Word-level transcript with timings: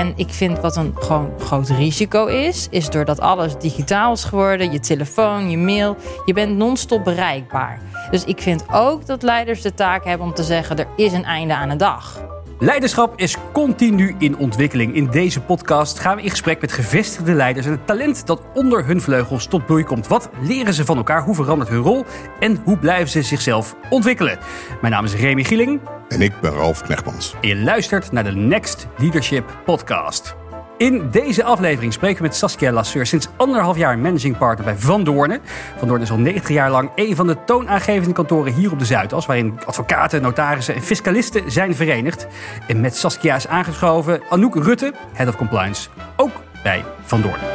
En 0.00 0.12
ik 0.16 0.30
vind 0.30 0.60
wat 0.60 0.76
een 0.76 0.94
gewoon 0.98 1.32
groot 1.38 1.68
risico 1.68 2.26
is, 2.26 2.66
is 2.70 2.90
doordat 2.90 3.20
alles 3.20 3.58
digitaal 3.58 4.12
is 4.12 4.24
geworden, 4.24 4.72
je 4.72 4.80
telefoon, 4.80 5.50
je 5.50 5.58
mail, 5.58 5.96
je 6.24 6.32
bent 6.32 6.56
non-stop 6.56 7.04
bereikbaar. 7.04 7.80
Dus 8.10 8.24
ik 8.24 8.40
vind 8.40 8.64
ook 8.72 9.06
dat 9.06 9.22
leiders 9.22 9.62
de 9.62 9.74
taak 9.74 10.04
hebben 10.04 10.26
om 10.26 10.34
te 10.34 10.42
zeggen: 10.42 10.78
er 10.78 10.86
is 10.96 11.12
een 11.12 11.24
einde 11.24 11.54
aan 11.54 11.68
de 11.68 11.76
dag. 11.76 12.20
Leiderschap 12.62 13.12
is 13.16 13.36
continu 13.52 14.14
in 14.18 14.36
ontwikkeling. 14.36 14.94
In 14.94 15.06
deze 15.10 15.40
podcast 15.40 15.98
gaan 15.98 16.16
we 16.16 16.22
in 16.22 16.30
gesprek 16.30 16.60
met 16.60 16.72
gevestigde 16.72 17.32
leiders 17.32 17.66
en 17.66 17.72
het 17.72 17.86
talent 17.86 18.26
dat 18.26 18.42
onder 18.54 18.86
hun 18.86 19.00
vleugels 19.00 19.46
tot 19.46 19.66
bloei 19.66 19.84
komt. 19.84 20.06
Wat 20.06 20.30
leren 20.40 20.74
ze 20.74 20.84
van 20.84 20.96
elkaar? 20.96 21.22
Hoe 21.22 21.34
verandert 21.34 21.70
hun 21.70 21.82
rol? 21.82 22.04
En 22.40 22.60
hoe 22.64 22.78
blijven 22.78 23.08
ze 23.08 23.22
zichzelf 23.22 23.76
ontwikkelen? 23.90 24.38
Mijn 24.80 24.92
naam 24.92 25.04
is 25.04 25.14
Remy 25.14 25.44
Gieling. 25.44 25.80
En 26.08 26.22
ik 26.22 26.40
ben 26.40 26.52
Ralf 26.52 26.82
Knechtmans. 26.82 27.34
En 27.40 27.48
je 27.48 27.56
luistert 27.56 28.12
naar 28.12 28.24
de 28.24 28.32
Next 28.32 28.86
Leadership 28.96 29.58
Podcast. 29.64 30.36
In 30.80 31.10
deze 31.10 31.44
aflevering 31.44 31.92
spreken 31.92 32.16
we 32.16 32.22
met 32.22 32.36
Saskia 32.36 32.72
Lasseur, 32.72 33.06
sinds 33.06 33.28
anderhalf 33.36 33.76
jaar 33.76 33.98
managing 33.98 34.38
partner 34.38 34.64
bij 34.64 34.76
Van 34.76 35.04
Doornen. 35.04 35.40
Van 35.78 35.88
Doornen 35.88 36.06
is 36.06 36.12
al 36.12 36.18
90 36.18 36.54
jaar 36.54 36.70
lang 36.70 36.90
een 36.94 37.16
van 37.16 37.26
de 37.26 37.44
toonaangevende 37.44 38.14
kantoren 38.14 38.52
hier 38.52 38.72
op 38.72 38.78
de 38.78 38.84
Zuidas, 38.84 39.26
waarin 39.26 39.60
advocaten, 39.66 40.22
notarissen 40.22 40.74
en 40.74 40.82
fiscalisten 40.82 41.50
zijn 41.50 41.74
verenigd. 41.74 42.26
En 42.66 42.80
met 42.80 42.96
Saskia 42.96 43.36
is 43.36 43.46
aangeschoven 43.46 44.22
Anouk 44.30 44.54
Rutte, 44.54 44.94
Head 45.12 45.28
of 45.28 45.36
Compliance, 45.36 45.88
ook 46.16 46.32
bij 46.62 46.84
Van 47.04 47.22
Doornen. 47.22 47.48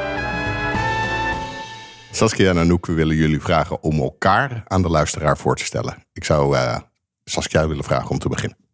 Saskia 2.12 2.50
en 2.50 2.58
Anouk, 2.58 2.86
we 2.86 2.94
willen 2.94 3.16
jullie 3.16 3.42
vragen 3.42 3.84
om 3.84 4.00
elkaar 4.00 4.64
aan 4.68 4.82
de 4.82 4.90
luisteraar 4.90 5.38
voor 5.38 5.56
te 5.56 5.66
stellen. 5.66 6.04
Ik 6.14 6.23
zou 6.23 6.56
uh, 6.56 6.78
Saskia 7.23 7.68
willen 7.68 7.84
vragen 7.84 8.10
om 8.10 8.20
te 8.20 8.30
beginnen. 8.30 8.65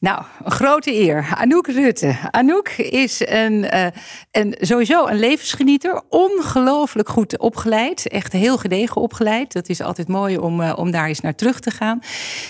Nou, 0.00 0.22
een 0.44 0.50
grote 0.50 0.94
eer. 0.94 1.34
Anouk 1.34 1.66
Rutte. 1.66 2.16
Anouk 2.30 2.68
is 2.68 3.22
een, 3.24 3.66
uh, 4.34 4.52
sowieso 4.60 5.06
een 5.06 5.18
levensgenieter. 5.18 6.02
Ongelooflijk 6.08 7.08
goed 7.08 7.38
opgeleid. 7.38 8.08
Echt 8.08 8.32
heel 8.32 8.58
gedegen 8.58 9.00
opgeleid. 9.00 9.52
Dat 9.52 9.68
is 9.68 9.80
altijd 9.80 10.08
mooi 10.08 10.38
om, 10.38 10.60
uh, 10.60 10.72
om 10.76 10.90
daar 10.90 11.06
eens 11.06 11.20
naar 11.20 11.34
terug 11.34 11.60
te 11.60 11.70
gaan. 11.70 12.00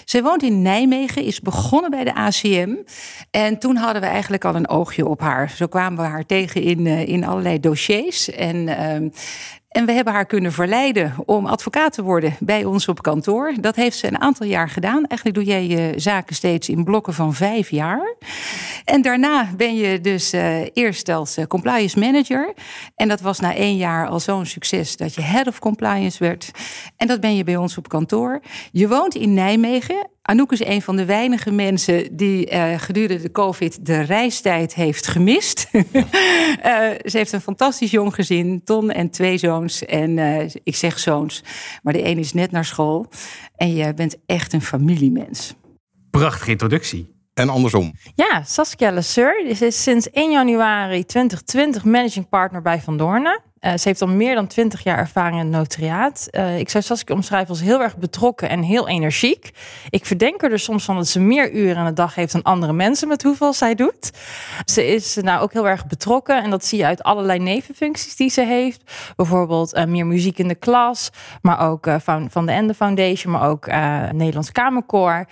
Zij 0.04 0.22
woont 0.22 0.42
in 0.42 0.62
Nijmegen, 0.62 1.22
is 1.22 1.40
begonnen 1.40 1.90
bij 1.90 2.04
de 2.04 2.14
ACM. 2.14 2.74
En 3.30 3.58
toen 3.58 3.76
hadden 3.76 4.02
we 4.02 4.08
eigenlijk 4.08 4.44
al 4.44 4.54
een 4.54 4.68
oogje 4.68 5.06
op 5.06 5.20
haar. 5.20 5.50
Zo 5.50 5.66
kwamen 5.66 6.04
we 6.04 6.10
haar 6.10 6.26
tegen 6.26 6.62
in, 6.62 6.86
uh, 6.86 7.08
in 7.08 7.24
allerlei 7.24 7.60
dossiers. 7.60 8.30
En 8.30 8.68
ehm, 8.68 9.08
en 9.70 9.86
we 9.86 9.92
hebben 9.92 10.12
haar 10.12 10.26
kunnen 10.26 10.52
verleiden 10.52 11.14
om 11.26 11.46
advocaat 11.46 11.92
te 11.92 12.02
worden 12.02 12.36
bij 12.40 12.64
ons 12.64 12.88
op 12.88 13.02
kantoor. 13.02 13.54
Dat 13.60 13.76
heeft 13.76 13.98
ze 13.98 14.06
een 14.06 14.20
aantal 14.20 14.46
jaar 14.46 14.68
gedaan. 14.68 15.06
Eigenlijk 15.06 15.34
doe 15.34 15.44
jij 15.44 15.66
je 15.66 15.92
zaken 15.96 16.34
steeds 16.34 16.68
in 16.68 16.84
blokken 16.84 17.14
van 17.14 17.34
vijf 17.34 17.70
jaar. 17.70 18.14
En 18.84 19.02
daarna 19.02 19.48
ben 19.56 19.76
je 19.76 20.00
dus 20.00 20.34
uh, 20.34 20.66
eerst 20.72 21.08
als 21.08 21.38
uh, 21.38 21.44
compliance 21.44 21.98
manager. 21.98 22.54
En 22.94 23.08
dat 23.08 23.20
was 23.20 23.40
na 23.40 23.54
één 23.54 23.76
jaar 23.76 24.08
al 24.08 24.20
zo'n 24.20 24.46
succes 24.46 24.96
dat 24.96 25.14
je 25.14 25.22
head 25.22 25.46
of 25.46 25.58
compliance 25.58 26.24
werd. 26.24 26.50
En 26.96 27.06
dat 27.06 27.20
ben 27.20 27.36
je 27.36 27.44
bij 27.44 27.56
ons 27.56 27.78
op 27.78 27.88
kantoor. 27.88 28.40
Je 28.72 28.88
woont 28.88 29.14
in 29.14 29.34
Nijmegen. 29.34 30.08
Anouk 30.30 30.52
is 30.52 30.64
een 30.64 30.82
van 30.82 30.96
de 30.96 31.04
weinige 31.04 31.50
mensen 31.50 32.16
die 32.16 32.52
uh, 32.52 32.78
gedurende 32.78 33.22
de 33.22 33.30
COVID 33.30 33.86
de 33.86 34.00
reistijd 34.00 34.74
heeft 34.74 35.06
gemist. 35.06 35.68
uh, 35.72 35.82
ze 37.10 37.16
heeft 37.16 37.32
een 37.32 37.40
fantastisch 37.40 37.90
jong 37.90 38.14
gezin, 38.14 38.64
Ton 38.64 38.90
en 38.90 39.10
twee 39.10 39.38
zoons. 39.38 39.84
En 39.84 40.16
uh, 40.16 40.50
ik 40.62 40.76
zeg 40.76 40.98
zoons, 40.98 41.42
maar 41.82 41.92
de 41.92 42.04
een 42.04 42.18
is 42.18 42.32
net 42.32 42.50
naar 42.50 42.64
school. 42.64 43.06
En 43.56 43.74
je 43.74 43.94
bent 43.94 44.16
echt 44.26 44.52
een 44.52 44.62
familiemens. 44.62 45.54
Prachtige 46.10 46.50
introductie. 46.50 47.14
En 47.34 47.48
andersom. 47.48 47.92
Ja, 48.14 48.42
Saskia 48.42 48.90
Lesseur 48.90 49.46
is 49.46 49.82
sinds 49.82 50.10
1 50.10 50.30
januari 50.30 51.04
2020 51.04 51.84
managing 51.84 52.28
partner 52.28 52.62
bij 52.62 52.80
Van 52.80 52.96
Doornen. 52.96 53.49
Uh, 53.60 53.72
ze 53.72 53.88
heeft 53.88 54.02
al 54.02 54.08
meer 54.08 54.34
dan 54.34 54.46
twintig 54.46 54.82
jaar 54.82 54.98
ervaring 54.98 55.40
in 55.40 55.46
het 55.46 55.56
notariaat. 55.56 56.28
Uh, 56.30 56.58
ik 56.58 56.68
zou 56.68 56.84
Saskia 56.84 57.14
omschrijven 57.14 57.48
als 57.48 57.60
heel 57.60 57.82
erg 57.82 57.96
betrokken 57.96 58.48
en 58.48 58.62
heel 58.62 58.88
energiek. 58.88 59.50
Ik 59.90 60.06
verdenk 60.06 60.42
er 60.42 60.48
dus 60.48 60.64
soms 60.64 60.84
van 60.84 60.96
dat 60.96 61.08
ze 61.08 61.20
meer 61.20 61.52
uren 61.52 61.76
in 61.76 61.84
de 61.84 61.92
dag 61.92 62.14
heeft 62.14 62.32
dan 62.32 62.42
andere 62.42 62.72
mensen 62.72 63.08
met 63.08 63.22
hoeveel 63.22 63.52
zij 63.52 63.74
doet. 63.74 64.10
Ze 64.64 64.86
is 64.86 65.16
nou 65.16 65.40
ook 65.40 65.52
heel 65.52 65.68
erg 65.68 65.86
betrokken 65.86 66.42
en 66.42 66.50
dat 66.50 66.64
zie 66.64 66.78
je 66.78 66.84
uit 66.84 67.02
allerlei 67.02 67.38
nevenfuncties 67.38 68.16
die 68.16 68.30
ze 68.30 68.42
heeft. 68.42 68.92
Bijvoorbeeld 69.16 69.86
meer 69.86 70.06
muziek 70.06 70.38
in 70.38 70.48
de 70.48 70.54
klas, 70.54 71.10
maar 71.42 71.68
ook 71.68 71.86
van, 71.98 72.30
van 72.30 72.46
de 72.46 72.52
Ende 72.52 72.74
Foundation, 72.74 73.32
maar 73.32 73.48
ook 73.48 73.66
Nederlands 74.12 74.52
Kamerkoor. 74.52 75.26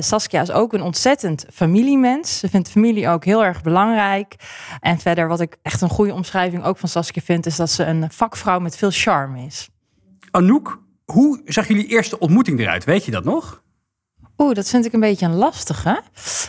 Saskia 0.00 0.40
is 0.40 0.50
ook 0.50 0.72
een 0.72 0.82
ontzettend 0.82 1.46
familiemens. 1.52 2.38
Ze 2.38 2.48
vindt 2.48 2.70
familie 2.70 3.08
ook 3.08 3.24
heel 3.24 3.44
erg 3.44 3.62
belangrijk. 3.62 4.34
En 4.80 4.98
verder 4.98 5.28
wat 5.28 5.40
ik 5.40 5.56
echt 5.62 5.80
een 5.80 5.88
goede 5.88 6.14
omschrijving 6.14 6.64
ook 6.64 6.78
van 6.78 6.88
Saskia 6.88 7.22
vind, 7.22 7.46
is 7.46 7.56
dat 7.56 7.65
dat 7.66 7.74
ze 7.74 7.84
een 7.84 8.10
vakvrouw 8.10 8.58
met 8.58 8.76
veel 8.76 8.90
charme 8.90 9.44
is. 9.44 9.68
Anouk, 10.30 10.82
hoe 11.04 11.40
zag 11.44 11.68
jullie 11.68 11.86
eerste 11.86 12.18
ontmoeting 12.18 12.60
eruit? 12.60 12.84
Weet 12.84 13.04
je 13.04 13.10
dat 13.10 13.24
nog? 13.24 13.62
Oeh, 14.38 14.54
dat 14.54 14.68
vind 14.68 14.84
ik 14.84 14.92
een 14.92 15.00
beetje 15.00 15.26
een 15.26 15.34
lastige. 15.34 16.02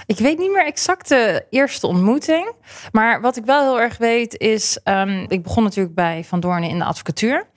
Ik 0.05 0.17
weet 0.17 0.37
niet 0.37 0.51
meer 0.51 0.65
exact 0.65 1.07
de 1.07 1.45
eerste 1.49 1.87
ontmoeting. 1.87 2.51
Maar 2.91 3.21
wat 3.21 3.37
ik 3.37 3.45
wel 3.45 3.61
heel 3.61 3.81
erg 3.81 3.97
weet 3.97 4.37
is... 4.37 4.79
Um, 4.83 5.25
ik 5.27 5.43
begon 5.43 5.63
natuurlijk 5.63 5.95
bij 5.95 6.23
Van 6.23 6.39
Doornen 6.39 6.69
in 6.69 6.77
de 6.77 6.85
advocatuur. 6.85 7.47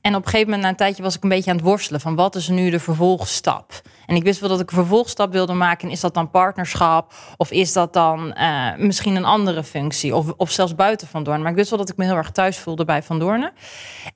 En 0.00 0.14
op 0.14 0.22
een 0.22 0.28
gegeven 0.28 0.44
moment, 0.44 0.62
na 0.62 0.68
een 0.68 0.76
tijdje, 0.76 1.02
was 1.02 1.16
ik 1.16 1.22
een 1.22 1.28
beetje 1.28 1.50
aan 1.50 1.56
het 1.56 1.64
worstelen 1.64 2.00
van 2.00 2.14
wat 2.14 2.34
is 2.34 2.48
nu 2.48 2.70
de 2.70 2.80
vervolgstap. 2.80 3.80
En 4.06 4.16
ik 4.16 4.22
wist 4.22 4.40
wel 4.40 4.48
dat 4.48 4.60
ik 4.60 4.70
een 4.70 4.76
vervolgstap 4.76 5.32
wilde 5.32 5.52
maken. 5.52 5.86
En 5.86 5.94
is 5.94 6.00
dat 6.00 6.14
dan 6.14 6.30
partnerschap? 6.30 7.14
Of 7.36 7.50
is 7.50 7.72
dat 7.72 7.92
dan 7.92 8.34
uh, 8.38 8.76
misschien 8.76 9.16
een 9.16 9.24
andere 9.24 9.64
functie? 9.64 10.16
Of, 10.16 10.32
of 10.36 10.50
zelfs 10.50 10.74
buiten 10.74 11.08
Van 11.08 11.22
Doorn. 11.22 11.40
Maar 11.42 11.50
ik 11.50 11.56
wist 11.56 11.70
wel 11.70 11.78
dat 11.78 11.88
ik 11.88 11.96
me 11.96 12.04
heel 12.04 12.16
erg 12.16 12.30
thuis 12.30 12.58
voelde 12.58 12.84
bij 12.84 13.02
Van 13.02 13.18
Doornen. 13.18 13.52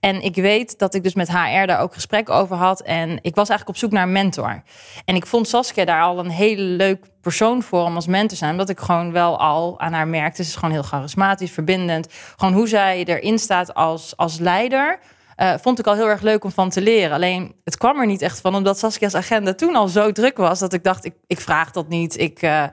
En 0.01 0.23
ik 0.23 0.35
weet 0.35 0.79
dat 0.79 0.95
ik 0.95 1.03
dus 1.03 1.15
met 1.15 1.31
HR 1.31 1.67
daar 1.67 1.81
ook 1.81 1.95
gesprek 1.95 2.31
over 2.31 2.57
had. 2.57 2.81
En 2.81 3.11
ik 3.11 3.35
was 3.35 3.49
eigenlijk 3.49 3.69
op 3.69 3.77
zoek 3.77 3.91
naar 3.91 4.03
een 4.03 4.13
mentor. 4.13 4.63
En 5.05 5.15
ik 5.15 5.27
vond 5.27 5.49
Saskia 5.49 5.85
daar 5.85 6.03
al 6.03 6.19
een 6.19 6.31
hele 6.31 6.63
leuk 6.63 7.07
persoon 7.21 7.63
voor 7.63 7.85
om 7.85 7.95
als 7.95 8.07
mentor 8.07 8.29
te 8.29 8.37
zijn. 8.37 8.51
Omdat 8.51 8.69
ik 8.69 8.81
gewoon 8.81 9.13
wel 9.13 9.39
al 9.39 9.81
aan 9.81 9.93
haar 9.93 10.09
merkte. 10.09 10.43
Ze 10.43 10.49
is 10.49 10.57
gewoon 10.57 10.71
heel 10.71 10.83
charismatisch, 10.83 11.51
verbindend. 11.51 12.09
Gewoon 12.37 12.55
hoe 12.55 12.69
zij 12.69 13.05
erin 13.05 13.39
staat 13.39 13.75
als, 13.75 14.17
als 14.17 14.39
leider 14.39 14.99
uh, 15.37 15.55
vond 15.61 15.79
ik 15.79 15.87
al 15.87 15.95
heel 15.95 16.09
erg 16.09 16.21
leuk 16.21 16.45
om 16.45 16.51
van 16.51 16.71
te 16.71 16.81
leren. 16.81 17.13
Alleen 17.13 17.55
het 17.65 17.77
kwam 17.77 18.01
er 18.01 18.07
niet 18.07 18.23
echt 18.23 18.41
van, 18.41 18.55
omdat 18.55 18.79
Saskia's 18.79 19.15
agenda 19.15 19.55
toen 19.55 19.77
al 19.77 19.89
zo 19.89 20.13
druk 20.13 20.37
was 20.37 20.59
dat 20.59 20.73
ik 20.73 20.85
dacht: 20.85 21.05
ik, 21.05 21.15
ik 21.27 21.41
vraag 21.41 21.71
dat 21.71 21.89
niet, 21.89 22.19
ik, 22.19 22.43
uh, 22.43 22.65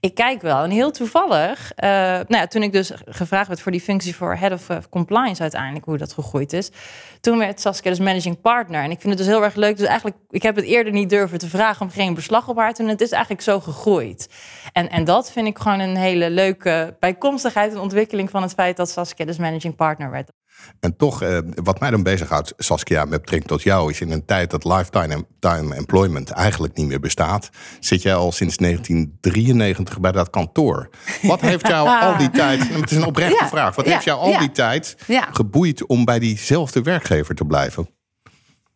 ik 0.00 0.14
kijk 0.14 0.42
wel. 0.42 0.62
En 0.62 0.70
heel 0.70 0.90
toevallig, 0.90 1.72
uh, 1.76 1.88
nou 1.90 2.24
ja, 2.28 2.46
toen 2.46 2.62
ik 2.62 2.72
dus 2.72 2.92
gevraagd 3.04 3.48
werd 3.48 3.60
voor 3.60 3.72
die 3.72 3.80
functie 3.80 4.16
voor 4.16 4.36
Head 4.36 4.52
of 4.52 4.88
Compliance, 4.88 5.42
uiteindelijk 5.42 5.84
hoe 5.84 5.98
dat 5.98 6.12
gegroeid 6.12 6.52
is, 6.52 6.70
toen 7.20 7.38
werd 7.38 7.60
Saskia 7.60 7.90
dus 7.90 8.00
managing 8.00 8.40
partner. 8.40 8.82
En 8.82 8.90
ik 8.90 9.00
vind 9.00 9.18
het 9.18 9.18
dus 9.18 9.32
heel 9.32 9.44
erg 9.44 9.54
leuk. 9.54 9.76
Dus 9.76 9.86
eigenlijk, 9.86 10.16
ik 10.30 10.42
heb 10.42 10.56
het 10.56 10.64
eerder 10.64 10.92
niet 10.92 11.10
durven 11.10 11.38
te 11.38 11.48
vragen 11.48 11.82
om 11.82 11.90
geen 11.90 12.14
beslag 12.14 12.48
op 12.48 12.56
haar 12.56 12.74
te 12.74 12.82
doen. 12.82 12.90
Het 12.90 13.00
is 13.00 13.10
eigenlijk 13.10 13.42
zo 13.42 13.60
gegroeid. 13.60 14.28
En, 14.72 14.90
en 14.90 15.04
dat 15.04 15.32
vind 15.32 15.46
ik 15.46 15.58
gewoon 15.58 15.80
een 15.80 15.96
hele 15.96 16.30
leuke 16.30 16.96
bijkomstigheid 17.00 17.72
en 17.72 17.78
ontwikkeling 17.78 18.30
van 18.30 18.42
het 18.42 18.52
feit 18.52 18.76
dat 18.76 18.90
Saskia 18.90 19.24
dus 19.24 19.38
managing 19.38 19.76
partner 19.76 20.10
werd. 20.10 20.30
En 20.80 20.96
toch, 20.96 21.22
eh, 21.22 21.38
wat 21.54 21.80
mij 21.80 21.90
dan 21.90 22.02
bezighoudt, 22.02 22.54
Saskia, 22.56 23.04
met 23.04 23.20
betrekking 23.20 23.50
tot 23.50 23.62
jou, 23.62 23.90
is 23.90 24.00
in 24.00 24.10
een 24.10 24.24
tijd 24.24 24.50
dat 24.50 24.64
lifetime 24.64 25.26
time 25.38 25.74
employment 25.74 26.30
eigenlijk 26.30 26.76
niet 26.76 26.86
meer 26.86 27.00
bestaat, 27.00 27.50
zit 27.80 28.02
jij 28.02 28.14
al 28.14 28.32
sinds 28.32 28.56
1993 28.56 30.00
bij 30.00 30.12
dat 30.12 30.30
kantoor. 30.30 30.88
Wat 31.22 31.40
heeft 31.40 31.68
jou 31.68 31.88
al 32.06 32.16
die 32.16 32.30
tijd, 32.30 32.68
het 32.68 32.90
is 32.90 32.96
een 32.96 33.06
oprechte 33.06 33.36
Ja, 33.40 33.48
vraag, 33.48 33.74
wat 33.74 33.84
ja, 33.84 33.92
heeft 33.92 34.04
jou 34.04 34.20
al 34.20 34.30
ja. 34.30 34.38
die 34.38 34.52
tijd 34.52 34.96
geboeid 35.08 35.86
om 35.86 36.04
bij 36.04 36.18
diezelfde 36.18 36.82
werkgever 36.82 37.34
te 37.34 37.44
blijven? 37.44 37.88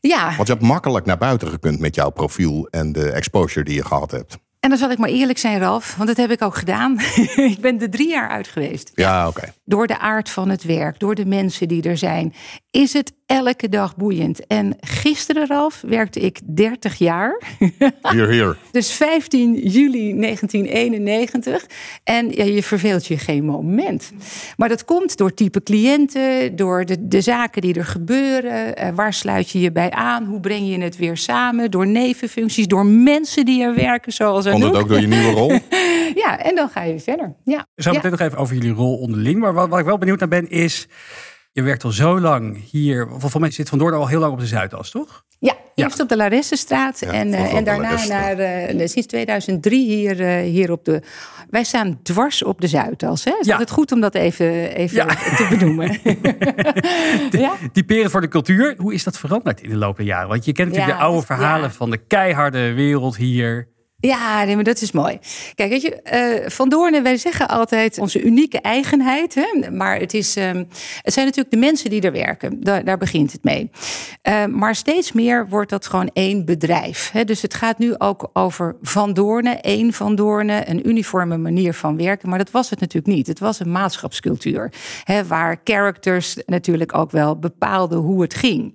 Ja, 0.00 0.34
Want 0.36 0.48
je 0.48 0.54
hebt 0.54 0.66
makkelijk 0.66 1.06
naar 1.06 1.18
buiten 1.18 1.48
gekund 1.48 1.80
met 1.80 1.94
jouw 1.94 2.10
profiel 2.10 2.68
en 2.70 2.92
de 2.92 3.10
exposure 3.10 3.64
die 3.64 3.74
je 3.74 3.84
gehad 3.84 4.10
hebt. 4.10 4.38
En 4.66 4.72
dan 4.72 4.80
zal 4.80 4.90
ik 4.90 4.98
maar 4.98 5.08
eerlijk 5.08 5.38
zijn, 5.38 5.58
Ralf, 5.58 5.94
want 5.96 6.08
dat 6.08 6.16
heb 6.16 6.30
ik 6.30 6.42
ook 6.42 6.56
gedaan. 6.56 6.98
ik 7.52 7.58
ben 7.60 7.80
er 7.80 7.90
drie 7.90 8.08
jaar 8.08 8.28
uit 8.28 8.48
geweest. 8.48 8.90
Ja, 8.94 9.28
oké. 9.28 9.52
Door 9.64 9.86
de 9.86 9.98
aard 9.98 10.30
van 10.30 10.48
het 10.48 10.64
werk, 10.64 10.98
door 10.98 11.14
de 11.14 11.26
mensen 11.26 11.68
die 11.68 11.82
er 11.82 11.96
zijn, 11.96 12.34
is 12.76 12.92
het 12.92 13.12
elke 13.26 13.68
dag 13.68 13.96
boeiend. 13.96 14.46
En 14.46 14.76
gisteren, 14.80 15.46
Ralf, 15.46 15.82
werkte 15.86 16.20
ik 16.20 16.40
30 16.44 16.98
jaar. 16.98 17.42
Hier, 18.12 18.28
hier. 18.28 18.56
Dus 18.70 18.92
15 18.92 19.54
juli 19.54 20.20
1991. 20.20 21.66
En 22.04 22.30
ja, 22.30 22.44
je 22.44 22.62
verveelt 22.62 23.06
je 23.06 23.18
geen 23.18 23.44
moment. 23.44 24.12
Maar 24.56 24.68
dat 24.68 24.84
komt 24.84 25.16
door 25.16 25.34
type 25.34 25.62
cliënten, 25.62 26.56
door 26.56 26.84
de, 26.84 27.08
de 27.08 27.20
zaken 27.20 27.62
die 27.62 27.74
er 27.74 27.84
gebeuren. 27.84 28.76
Eh, 28.76 28.88
waar 28.94 29.12
sluit 29.12 29.50
je 29.50 29.60
je 29.60 29.72
bij 29.72 29.90
aan? 29.90 30.24
Hoe 30.24 30.40
breng 30.40 30.68
je 30.68 30.80
het 30.80 30.96
weer 30.96 31.16
samen? 31.16 31.70
Door 31.70 31.86
nevenfuncties, 31.86 32.66
door 32.66 32.86
mensen 32.86 33.44
die 33.44 33.62
er 33.62 33.74
werken, 33.74 34.12
zoals 34.12 34.44
Komt 34.44 34.62
het 34.62 34.72
Anouk. 34.72 34.82
ook 34.82 34.88
door 34.88 35.00
je 35.00 35.06
nieuwe 35.06 35.30
rol? 35.30 35.58
Ja, 36.14 36.38
en 36.38 36.54
dan 36.54 36.68
ga 36.68 36.82
je 36.82 37.00
verder. 37.00 37.34
Ja. 37.44 37.66
Zo 37.76 37.90
ja. 37.90 37.96
meteen 37.96 38.10
nog 38.10 38.20
even 38.20 38.38
over 38.38 38.54
jullie 38.54 38.72
rol 38.72 38.96
onderling. 38.96 39.38
Maar 39.38 39.52
wat, 39.52 39.68
wat 39.68 39.78
ik 39.78 39.84
wel 39.84 39.98
benieuwd 39.98 40.18
naar 40.18 40.28
ben 40.28 40.48
is... 40.48 40.88
je 41.56 41.62
werkt 41.62 41.84
al 41.84 41.90
zo 41.90 42.20
lang 42.20 42.70
hier. 42.70 43.08
Of 43.10 43.30
van 43.30 43.40
mij 43.40 43.50
zit 43.50 43.68
Van 43.68 43.78
Doorn 43.78 43.94
al 43.94 44.06
heel 44.08 44.20
lang 44.20 44.32
op 44.32 44.38
de 44.38 44.46
Zuidas, 44.46 44.90
toch? 44.90 45.24
Ja, 45.38 45.54
Ja. 45.74 45.84
eerst 45.84 46.00
op 46.00 46.08
de 46.08 46.16
Laressenstraat 46.16 47.00
Ja, 47.00 47.12
en, 47.12 47.32
eh, 47.34 47.54
en 47.54 47.64
daarna 47.64 48.06
naar, 48.06 48.38
eh, 48.38 48.86
sinds 48.86 49.06
2003 49.06 49.86
hier, 49.88 50.20
eh, 50.20 50.42
hier 50.50 50.72
op 50.72 50.84
de... 50.84 51.02
Wij 51.50 51.64
staan 51.64 51.98
dwars 52.02 52.42
op 52.42 52.60
de 52.60 52.66
Zuidas. 52.66 53.24
Hè? 53.24 53.30
Is 53.40 53.46
Ja. 53.46 53.52
altijd 53.52 53.70
goed 53.70 53.92
om 53.92 54.00
dat 54.00 54.14
even, 54.14 54.74
even 54.76 54.96
Ja. 54.96 55.06
te 55.06 55.46
benoemen. 55.50 55.98
ja? 57.44 57.52
Typerend 57.72 58.10
voor 58.10 58.20
de 58.20 58.28
cultuur. 58.28 58.74
Hoe 58.78 58.94
is 58.94 59.04
dat 59.04 59.18
veranderd 59.18 59.60
in 59.62 59.68
de 59.70 59.76
loop 59.76 59.96
der 59.96 60.06
jaren? 60.06 60.28
Want 60.28 60.44
je 60.44 60.52
kent 60.52 60.68
natuurlijk 60.68 60.94
Ja, 60.96 60.98
de 60.98 61.04
oude 61.08 61.26
dus- 61.26 61.36
verhalen 61.36 61.68
ja. 61.68 61.74
van 61.74 61.90
de 61.90 61.98
keiharde 61.98 62.72
wereld 62.72 63.16
hier. 63.16 63.68
Ja, 63.98 64.44
nee, 64.44 64.54
maar 64.54 64.64
dat 64.64 64.80
is 64.80 64.92
mooi. 64.92 65.18
Kijk, 65.54 65.70
weet 65.70 65.82
je, 65.82 66.02
eh, 66.02 66.50
Van 66.50 66.68
Doornen, 66.68 67.02
wij 67.02 67.16
zeggen 67.16 67.48
altijd 67.48 67.98
onze 67.98 68.22
unieke 68.22 68.60
eigenheid. 68.60 69.34
Hè? 69.34 69.70
Maar 69.70 69.98
het, 69.98 70.14
is, 70.14 70.36
ehm, 70.36 70.64
het 71.02 71.12
zijn 71.12 71.26
natuurlijk 71.26 71.54
de 71.54 71.60
mensen 71.60 71.90
die 71.90 72.00
er 72.00 72.12
werken. 72.12 72.62
Daar, 72.62 72.98
begint 72.98 73.32
het 73.32 73.44
mee. 73.44 73.70
Eh, 74.22 74.44
maar 74.44 74.74
steeds 74.74 75.12
meer 75.12 75.48
wordt 75.48 75.70
dat 75.70 75.86
gewoon 75.86 76.10
één 76.12 76.44
bedrijf. 76.44 77.10
Hè? 77.12 77.24
Dus 77.24 77.42
het 77.42 77.54
gaat 77.54 77.78
nu 77.78 77.94
ook 77.98 78.30
over 78.32 78.76
Van 78.82 79.14
Doornen, 79.14 79.60
één 79.60 79.92
Van 79.92 80.14
Doornen, 80.14 80.70
een 80.70 80.88
uniforme 80.88 81.36
manier 81.36 81.74
van 81.74 81.96
werken. 81.96 82.28
Maar 82.28 82.38
dat 82.38 82.50
was 82.50 82.70
het 82.70 82.80
natuurlijk 82.80 83.14
niet. 83.14 83.26
Het 83.26 83.38
was 83.38 83.60
een 83.60 83.70
maatschapscultuur. 83.70 84.72
Hè? 85.04 85.26
Waar 85.26 85.60
characters 85.64 86.36
natuurlijk 86.46 86.96
ook 86.96 87.10
wel 87.10 87.38
bepaalden 87.38 87.98
hoe 87.98 88.22
het 88.22 88.34
ging. 88.34 88.74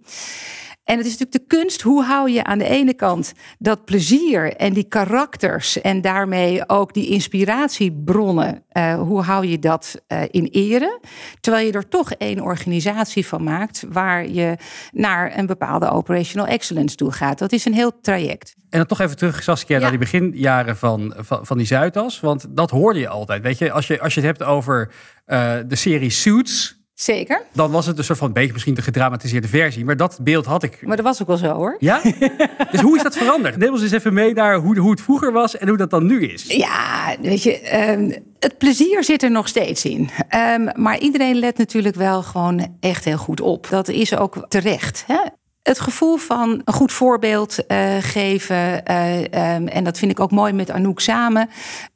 En 0.91 0.97
het 0.97 1.05
is 1.05 1.17
natuurlijk 1.17 1.49
de 1.49 1.57
kunst, 1.57 1.81
hoe 1.81 2.03
hou 2.03 2.31
je 2.31 2.43
aan 2.43 2.57
de 2.57 2.67
ene 2.67 2.93
kant 2.93 3.33
dat 3.59 3.85
plezier 3.85 4.53
en 4.53 4.73
die 4.73 4.83
karakters 4.83 5.81
en 5.81 6.01
daarmee 6.01 6.69
ook 6.69 6.93
die 6.93 7.07
inspiratiebronnen, 7.07 8.63
eh, 8.69 8.95
hoe 8.99 9.21
hou 9.21 9.47
je 9.47 9.59
dat 9.59 10.01
eh, 10.07 10.21
in 10.31 10.45
ere? 10.45 10.99
Terwijl 11.39 11.65
je 11.65 11.71
er 11.71 11.87
toch 11.87 12.11
één 12.11 12.39
organisatie 12.39 13.27
van 13.27 13.43
maakt 13.43 13.85
waar 13.91 14.27
je 14.27 14.55
naar 14.91 15.37
een 15.37 15.45
bepaalde 15.45 15.89
operational 15.89 16.47
excellence 16.47 16.95
toe 16.95 17.11
gaat. 17.11 17.39
Dat 17.39 17.51
is 17.51 17.65
een 17.65 17.73
heel 17.73 17.99
traject. 18.01 18.55
En 18.69 18.77
dan 18.77 18.87
toch 18.87 18.99
even 18.99 19.17
terug, 19.17 19.43
Saskia, 19.43 19.75
Ja. 19.75 19.81
naar 19.81 19.89
die 19.89 19.99
beginjaren 19.99 20.77
van, 20.77 21.13
van, 21.17 21.45
van 21.45 21.57
die 21.57 21.65
Zuidas. 21.65 22.19
Want 22.19 22.45
dat 22.49 22.69
hoorde 22.69 22.99
je 22.99 23.07
altijd. 23.07 23.41
Weet 23.41 23.57
je, 23.57 23.71
als 23.71 23.87
je, 23.87 24.01
als 24.01 24.13
je 24.13 24.19
het 24.21 24.29
hebt 24.29 24.49
over 24.49 24.91
eh, 25.25 25.53
de 25.67 25.75
serie 25.75 26.09
Suits... 26.09 26.79
Zeker. 27.01 27.43
dan 27.53 27.71
was 27.71 27.85
het 27.85 27.97
een 27.97 28.03
soort 28.03 28.17
van 28.19 28.33
beetje 28.33 28.51
misschien 28.51 28.73
de 28.73 28.81
gedramatiseerde 28.81 29.47
versie. 29.47 29.85
Maar 29.85 29.97
dat 29.97 30.19
beeld 30.21 30.45
had 30.45 30.63
ik. 30.63 30.81
Maar 30.81 30.95
dat 30.95 31.05
was 31.05 31.21
ook 31.21 31.27
wel 31.27 31.37
zo 31.37 31.53
hoor. 31.53 31.75
Ja? 31.79 32.01
dus 32.71 32.81
hoe 32.81 32.95
is 32.97 33.03
dat 33.03 33.17
veranderd? 33.17 33.57
Neem 33.57 33.71
ons 33.71 33.81
eens 33.81 33.91
even 33.91 34.13
mee 34.13 34.33
naar 34.33 34.55
hoe, 34.55 34.77
hoe 34.77 34.91
het 34.91 35.01
vroeger 35.01 35.31
was 35.31 35.57
en 35.57 35.67
hoe 35.67 35.77
dat 35.77 35.89
dan 35.89 36.05
nu 36.05 36.25
is. 36.27 36.45
Ja, 36.47 37.15
weet 37.21 37.43
je, 37.43 37.59
ehm, 37.59 38.11
het 38.39 38.57
plezier 38.57 39.03
zit 39.03 39.23
er 39.23 39.31
nog 39.31 39.47
steeds 39.47 39.85
in. 39.85 40.09
Ehm, 40.29 40.67
maar 40.75 40.99
iedereen 40.99 41.35
let 41.35 41.57
natuurlijk 41.57 41.95
wel 41.95 42.23
gewoon 42.23 42.77
echt 42.79 43.05
heel 43.05 43.17
goed 43.17 43.41
op. 43.41 43.67
Dat 43.69 43.87
is 43.87 44.15
ook 44.15 44.45
terecht. 44.47 45.03
Hè? 45.07 45.19
Het 45.63 45.79
gevoel 45.79 46.17
van 46.17 46.61
een 46.65 46.73
goed 46.73 46.91
voorbeeld 46.91 47.65
eh, 47.65 47.95
geven. 47.99 48.85
eh, 48.85 49.33
ehm, 49.33 49.67
en 49.67 49.83
dat 49.83 49.97
vind 49.97 50.11
ik 50.11 50.19
ook 50.19 50.31
mooi 50.31 50.53
met 50.53 50.71
Anouk 50.71 50.99
samen. 50.99 51.49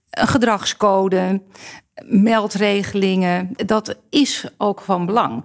Een 0.09 0.27
gedragscode. 0.27 1.41
Meldregelingen, 2.03 3.49
dat 3.65 3.97
is 4.09 4.45
ook 4.57 4.81
van 4.81 5.05
belang. 5.05 5.43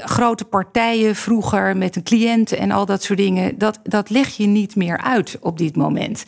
Grote 0.00 0.44
partijen 0.44 1.16
vroeger 1.16 1.76
met 1.76 1.96
een 1.96 2.02
cliënt 2.02 2.52
en 2.52 2.70
al 2.70 2.86
dat 2.86 3.02
soort 3.02 3.18
dingen, 3.18 3.58
dat, 3.58 3.78
dat 3.82 4.10
leg 4.10 4.28
je 4.28 4.46
niet 4.46 4.76
meer 4.76 4.98
uit 4.98 5.38
op 5.40 5.58
dit 5.58 5.76
moment. 5.76 6.24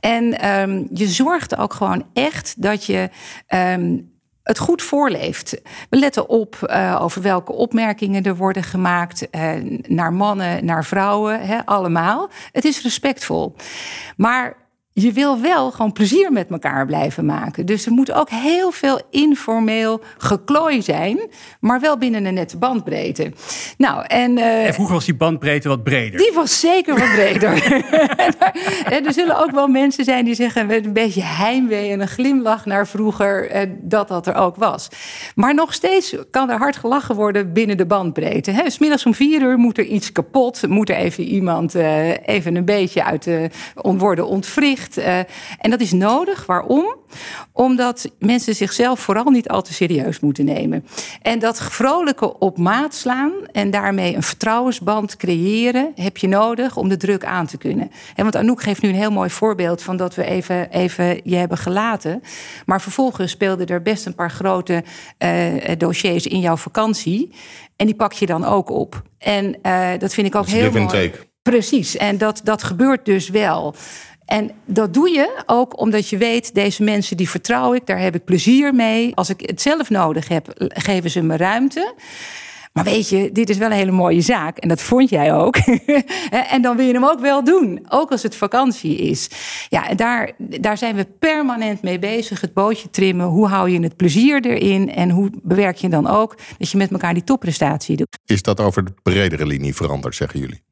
En 0.00 0.38
ehm, 0.38 0.84
je 0.92 1.06
zorgt 1.06 1.56
ook 1.56 1.74
gewoon 1.74 2.04
echt 2.12 2.62
dat 2.62 2.84
je 2.84 3.10
ehm, 3.46 3.98
het 4.42 4.58
goed 4.58 4.82
voorleeft. 4.82 5.60
We 5.90 5.96
letten 5.96 6.28
op 6.28 6.62
eh, 6.62 6.98
over 7.00 7.22
welke 7.22 7.52
opmerkingen 7.52 8.22
er 8.22 8.36
worden 8.36 8.62
gemaakt 8.62 9.30
eh, 9.30 9.50
naar 9.82 10.12
mannen, 10.12 10.64
naar 10.64 10.84
vrouwen, 10.84 11.64
allemaal. 11.64 12.30
Het 12.52 12.64
is 12.64 12.82
respectvol. 12.82 13.54
Maar 14.16 14.65
je 14.98 15.12
wil 15.12 15.40
wel 15.40 15.70
gewoon 15.70 15.92
plezier 15.92 16.32
met 16.32 16.50
elkaar 16.50 16.86
blijven 16.86 17.26
maken. 17.26 17.66
Dus 17.66 17.86
er 17.86 17.92
moet 17.92 18.12
ook 18.12 18.30
heel 18.30 18.70
veel 18.70 19.00
informeel 19.10 20.00
geklooi 20.18 20.82
zijn, 20.82 21.18
maar 21.60 21.80
wel 21.80 21.98
binnen 21.98 22.24
een 22.24 22.34
nette 22.34 22.56
bandbreedte. 22.56 23.32
Nou, 23.78 24.04
en, 24.06 24.38
eh, 24.38 24.66
En 24.66 24.74
vroeger 24.74 24.94
was 24.94 25.04
die 25.04 25.14
bandbreedte 25.14 25.68
wat 25.68 25.82
breder. 25.82 26.18
die 26.18 26.32
was 26.34 26.60
zeker 26.60 26.98
wat 26.98 27.10
breder. 27.12 27.52
en 28.94 29.06
er 29.06 29.12
zullen 29.12 29.38
ook 29.38 29.50
wel 29.50 29.68
mensen 29.68 30.04
zijn 30.04 30.24
die 30.24 30.34
zeggen 30.34 30.66
met 30.66 30.84
een 30.84 30.92
beetje 30.92 31.22
heimwee 31.22 31.90
en 31.90 32.00
een 32.00 32.08
glimlach 32.08 32.64
naar 32.64 32.86
vroeger 32.86 33.50
eh, 33.50 33.70
dat 33.82 34.08
dat 34.08 34.26
er 34.26 34.34
ook 34.34 34.56
was. 34.56 34.88
Maar 35.34 35.54
nog 35.54 35.74
steeds 35.74 36.14
kan 36.30 36.50
er 36.50 36.58
hard 36.58 36.76
gelachen 36.76 37.14
worden 37.14 37.52
binnen 37.52 37.76
de 37.76 37.86
bandbreedte. 37.86 38.50
Hè? 38.50 38.70
's 38.70 38.78
middags 38.78 39.06
om 39.06 39.14
vier 39.14 39.42
uur 39.42 39.58
moet 39.58 39.78
er 39.78 39.84
iets 39.84 40.12
kapot, 40.12 40.68
moet 40.68 40.90
er 40.90 40.96
even 40.96 41.24
iemand 41.24 41.74
eh, 41.74 42.10
even 42.26 42.56
een 42.56 42.64
beetje 42.64 43.04
uit 43.04 43.22
de 43.22 43.50
worden 43.80 44.26
ontwricht. 44.26 44.85
Eh, 44.94 45.18
en 45.58 45.70
dat 45.70 45.80
is 45.80 45.92
nodig. 45.92 46.46
Waarom? 46.46 46.96
Omdat 47.52 48.10
mensen 48.18 48.54
zichzelf 48.54 49.00
vooral 49.00 49.30
niet 49.30 49.48
al 49.48 49.62
te 49.62 49.74
serieus 49.74 50.20
moeten 50.20 50.44
nemen. 50.44 50.84
En 51.22 51.38
dat 51.38 51.62
vrolijke 51.62 52.38
op 52.38 52.58
maat 52.58 52.94
slaan 52.94 53.32
en 53.52 53.70
daarmee 53.70 54.14
een 54.14 54.22
vertrouwensband 54.22 55.16
creëren, 55.16 55.92
heb 55.94 56.16
je 56.16 56.28
nodig 56.28 56.76
om 56.76 56.88
de 56.88 56.96
druk 56.96 57.24
aan 57.24 57.46
te 57.46 57.58
kunnen. 57.58 57.90
En 58.14 58.22
want 58.22 58.36
Anouk 58.36 58.62
geeft 58.62 58.82
nu 58.82 58.88
een 58.88 58.94
heel 58.94 59.10
mooi 59.10 59.30
voorbeeld 59.30 59.82
van 59.82 59.96
dat 59.96 60.14
we 60.14 60.24
even, 60.24 60.70
even 60.70 61.20
je 61.24 61.36
hebben 61.36 61.58
gelaten. 61.58 62.22
Maar 62.66 62.80
vervolgens 62.80 63.30
speelden 63.30 63.66
er 63.66 63.82
best 63.82 64.06
een 64.06 64.14
paar 64.14 64.30
grote 64.30 64.84
eh, 65.18 65.52
dossiers 65.78 66.26
in 66.26 66.40
jouw 66.40 66.56
vakantie. 66.56 67.34
En 67.76 67.86
die 67.86 67.94
pak 67.94 68.12
je 68.12 68.26
dan 68.26 68.44
ook 68.44 68.70
op. 68.70 69.02
En 69.18 69.62
eh, 69.62 69.88
dat 69.98 70.14
vind 70.14 70.26
ik 70.26 70.34
ook 70.34 70.46
heel 70.46 70.70
mooi. 70.70 70.86
take. 70.86 71.26
Precies, 71.42 71.96
en 71.96 72.18
dat, 72.18 72.40
dat 72.44 72.62
gebeurt 72.62 73.04
dus 73.04 73.28
wel. 73.28 73.74
En 74.26 74.50
dat 74.64 74.94
doe 74.94 75.10
je 75.10 75.42
ook 75.46 75.80
omdat 75.80 76.08
je 76.08 76.16
weet, 76.16 76.54
deze 76.54 76.82
mensen 76.82 77.16
die 77.16 77.28
vertrouw 77.28 77.74
ik, 77.74 77.86
daar 77.86 78.00
heb 78.00 78.14
ik 78.14 78.24
plezier 78.24 78.74
mee. 78.74 79.14
Als 79.14 79.30
ik 79.30 79.40
het 79.40 79.62
zelf 79.62 79.90
nodig 79.90 80.28
heb, 80.28 80.68
geven 80.68 81.10
ze 81.10 81.22
me 81.22 81.36
ruimte. 81.36 81.94
Maar 82.76 82.84
weet 82.84 83.08
je, 83.08 83.32
dit 83.32 83.48
is 83.50 83.56
wel 83.56 83.70
een 83.70 83.76
hele 83.76 83.90
mooie 83.90 84.20
zaak. 84.20 84.58
En 84.58 84.68
dat 84.68 84.80
vond 84.80 85.08
jij 85.08 85.34
ook. 85.34 85.56
en 86.54 86.62
dan 86.62 86.76
wil 86.76 86.86
je 86.86 86.92
hem 86.92 87.04
ook 87.04 87.20
wel 87.20 87.44
doen. 87.44 87.86
Ook 87.88 88.10
als 88.10 88.22
het 88.22 88.36
vakantie 88.36 88.96
is. 88.96 89.28
Ja, 89.68 89.94
daar, 89.94 90.32
daar 90.38 90.78
zijn 90.78 90.96
we 90.96 91.06
permanent 91.18 91.82
mee 91.82 91.98
bezig. 91.98 92.40
Het 92.40 92.54
bootje 92.54 92.90
trimmen. 92.90 93.26
Hoe 93.26 93.46
hou 93.46 93.70
je 93.70 93.80
het 93.80 93.96
plezier 93.96 94.46
erin? 94.46 94.94
En 94.94 95.10
hoe 95.10 95.30
bewerk 95.42 95.76
je 95.76 95.88
dan 95.88 96.06
ook 96.06 96.36
dat 96.58 96.70
je 96.70 96.76
met 96.76 96.90
elkaar 96.90 97.14
die 97.14 97.24
topprestatie 97.24 97.96
doet? 97.96 98.18
Is 98.26 98.42
dat 98.42 98.60
over 98.60 98.84
de 98.84 98.92
bredere 99.02 99.46
linie 99.46 99.74
veranderd, 99.74 100.14
zeggen 100.14 100.40
jullie? 100.40 100.65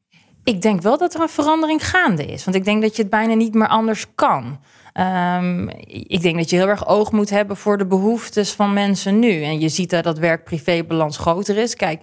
Ik 0.45 0.63
denk 0.63 0.83
wel 0.83 0.99
dat 0.99 1.15
er 1.15 1.21
een 1.21 1.29
verandering 1.29 1.89
gaande 1.89 2.25
is. 2.25 2.45
Want 2.45 2.57
ik 2.57 2.65
denk 2.65 2.83
dat 2.83 2.97
je 2.97 3.03
het 3.03 3.11
bijna 3.11 3.35
niet 3.35 3.55
meer 3.55 3.69
anders 3.69 4.07
kan. 4.15 4.61
Ehm, 4.93 5.69
ik 5.89 6.23
denk 6.23 6.37
dat 6.37 6.51
je 6.51 6.57
heel 6.57 6.69
erg 6.69 6.89
oog 6.89 7.13
moet 7.13 7.31
hebben 7.31 7.57
voor 7.57 7.79
de 7.79 7.87
behoeftes 7.87 8.53
van 8.53 8.73
mensen 8.73 9.19
nu. 9.19 9.43
En 9.43 9.61
je 9.61 9.69
ziet 9.69 9.91
dat 9.91 10.05
dat 10.05 10.19
werk-privé-balans 10.19 11.19
groter 11.19 11.57
is. 11.57 11.77
Kijk, 11.77 12.01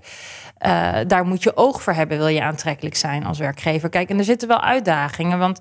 eh, 0.58 0.98
daar 1.08 1.26
moet 1.26 1.44
je 1.44 1.58
oog 1.58 1.82
voor 1.82 1.94
hebben, 1.94 2.18
wil 2.18 2.28
je 2.28 2.42
aantrekkelijk 2.42 2.96
zijn 2.96 3.26
als 3.26 3.40
werkgever. 3.40 3.90
Kijk, 3.90 4.10
en 4.10 4.18
er 4.18 4.24
zitten 4.24 4.48
wel 4.48 4.62
uitdagingen. 4.62 5.40
Want 5.40 5.60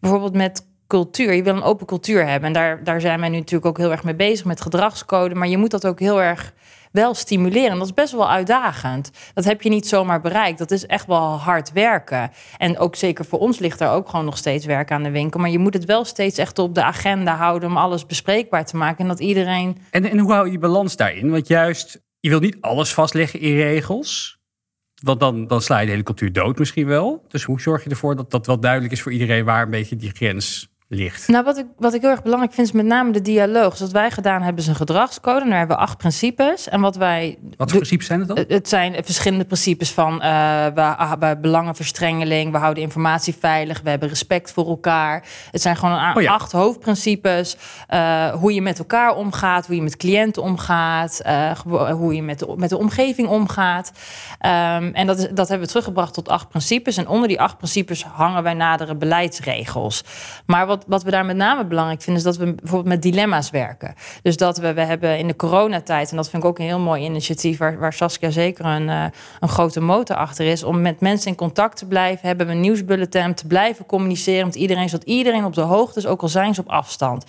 bijvoorbeeld 0.00 0.34
met 0.34 0.66
cultuur, 0.86 1.32
je 1.32 1.42
wil 1.42 1.56
een 1.56 1.62
open 1.62 1.86
cultuur 1.86 2.26
hebben. 2.26 2.46
En 2.46 2.52
daar, 2.52 2.84
daar 2.84 3.00
zijn 3.00 3.20
wij 3.20 3.28
nu 3.28 3.36
natuurlijk 3.36 3.66
ook 3.66 3.78
heel 3.78 3.90
erg 3.90 4.04
mee 4.04 4.14
bezig 4.14 4.44
met 4.44 4.60
gedragscode. 4.60 5.34
Maar 5.34 5.48
je 5.48 5.58
moet 5.58 5.70
dat 5.70 5.86
ook 5.86 6.00
heel 6.00 6.22
erg 6.22 6.52
wel 6.92 7.14
stimuleren. 7.14 7.78
Dat 7.78 7.86
is 7.86 7.94
best 7.94 8.12
wel 8.12 8.30
uitdagend. 8.30 9.10
Dat 9.34 9.44
heb 9.44 9.62
je 9.62 9.68
niet 9.68 9.86
zomaar 9.86 10.20
bereikt. 10.20 10.58
Dat 10.58 10.70
is 10.70 10.86
echt 10.86 11.06
wel 11.06 11.38
hard 11.38 11.72
werken. 11.72 12.30
En 12.56 12.78
ook 12.78 12.96
zeker 12.96 13.24
voor 13.24 13.38
ons 13.38 13.58
ligt 13.58 13.80
er 13.80 13.88
ook 13.88 14.08
gewoon 14.08 14.24
nog 14.24 14.36
steeds 14.36 14.66
werk 14.66 14.90
aan 14.90 15.02
de 15.02 15.10
winkel. 15.10 15.40
Maar 15.40 15.50
je 15.50 15.58
moet 15.58 15.74
het 15.74 15.84
wel 15.84 16.04
steeds 16.04 16.38
echt 16.38 16.58
op 16.58 16.74
de 16.74 16.82
agenda 16.82 17.36
houden 17.36 17.68
om 17.68 17.76
alles 17.76 18.06
bespreekbaar 18.06 18.66
te 18.66 18.76
maken. 18.76 18.98
En 18.98 19.08
dat 19.08 19.20
iedereen. 19.20 19.76
En, 19.90 20.04
en 20.04 20.18
hoe 20.18 20.32
hou 20.32 20.50
je 20.50 20.58
balans 20.58 20.96
daarin? 20.96 21.30
Want 21.30 21.48
juist, 21.48 22.00
je 22.20 22.28
wil 22.28 22.40
niet 22.40 22.56
alles 22.60 22.94
vastleggen 22.94 23.40
in 23.40 23.56
regels. 23.56 24.40
Want 25.02 25.20
dan, 25.20 25.46
dan 25.46 25.62
sla 25.62 25.78
je 25.78 25.84
de 25.84 25.90
hele 25.90 26.02
cultuur 26.02 26.32
dood 26.32 26.58
misschien 26.58 26.86
wel. 26.86 27.24
Dus 27.28 27.42
hoe 27.42 27.60
zorg 27.60 27.84
je 27.84 27.90
ervoor 27.90 28.16
dat 28.16 28.30
dat 28.30 28.46
wel 28.46 28.60
duidelijk 28.60 28.92
is 28.92 29.02
voor 29.02 29.12
iedereen 29.12 29.44
waar 29.44 29.62
een 29.62 29.70
beetje 29.70 29.96
die 29.96 30.10
grens 30.10 30.71
ligt? 30.94 31.28
Nou, 31.28 31.44
wat 31.44 31.58
ik, 31.58 31.66
wat 31.78 31.94
ik 31.94 32.00
heel 32.00 32.10
erg 32.10 32.22
belangrijk 32.22 32.52
vind, 32.54 32.66
is 32.66 32.72
met 32.72 32.86
name 32.86 33.10
de 33.12 33.22
dialoog. 33.22 33.70
Dus 33.70 33.80
wat 33.80 33.90
wij 33.90 34.10
gedaan 34.10 34.42
hebben, 34.42 34.62
is 34.62 34.68
een 34.68 34.74
gedragscode. 34.74 35.40
En 35.40 35.48
daar 35.48 35.58
hebben 35.58 35.76
we 35.76 35.82
acht 35.82 35.96
principes. 35.98 36.68
En 36.68 36.80
wat 36.80 36.96
wij. 36.96 37.38
Wat 37.56 37.70
voor 37.70 37.78
principes 37.78 38.06
zijn 38.06 38.18
het 38.18 38.28
dan? 38.28 38.44
Het- 38.48 38.68
zijn 38.68 39.04
verschillende 39.04 39.44
principes 39.44 39.90
van 39.90 40.22
eh 40.22 40.30
we 40.74 40.94
hebben 40.98 41.40
belangenverstrengeling, 41.40 42.52
we 42.52 42.58
houden 42.58 42.82
informatie 42.82 43.34
veilig, 43.40 43.80
we 43.84 43.90
hebben 43.90 44.08
respect 44.08 44.52
voor 44.52 44.66
elkaar. 44.68 45.24
Het 45.50 45.62
zijn 45.62 45.76
gewoon 45.76 45.98
een 45.98 46.16
Oh 46.16 46.22
ja. 46.22 46.32
acht 46.32 46.52
hoofdprincipes. 46.52 47.56
eh, 47.88 48.28
hoe 48.30 48.54
je 48.54 48.62
met 48.62 48.78
elkaar 48.78 49.14
omgaat, 49.16 49.66
hoe 49.66 49.74
je 49.76 49.82
met 49.82 49.96
cliënten 49.96 50.42
omgaat, 50.42 51.20
gewo- 51.54 51.90
hoe 51.90 52.14
je 52.14 52.22
met 52.22 52.38
de, 52.38 52.54
met 52.56 52.68
de 52.68 52.78
omgeving 52.78 53.28
omgaat. 53.28 53.92
Ehm, 54.38 54.90
en 54.92 55.06
dat, 55.06 55.18
is, 55.18 55.28
dat 55.28 55.48
hebben 55.48 55.60
we 55.66 55.72
teruggebracht 55.72 56.14
tot 56.14 56.28
acht 56.28 56.48
principes. 56.48 56.96
En 56.96 57.08
onder 57.08 57.28
die 57.28 57.40
acht 57.40 57.56
principes 57.56 58.04
hangen 58.04 58.42
wij 58.42 58.54
nadere 58.54 58.94
beleidsregels. 58.94 60.04
Maar 60.46 60.66
wat 60.66 60.81
wat, 60.86 61.02
we 61.02 61.10
daar 61.10 61.24
met 61.24 61.36
name 61.36 61.64
belangrijk 61.64 62.02
vinden, 62.02 62.22
is 62.22 62.36
dat 62.36 62.46
we 62.46 62.54
bijvoorbeeld 62.54 62.94
met 62.94 63.02
dilemma's 63.02 63.50
werken. 63.50 63.94
Dus 64.22 64.36
dat 64.36 64.58
we, 64.58 64.72
we 64.72 64.80
hebben 64.80 65.18
in 65.18 65.26
de 65.26 65.36
coronatijd, 65.36 66.10
en 66.10 66.16
dat 66.16 66.30
vind 66.30 66.42
ik 66.42 66.48
ook 66.48 66.58
een 66.58 66.64
heel 66.64 66.78
mooi 66.78 67.04
initiatief, 67.04 67.58
waar, 67.58 67.78
waar 67.78 67.92
Saskia 67.92 68.30
zeker 68.30 68.64
een, 68.64 68.88
uh, 68.88 69.04
een 69.40 69.48
grote 69.48 69.80
motor 69.80 70.16
achter 70.16 70.46
is, 70.46 70.62
om 70.62 70.80
met 70.80 71.00
mensen 71.00 71.30
in 71.30 71.36
contact 71.36 71.76
te 71.76 71.86
blijven. 71.86 72.26
Hebben 72.26 72.46
we 72.46 72.52
een 72.52 72.60
nieuwsbulletin 72.60 73.34
te 73.34 73.46
blijven 73.46 73.86
communiceren 73.86 74.46
met 74.46 74.54
iedereen, 74.54 74.88
zodat 74.88 75.06
iedereen 75.06 75.44
op 75.44 75.54
de 75.54 75.60
hoogte 75.60 75.98
is, 75.98 76.06
ook 76.06 76.22
al 76.22 76.28
zijn 76.28 76.54
ze 76.54 76.60
op 76.60 76.68
afstand. 76.68 77.24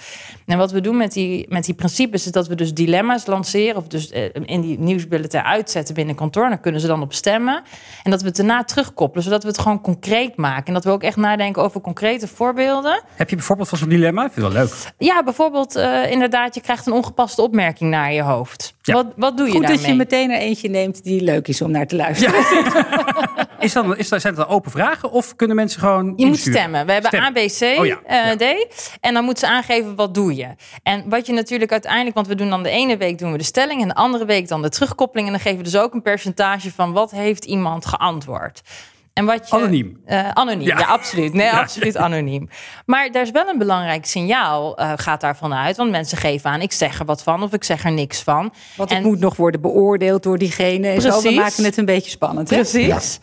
En 0.46 0.58
wat 0.58 0.72
we 0.72 0.82
doen 0.82 0.98
met 0.98 1.14
die, 1.14 1.46
met 1.50 1.66
die 1.66 1.76
principes, 1.76 2.26
is 2.26 2.32
dat 2.32 2.48
we 2.48 2.56
dus 2.56 2.74
dilemma's 2.74 3.26
lanceren, 3.26 3.78
of 3.78 3.88
dus 3.88 4.12
uh, 4.12 4.24
in 4.34 4.62
die 4.62 4.80
nieuwsbulletin 4.80 5.42
uitzetten 5.42 5.96
binnen 5.96 6.16
kantoor. 6.16 6.50
Dan 6.50 6.60
kunnen 6.60 6.82
ze 6.82 6.88
dan 6.88 7.02
op 7.02 7.14
stemmen. 7.14 7.64
En 8.04 8.12
dat 8.12 8.22
we 8.22 8.28
het 8.28 8.36
daarna 8.36 8.64
terugkoppelen, 8.64 9.24
zodat 9.24 9.42
we 9.44 9.48
het 9.48 9.60
gewoon 9.60 9.82
concreet 9.82 10.36
maken. 10.36 10.66
En 10.66 10.74
dat 10.74 10.84
we 10.84 10.90
ook 10.90 11.04
echt 11.04 11.18
nadenken 11.18 11.64
over 11.64 11.82
concrete 11.82 12.28
voorbeelden. 12.28 13.02
Heb 13.16 13.30
je 13.30 13.36
bijvoorbeeld 13.48 13.70
van 13.70 13.78
zo'n 13.78 13.90
dilemma? 13.90 14.26
Ik 14.26 14.32
vind 14.32 14.46
het 14.46 14.54
wel 14.56 14.64
leuk. 14.64 14.94
Ja, 14.98 15.24
bijvoorbeeld 15.24 15.76
uh, 15.76 16.12
inderdaad, 16.12 16.56
je 16.56 16.62
krijgt 16.62 16.86
een 16.86 16.94
ongepaste 16.94 17.42
opmerking 17.42 17.90
naar 17.90 18.14
je 18.14 18.22
hoofd. 18.22 18.74
Ja. 18.82 18.94
Wat, 18.94 19.06
wat 19.16 19.38
doe 19.38 19.46
je 19.46 19.52
Goed 19.52 19.62
daarmee? 19.62 19.82
dat 19.82 19.90
je 19.90 19.96
meteen 19.96 20.32
er 20.32 20.40
eentje 20.40 20.70
neemt 20.70 21.04
die 21.04 21.22
leuk 21.22 21.48
is 21.48 21.62
om 21.62 21.72
naar 21.72 21.88
te 21.88 21.96
luisteren. 21.96 22.40
Ja. 22.40 23.48
is 23.60 23.74
dan, 23.74 23.98
is 23.98 24.10
dat, 24.10 24.22
zijn 24.22 24.36
het 24.36 24.46
dan 24.48 24.56
open 24.56 24.72
vragen 24.72 25.12
of 25.12 25.36
kunnen 25.36 25.56
mensen 25.56 25.80
gewoon 25.80 26.14
Je 26.16 26.26
moet 26.26 26.38
stemmen. 26.38 26.86
We 26.86 26.92
hebben 26.92 27.12
Stemmen. 27.12 27.42
A, 27.42 27.46
B, 27.46 27.76
C, 27.76 27.80
Oh 27.80 27.86
ja, 27.86 28.00
eh, 28.06 28.26
ja. 28.26 28.36
D. 28.36 28.68
En 29.02 29.14
dan 29.14 29.24
moeten 29.24 29.48
ze 29.48 29.54
aangeven 29.54 29.96
wat 29.96 30.14
doe 30.14 30.36
je. 30.36 30.48
En 30.84 31.10
wat 31.10 31.26
je 31.26 31.34
natuurlijk 31.34 31.72
uiteindelijk, 31.72 32.16
want 32.16 32.28
we 32.28 32.36
doen 32.36 32.50
dan 32.50 32.64
de 32.64 32.70
ene 32.70 32.98
week 32.98 33.18
doen 33.18 33.32
we 33.32 33.38
de 33.38 33.44
stelling 33.44 33.82
en 33.82 33.88
de 33.88 33.96
andere 33.96 34.26
week 34.26 34.48
dan 34.48 34.62
de 34.62 34.70
terugkoppeling. 34.70 35.28
En 35.28 35.34
dan 35.34 35.42
geven 35.42 35.58
we 35.58 35.64
dus 35.64 35.78
ook 35.78 35.94
een 35.94 36.02
percentage 36.02 36.72
van 36.72 36.94
wat 36.94 37.12
heeft 37.12 37.46
iemand 37.46 37.86
geantwoord. 37.86 38.62
En 39.14 39.26
wat 39.26 39.50
je, 39.50 39.56
Anoniem. 39.56 40.02
Eh, 40.06 40.30
anoniem, 40.30 40.68
ja. 40.68 40.78
Ja. 40.80 40.86
absoluut. 40.86 41.34
Nee, 41.34 41.46
Ja. 41.46 41.60
absoluut 41.60 41.98
anoniem. 41.98 42.50
Maar 42.86 43.12
daar 43.12 43.22
is 43.22 43.32
wel 43.32 43.48
een 43.48 43.58
belangrijk 43.58 44.06
signaal, 44.06 44.78
eh, 44.78 44.92
gaat 44.96 45.22
daarvan 45.22 45.54
uit. 45.54 45.78
Want 45.78 45.92
mensen 45.92 46.18
geven 46.18 46.50
aan, 46.50 46.62
ik 46.62 46.72
zeg 46.72 47.00
er 47.00 47.06
wat 47.06 47.24
van 47.24 47.44
of 47.44 47.54
ik 47.54 47.64
zeg 47.64 47.84
er 47.84 47.92
niks 47.92 48.22
van. 48.22 48.54
Want 48.78 48.90
En- 48.90 48.96
het 48.96 49.06
moet 49.06 49.20
nog 49.20 49.36
worden 49.36 49.62
beoordeeld 49.62 50.24
door 50.24 50.38
diegene. 50.38 50.88
En 50.88 51.02
zo, 51.02 51.08
we 51.16 51.22
Precies. 51.22 51.38
maken 51.38 51.64
het 51.64 51.78
een 51.78 51.86
beetje 51.86 52.10
spannend. 52.12 52.50
Hè? 52.50 52.56
Precies. 52.56 53.20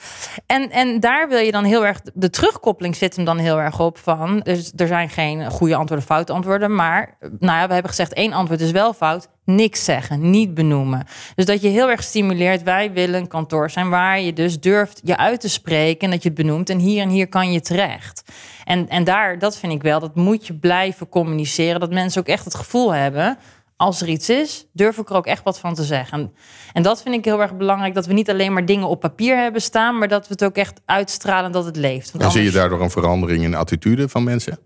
En, 0.47 0.71
en 0.71 1.01
daar 1.01 1.29
wil 1.29 1.39
je 1.39 1.51
dan 1.53 1.65
heel 1.65 1.87
erg, 1.87 2.01
de 2.15 2.31
terugkoppeling 2.31 2.97
zit 2.97 3.17
hem 3.17 3.25
dan 3.25 3.39
heel 3.39 3.61
erg 3.61 3.81
op 3.81 3.99
van, 3.99 4.41
dus 4.41 4.73
er 4.77 4.87
zijn 4.87 5.09
geen 5.09 5.51
goede 5.51 5.75
antwoorden, 5.75 6.07
foute 6.07 6.33
antwoorden, 6.33 6.75
maar 6.75 7.17
nou 7.21 7.59
ja, 7.59 7.67
we 7.67 7.73
hebben 7.73 7.91
gezegd 7.91 8.13
één 8.13 8.33
antwoord 8.33 8.61
is 8.61 8.71
wel 8.71 8.93
fout, 8.93 9.29
niks 9.55 9.85
zeggen, 9.85 10.31
niet 10.31 10.55
benoemen. 10.55 11.07
Dus 11.35 11.45
dat 11.45 11.63
je 11.63 11.69
heel 11.69 11.91
erg 11.91 12.03
stimuleert, 12.03 12.63
wij 12.63 12.93
willen 12.93 13.21
een 13.21 13.29
kantoor 13.29 13.71
zijn 13.71 13.89
waar 13.89 14.21
je 14.21 14.33
dus 14.33 14.61
durft 14.61 15.01
je 15.05 15.17
uit 15.17 15.41
te 15.41 15.49
spreken 15.49 16.01
en 16.01 16.11
dat 16.11 16.23
je 16.23 16.29
het 16.29 16.39
benoemt 16.39 16.71
en 16.71 16.79
hier 16.79 17.03
en 17.03 17.09
hier 17.09 17.29
kan 17.29 17.53
je 17.53 17.61
terecht. 17.61 18.23
En, 18.65 18.89
en 18.89 19.05
daar, 19.05 19.39
dat 19.39 19.59
vind 19.59 19.73
ik 19.73 19.83
wel, 19.83 20.01
dat 20.01 20.15
moet 20.15 20.47
je 20.47 20.55
blijven 20.55 21.09
communiceren, 21.09 21.81
dat 21.81 21.91
mensen 21.91 22.21
ook 22.21 22.29
echt 22.29 22.45
het 22.45 22.55
gevoel 22.55 22.95
hebben, 22.95 23.39
als 23.77 24.01
er 24.01 24.09
iets 24.09 24.29
is, 24.29 24.67
durf 24.73 24.99
ik 24.99 25.11
er 25.11 25.17
ook 25.17 25.27
echt 25.27 25.43
wat 25.43 25.59
van 25.59 25.75
te 25.75 25.85
zeggen. 25.85 26.33
En 26.73 26.83
dat 26.83 27.03
vind 27.03 27.15
ik 27.15 27.25
heel 27.25 27.41
erg 27.41 27.57
belangrijk, 27.57 27.95
dat 27.95 28.07
we 28.07 28.13
niet 28.13 28.31
alleen 28.31 28.53
maar 28.53 28.65
dingen 28.65 28.89
op 28.89 29.01
papier 29.01 29.37
hebben 29.37 29.63
staan, 29.63 29.99
maar 29.99 30.09
dat 30.09 30.27
we 30.27 30.33
het 30.33 30.45
ook 30.45 30.57
echt 30.57 30.81
uitstralen 30.85 31.53
dat 31.53 31.65
het 31.65 31.77
leeft. 31.77 32.15
En 32.15 32.31
zie 32.31 32.43
je 32.43 32.51
daardoor 32.51 32.81
een 32.81 32.91
verandering 32.91 33.45
in 33.45 33.51
de 33.51 33.57
attitude 33.57 34.09
van 34.09 34.25
mensen? 34.25 34.59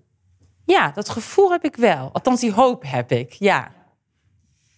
Ja, 0.64 0.90
dat 0.94 1.08
gevoel 1.08 1.50
heb 1.50 1.64
ik 1.64 1.76
wel. 1.76 2.10
Althans, 2.12 2.40
die 2.40 2.52
hoop 2.52 2.82
heb 2.86 3.12
ik, 3.12 3.32
ja. 3.32 3.70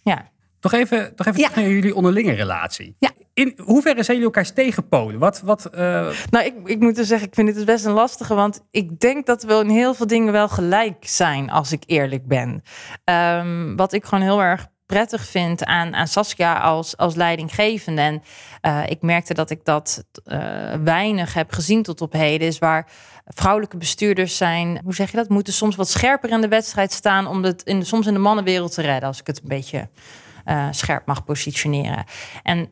Ja. 0.07 0.29
Nog 0.61 0.73
even, 0.73 1.13
nog 1.15 1.27
even 1.27 1.39
Ja. 1.39 1.47
terug 1.47 1.63
naar 1.63 1.73
jullie 1.73 1.95
onderlinge 1.95 2.31
relatie. 2.33 2.95
Ja. 2.99 3.09
In 3.33 3.59
hoeverre 3.63 4.03
zijn 4.03 4.17
jullie 4.17 4.33
elkaars 4.33 4.51
tegenpolen? 4.51 5.19
Wat, 5.19 5.41
wat, 5.41 5.65
eh, 5.65 6.07
Nou, 6.29 6.45
ik, 6.45 6.53
ik 6.63 6.79
moet 6.79 6.95
dus 6.95 7.07
zeggen, 7.07 7.27
ik 7.27 7.33
vind 7.33 7.47
dit 7.47 7.55
dus 7.55 7.65
best 7.65 7.85
een 7.85 7.91
lastige. 7.91 8.33
Want 8.33 8.61
ik 8.71 8.99
denk 8.99 9.25
dat 9.25 9.43
we 9.43 9.53
in 9.53 9.69
heel 9.69 9.93
veel 9.93 10.07
dingen 10.07 10.31
wel 10.33 10.47
gelijk 10.49 11.07
zijn, 11.07 11.49
als 11.49 11.71
ik 11.71 11.83
eerlijk 11.85 12.27
ben. 12.27 12.61
Ehm, 13.03 13.75
wat 13.75 13.93
ik 13.93 14.05
gewoon 14.05 14.23
heel 14.23 14.41
erg 14.41 14.67
prettig 14.85 15.25
vind 15.25 15.63
aan, 15.65 15.95
aan 15.95 16.07
Saskia 16.07 16.59
als, 16.59 16.97
als 16.97 17.15
leidinggevende. 17.15 18.01
En 18.01 18.21
eh, 18.61 18.83
ik 18.85 19.01
merkte 19.01 19.33
dat 19.33 19.49
ik 19.49 19.65
dat 19.65 20.03
eh, 20.23 20.39
weinig 20.83 21.33
heb 21.33 21.51
gezien 21.51 21.83
tot 21.83 22.01
op 22.01 22.13
heden. 22.13 22.47
Is 22.47 22.59
waar 22.59 22.91
vrouwelijke 23.27 23.77
bestuurders 23.77 24.37
zijn, 24.37 24.81
hoe 24.83 24.95
zeg 24.95 25.11
je 25.11 25.17
dat? 25.17 25.29
Moeten 25.29 25.53
soms 25.53 25.75
wat 25.75 25.89
scherper 25.89 26.29
in 26.29 26.41
de 26.41 26.47
wedstrijd 26.47 26.91
staan 26.91 27.27
om 27.27 27.43
het 27.43 27.63
in, 27.63 27.85
soms 27.85 28.07
in 28.07 28.13
de 28.13 28.19
mannenwereld 28.19 28.73
te 28.73 28.81
redden. 28.81 29.07
Als 29.07 29.19
ik 29.19 29.27
het 29.27 29.39
een 29.41 29.47
beetje 29.47 29.89
eh, 30.45 30.67
scherp 30.71 31.05
mag 31.05 31.23
positioneren. 31.23 32.03
En 32.43 32.69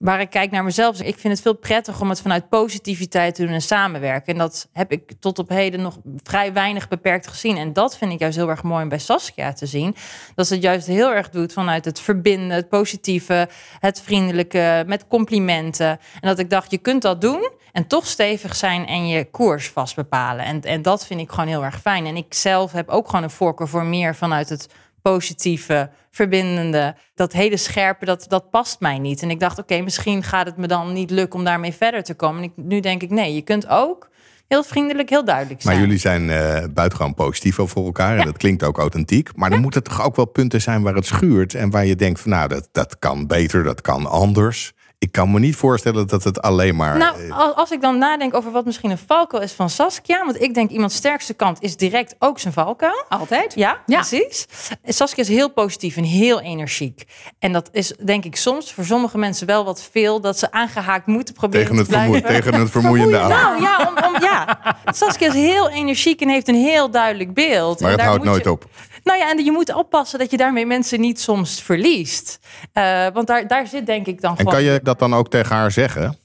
waar 0.00 0.20
ik 0.20 0.30
kijk 0.30 0.50
naar 0.50 0.64
mezelf. 0.64 1.00
Ik 1.00 1.18
vind 1.18 1.32
het 1.32 1.42
veel 1.42 1.54
prettiger 1.54 2.02
om 2.02 2.08
het 2.08 2.20
vanuit 2.20 2.48
positiviteit 2.48 3.34
te 3.34 3.42
doen 3.42 3.52
en 3.52 3.62
samenwerken. 3.62 4.32
En 4.32 4.38
dat 4.38 4.68
heb 4.72 4.92
ik 4.92 5.12
tot 5.18 5.38
op 5.38 5.48
heden 5.48 5.80
nog 5.80 5.98
vrij 6.22 6.52
weinig 6.52 6.88
beperkt 6.88 7.26
gezien. 7.26 7.56
En 7.56 7.72
dat 7.72 7.96
vind 7.98 8.12
ik 8.12 8.18
juist 8.18 8.36
heel 8.36 8.48
erg 8.48 8.62
mooi 8.62 8.82
om 8.82 8.88
bij 8.88 8.98
Saskia 8.98 9.52
te 9.52 9.66
zien. 9.66 9.96
Dat 10.34 10.46
ze 10.46 10.54
het 10.54 10.62
juist 10.62 10.86
heel 10.86 11.12
erg 11.12 11.30
doet 11.30 11.52
vanuit 11.52 11.84
het 11.84 12.00
verbinden, 12.00 12.56
het 12.56 12.68
positieve, 12.68 13.48
het 13.78 14.00
vriendelijke, 14.00 14.84
met 14.86 15.06
complimenten. 15.06 15.88
En 15.88 16.28
dat 16.28 16.38
ik 16.38 16.50
dacht, 16.50 16.70
je 16.70 16.78
kunt 16.78 17.02
dat 17.02 17.20
doen 17.20 17.50
en 17.72 17.86
toch 17.86 18.06
stevig 18.06 18.56
zijn 18.56 18.86
en 18.86 19.08
je 19.08 19.30
koers 19.30 19.68
vast 19.68 19.96
bepalen. 19.96 20.44
En, 20.44 20.60
en 20.60 20.82
dat 20.82 21.06
vind 21.06 21.20
ik 21.20 21.30
gewoon 21.30 21.48
heel 21.48 21.64
erg 21.64 21.80
fijn. 21.80 22.06
En 22.06 22.16
ik 22.16 22.34
zelf 22.34 22.72
heb 22.72 22.88
ook 22.88 23.06
gewoon 23.06 23.22
een 23.22 23.30
voorkeur 23.30 23.68
voor 23.68 23.84
meer 23.84 24.14
vanuit 24.14 24.48
het 24.48 24.68
positieve, 25.02 25.90
verbindende, 26.10 26.96
dat 27.14 27.32
hele 27.32 27.56
scherpe, 27.56 28.04
dat, 28.04 28.24
dat 28.28 28.50
past 28.50 28.80
mij 28.80 28.98
niet. 28.98 29.22
En 29.22 29.30
ik 29.30 29.40
dacht, 29.40 29.58
oké, 29.58 29.80
misschien 29.80 30.22
gaat 30.22 30.46
het 30.46 30.56
me 30.56 30.66
dan 30.66 30.92
niet 30.92 31.10
lukken 31.10 31.38
om 31.38 31.44
daarmee 31.44 31.72
verder 31.72 32.02
te 32.02 32.14
komen. 32.14 32.42
En 32.42 32.48
ik, 32.48 32.64
nu 32.64 32.80
denk 32.80 33.02
ik, 33.02 33.10
nee, 33.10 33.34
je 33.34 33.42
kunt 33.42 33.68
ook 33.68 34.08
heel 34.48 34.64
vriendelijk, 34.64 35.10
heel 35.10 35.24
duidelijk 35.24 35.62
zijn. 35.62 35.74
Maar 35.74 35.84
jullie 35.84 36.00
zijn 36.00 36.30
eh 36.30 36.64
buitengewoon 36.74 37.14
positief 37.14 37.58
over 37.58 37.84
elkaar. 37.84 38.18
En 38.18 38.24
dat 38.24 38.36
klinkt 38.36 38.62
ook 38.62 38.78
authentiek. 38.78 39.36
Maar 39.36 39.50
dan 39.50 39.60
moeten 39.60 39.82
toch 39.82 40.02
ook 40.04 40.16
wel 40.16 40.24
punten 40.24 40.60
zijn 40.60 40.82
waar 40.82 40.94
het 40.94 41.06
schuurt. 41.06 41.54
En 41.54 41.70
waar 41.70 41.86
je 41.86 41.96
denkt 41.96 42.20
van 42.20 42.30
nou, 42.30 42.48
dat, 42.48 42.68
dat 42.72 42.98
kan 42.98 43.26
beter, 43.26 43.62
dat 43.62 43.80
kan 43.80 44.06
anders. 44.06 44.72
Ik 45.00 45.12
kan 45.12 45.30
me 45.30 45.38
niet 45.38 45.56
voorstellen 45.56 46.06
dat 46.06 46.24
het 46.24 46.42
alleen 46.42 46.76
maar... 46.76 46.96
Nou, 46.98 47.24
eh, 47.26 47.38
als, 47.38 47.54
als 47.54 47.70
ik 47.70 47.80
dan 47.80 47.98
nadenk 47.98 48.34
over 48.34 48.50
wat 48.50 48.64
misschien 48.64 48.90
een 48.90 48.98
valkuil 49.06 49.42
is 49.42 49.52
van 49.52 49.70
Saskia, 49.70 50.24
want 50.24 50.42
ik 50.42 50.54
denk 50.54 50.70
iemands 50.70 50.94
sterkste 50.94 51.34
kant 51.34 51.62
is 51.62 51.76
direct 51.76 52.14
ook 52.18 52.38
zijn 52.38 52.52
valkuil. 52.52 53.04
Altijd? 53.08 53.54
Ja, 53.54 53.78
Ja. 53.86 53.96
precies. 53.98 54.46
Saskia 54.84 55.22
is 55.22 55.28
heel 55.28 55.50
positief 55.50 55.96
en 55.96 56.04
heel 56.04 56.40
energiek. 56.40 57.04
En 57.38 57.52
dat 57.52 57.68
is 57.72 57.94
denk 58.04 58.24
ik 58.24 58.36
soms 58.36 58.72
voor 58.72 58.84
sommige 58.84 59.18
mensen 59.18 59.46
wel 59.46 59.64
wat 59.64 59.88
veel, 59.92 60.20
dat 60.20 60.38
ze 60.38 60.52
aangehaakt 60.52 61.06
moeten 61.06 61.34
proberen 61.34 61.66
tegen, 61.66 61.76
het 61.78 61.86
te 61.86 61.92
blijven. 61.92 62.14
vermoe- 62.20 62.40
tegen 62.42 62.60
het 62.60 62.70
vermoeiende 62.70 63.18
aan. 63.18 63.28
Nou 63.28 63.60
ja, 63.62 63.78
om, 63.96 64.14
om, 64.14 64.22
ja, 64.22 64.58
Saskia 64.84 65.28
is 65.28 65.34
heel 65.34 65.68
energiek 65.70 66.20
en 66.20 66.28
heeft 66.28 66.48
een 66.48 66.54
heel 66.64 66.90
duidelijk 66.90 67.34
beeld. 67.34 67.80
Maar 67.80 67.90
En 67.90 67.96
het 67.96 67.98
daar 67.98 68.06
houdt 68.08 68.24
moet 68.24 68.32
nooit 68.32 68.44
je- 68.44 68.50
op. 68.50 68.64
Nou 69.04 69.18
ja, 69.18 69.30
en 69.30 69.44
je 69.44 69.52
moet 69.52 69.74
oppassen 69.74 70.18
dat 70.18 70.30
je 70.30 70.36
daarmee 70.36 70.66
mensen 70.66 71.00
niet 71.00 71.20
soms 71.20 71.62
verliest. 71.62 72.38
Eh, 72.72 73.06
want 73.12 73.26
daar, 73.26 73.46
daar 73.46 73.66
zit 73.66 73.86
denk 73.86 74.06
ik 74.06 74.20
dan 74.20 74.30
En 74.30 74.36
gewoon... 74.36 74.52
kan 74.52 74.62
je 74.62 74.80
dat 74.82 74.98
dan 74.98 75.14
ook 75.14 75.30
tegen 75.30 75.56
haar 75.56 75.70
zeggen? 75.70 76.18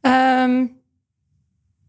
Ehm, 0.00 0.66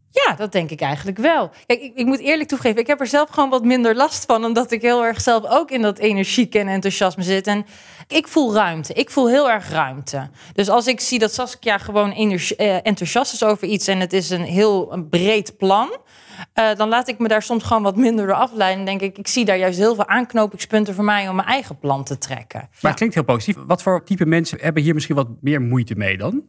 ja, 0.10 0.34
dat 0.38 0.52
denk 0.52 0.70
ik 0.70 0.82
eigenlijk 0.82 1.18
wel. 1.18 1.50
Kijk, 1.66 1.82
ik, 1.82 1.96
ik 1.96 2.06
moet 2.06 2.20
eerlijk 2.20 2.50
toegeven, 2.50 2.80
ik 2.80 2.88
heb 2.88 3.00
er 3.00 3.08
zelf 3.08 3.30
gewoon 3.30 3.50
wat 3.50 3.64
minder 3.64 3.96
last 3.96 4.26
van, 4.26 4.46
omdat 4.46 4.72
ik 4.72 4.82
heel 4.82 5.06
erg 5.06 5.22
zelf 5.22 5.46
ook 5.46 5.72
in 5.72 5.82
dat 5.82 5.98
energieke 5.98 6.60
en 6.60 6.68
enthousiasme 6.68 7.24
zit. 7.24 7.48
En 7.48 7.66
ik 8.08 8.28
voel 8.28 8.54
ruimte. 8.54 8.94
Ik 8.94 9.10
voel 9.10 9.30
heel 9.30 9.50
erg 9.50 9.70
ruimte. 9.70 10.30
Dus 10.54 10.70
als 10.70 10.88
ik 10.88 11.00
zie 11.00 11.20
dat 11.20 11.34
Saskia 11.34 11.78
gewoon 11.78 12.12
energie- 12.12 12.56
eh, 12.56 12.76
enthousiast 12.84 13.34
is 13.34 13.44
over 13.44 13.68
iets 13.68 13.88
en 13.88 14.00
het 14.00 14.14
is 14.14 14.30
een 14.30 14.44
heel 14.44 14.94
een 14.94 15.10
breed 15.10 15.58
plan. 15.58 15.98
Eh, 16.54 16.76
dan 16.76 16.90
laat 16.90 17.08
ik 17.08 17.20
me 17.20 17.28
daar 17.28 17.42
soms 17.42 17.64
gewoon 17.64 17.84
wat 17.84 17.96
minder 17.96 18.26
door 18.26 18.36
afleiden. 18.36 18.80
En 18.80 18.86
denk 18.86 19.02
ik, 19.02 19.18
ik 19.18 19.28
zie 19.28 19.46
daar 19.46 19.58
juist 19.58 19.78
heel 19.78 19.96
veel 19.96 20.08
aanknopingspunten 20.08 20.94
voor 20.94 21.04
mij 21.04 21.30
om 21.30 21.36
mijn 21.36 21.48
eigen 21.48 21.80
plan 21.80 22.04
te 22.04 22.18
trekken. 22.18 22.60
maar 22.82 22.92
het 22.92 22.96
klinkt 22.96 23.16
heel 23.16 23.24
positief. 23.24 23.64
Wat 23.68 23.82
voor 23.82 24.04
type 24.04 24.26
mensen 24.26 24.58
hebben 24.62 24.84
hier 24.84 24.94
misschien 24.94 25.16
wat 25.16 25.28
meer 25.42 25.62
moeite 25.62 25.96
mee 25.96 26.18
dan? 26.18 26.44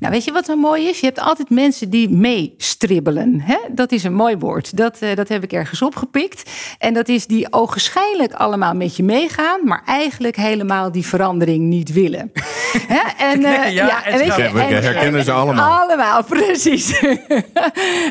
Nou, 0.00 0.12
weet 0.12 0.24
je 0.24 0.32
wat 0.32 0.46
dan 0.46 0.58
mooi 0.58 0.86
is? 0.88 1.00
Je 1.00 1.06
hebt 1.06 1.20
altijd 1.20 1.50
mensen 1.50 1.90
die 1.90 2.10
meestribbelen. 2.10 3.40
Hè? 3.40 3.56
Dat 3.70 3.92
is 3.92 4.04
een 4.04 4.14
mooi 4.14 4.36
woord. 4.36 4.76
Dat, 4.76 4.98
eh, 4.98 5.14
dat 5.16 5.28
heb 5.28 5.42
ik 5.42 5.52
ergens 5.52 5.82
opgepikt. 5.82 6.50
En 6.78 6.94
dat 6.94 7.08
is 7.08 7.26
die 7.26 7.52
ogenschijnlijk 7.52 8.32
allemaal 8.32 8.74
met 8.74 8.96
je 8.96 9.02
meegaan, 9.02 9.60
maar 9.64 9.82
eigenlijk 9.86 10.36
helemaal 10.36 10.92
die 10.92 11.06
verandering 11.06 11.64
niet 11.64 11.92
willen. 11.92 12.32
Hè? 12.88 13.00
En, 13.24 13.44
eh, 13.44 13.72
ja, 13.72 14.04
en 14.04 14.12
en 14.12 14.18
weet 14.18 14.36
je, 14.36 14.42
Ja, 14.42 14.52
we 14.52 14.60
en- 14.60 14.82
herkennen 14.82 15.24
ze 15.24 15.32
allemaal. 15.32 15.80
Allemaal, 15.82 16.24
precies. 16.24 16.98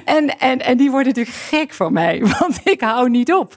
en, 0.06 0.40
en, 0.40 0.60
en 0.60 0.78
die 0.78 0.92
worden 0.92 0.97
natuurlijk 1.06 1.36
gek 1.36 1.74
van 1.74 1.94
mij, 1.94 2.22
want 2.40 2.60
ik 2.64 2.82
hou 2.82 3.10
niet 3.10 3.34
op. 3.34 3.56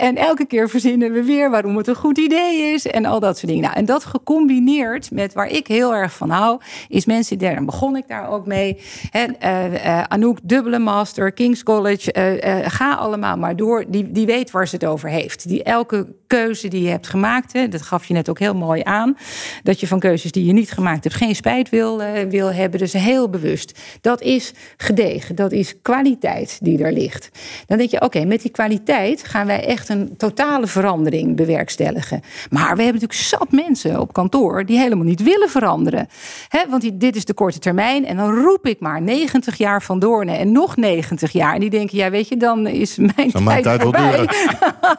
En 0.00 0.16
elke 0.16 0.46
keer 0.46 0.68
verzinnen 0.68 1.12
we 1.12 1.24
weer 1.24 1.50
waarom 1.50 1.76
het 1.76 1.86
een 1.86 1.94
goed 1.94 2.18
idee 2.18 2.72
is 2.72 2.86
en 2.86 3.04
al 3.04 3.20
dat 3.20 3.38
soort 3.38 3.46
dingen. 3.46 3.62
Nou, 3.62 3.76
en 3.76 3.84
dat 3.84 4.04
gecombineerd 4.04 5.10
met 5.10 5.32
waar 5.32 5.48
ik 5.48 5.66
heel 5.66 5.94
erg 5.94 6.12
van 6.12 6.30
hou, 6.30 6.60
is 6.88 7.06
mensen, 7.06 7.38
daar 7.38 7.64
begon 7.64 7.96
ik 7.96 8.08
daar 8.08 8.28
ook 8.28 8.46
mee. 8.46 8.80
Hè? 9.10 9.24
eh, 9.24 9.98
eh, 9.98 10.04
Anouk, 10.08 10.38
dubbele 10.42 10.78
master, 10.78 11.32
King's 11.32 11.62
College, 11.62 12.12
eh, 12.12 12.70
ga 12.70 12.94
allemaal 12.94 13.36
maar 13.36 13.56
door. 13.56 13.84
Die, 13.88 14.12
die 14.12 14.26
weet 14.26 14.50
waar 14.50 14.68
ze 14.68 14.74
het 14.74 14.84
over 14.84 15.08
heeft. 15.08 15.48
Die 15.48 15.62
elke 15.62 16.14
keuze 16.26 16.68
die 16.68 16.82
je 16.82 16.88
hebt 16.88 17.06
gemaakt. 17.06 17.52
Hè, 17.52 17.68
dat 17.68 17.82
gaf 17.82 18.04
je 18.04 18.14
net 18.14 18.28
ook 18.28 18.38
heel 18.38 18.54
mooi 18.54 18.80
aan. 18.84 19.16
Dat 19.62 19.80
je 19.80 19.86
van 19.86 19.98
keuzes 19.98 20.32
die 20.32 20.44
je 20.44 20.52
niet 20.52 20.70
gemaakt 20.70 21.04
hebt 21.04 21.16
geen 21.16 21.34
spijt 21.34 21.68
wil, 21.68 22.00
uh, 22.00 22.08
wil 22.28 22.52
hebben. 22.52 22.78
Dus 22.78 22.92
heel 22.92 23.30
bewust. 23.30 23.78
Dat 24.00 24.22
is 24.22 24.52
gedegen. 24.76 25.34
Dat 25.34 25.52
is 25.52 25.74
kwaliteit 25.82 26.58
die 26.62 26.84
er 26.84 26.92
ligt. 26.92 27.30
Dan 27.66 27.78
denk 27.78 27.90
je, 27.90 28.00
oké, 28.00 28.24
met 28.24 28.42
die 28.42 28.50
kwaliteit 28.50 29.24
gaan 29.24 29.46
wij 29.46 29.66
echt 29.66 29.88
een 29.88 30.16
totale 30.16 30.66
verandering 30.66 31.36
bewerkstelligen. 31.36 32.20
Maar 32.50 32.76
we 32.76 32.82
hebben 32.82 33.00
natuurlijk 33.00 33.12
zat 33.12 33.50
mensen 33.50 34.00
op 34.00 34.12
kantoor 34.12 34.64
die 34.64 34.78
helemaal 34.78 35.04
niet 35.04 35.22
willen 35.22 35.50
veranderen. 35.50 36.08
He, 36.48 36.68
want 36.68 37.00
dit 37.00 37.16
is 37.16 37.24
de 37.24 37.34
korte 37.34 37.58
termijn. 37.58 38.06
En 38.06 38.16
dan 38.16 38.34
roep 38.34 38.66
ik 38.66 38.80
maar 38.80 39.02
90 39.02 39.56
jaar 39.56 39.82
van 39.82 39.98
Doorn 39.98 40.28
en 40.28 40.52
nog 40.52 40.76
90 40.76 41.32
jaar. 41.32 41.54
En 41.54 41.60
die 41.60 41.70
denken, 41.70 41.98
ja, 41.98 42.10
weet 42.10 42.28
je, 42.28 42.36
dan 42.36 42.66
is 42.66 42.96
mijn 42.96 43.30
tijd, 43.30 43.44
mijn 43.44 43.62
tijd 43.62 43.82
voorbij. 43.82 44.28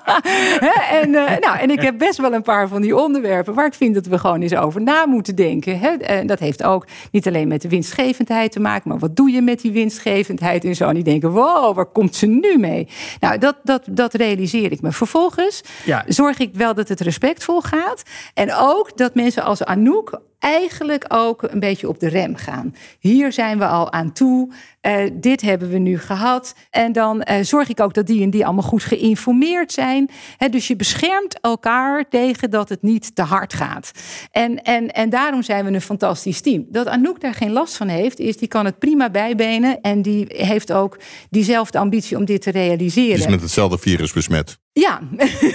en, 1.01 1.15
uh, 1.17 1.37
nou, 1.39 1.57
en 1.57 1.69
ik 1.69 1.81
heb 1.81 1.97
best 1.97 2.17
wel 2.17 2.33
een 2.33 2.41
paar 2.41 2.67
van 2.67 2.81
die 2.81 2.95
onderwerpen 2.95 3.53
waar 3.53 3.65
ik 3.65 3.73
vind 3.73 3.93
dat 3.95 4.05
we 4.05 4.17
gewoon 4.17 4.41
eens 4.41 4.55
over 4.55 4.81
na 4.81 5.05
moeten 5.05 5.35
denken. 5.35 5.79
He, 5.79 5.89
en 5.89 6.27
dat 6.27 6.39
heeft 6.39 6.63
ook 6.63 6.87
niet 7.11 7.27
alleen 7.27 7.47
met 7.47 7.61
de 7.61 7.69
winstgevendheid 7.69 8.51
te 8.51 8.59
maken, 8.59 8.89
maar 8.89 8.99
wat 8.99 9.15
doe 9.15 9.31
je 9.31 9.41
met 9.41 9.61
die 9.61 9.71
winstgevendheid 9.71 10.63
en 10.63 10.75
zo. 10.75 10.87
En 10.87 10.93
die 10.93 11.03
denken, 11.03 11.31
wow, 11.31 11.75
waar 11.75 11.85
komt 11.85 12.15
ze 12.15 12.25
nu 12.25 12.57
mee? 12.57 12.87
Nou, 13.19 13.37
dat, 13.37 13.55
dat, 13.63 13.83
dat 13.89 14.13
realiseer 14.13 14.71
ik 14.71 14.81
me. 14.81 14.91
Vervolgens 14.91 15.61
ja. 15.85 16.03
zorg 16.07 16.37
ik 16.37 16.49
wel 16.53 16.73
dat 16.73 16.87
het 16.87 16.99
respectvol 16.99 17.61
gaat. 17.61 18.03
En 18.33 18.53
ook 18.53 18.97
dat 18.97 19.15
mensen 19.15 19.43
als 19.43 19.63
Anouk 19.63 20.21
eigenlijk 20.39 21.05
ook 21.07 21.41
een 21.41 21.59
beetje 21.59 21.87
op 21.87 21.99
de 21.99 22.07
rem 22.07 22.35
gaan. 22.35 22.75
Hier 22.99 23.31
zijn 23.31 23.57
we 23.57 23.67
al 23.67 23.91
aan 23.91 24.11
toe. 24.11 24.53
Uh, 24.81 25.09
dit 25.13 25.41
hebben 25.41 25.69
we 25.69 25.77
nu 25.77 25.99
gehad. 25.99 26.55
En 26.69 26.91
dan 26.91 27.27
uh, 27.29 27.35
zorg 27.41 27.69
ik 27.69 27.79
ook 27.79 27.93
dat 27.93 28.07
die 28.07 28.21
en 28.21 28.29
die 28.29 28.45
allemaal 28.45 28.63
goed 28.63 28.83
geïnformeerd 28.83 29.71
zijn. 29.71 30.09
Dus 30.49 30.67
je 30.67 30.75
beschermt 30.75 31.39
elkaar 31.39 32.09
tegen 32.09 32.49
dat 32.49 32.69
het 32.69 32.81
niet 32.81 33.15
te 33.15 33.21
hard 33.21 33.53
gaat. 33.53 33.91
En, 34.31 34.63
en, 34.63 34.91
en 34.91 35.09
daarom 35.09 35.43
zijn 35.43 35.65
we 35.65 35.71
een 35.71 35.81
fantastisch 35.81 36.41
team. 36.41 36.65
Dat 36.69 36.87
Anouk 36.87 37.21
daar 37.21 37.33
geen 37.33 37.51
last 37.51 37.77
van 37.77 37.87
heeft, 37.87 38.19
is 38.19 38.37
die 38.37 38.47
kan 38.47 38.65
het 38.65 38.79
prima 38.79 39.09
bijbenen. 39.09 39.81
En 39.81 40.01
die 40.01 40.25
heeft 40.27 40.71
ook 40.71 40.99
diezelfde 41.29 41.77
ambitie 41.77 42.17
om 42.17 42.25
dit 42.25 42.41
te 42.41 42.51
realiseren. 42.51 43.15
Die 43.15 43.25
is 43.25 43.27
met 43.27 43.41
hetzelfde 43.41 43.77
virus 43.77 44.13
besmet. 44.13 44.59
Ja. 44.79 44.99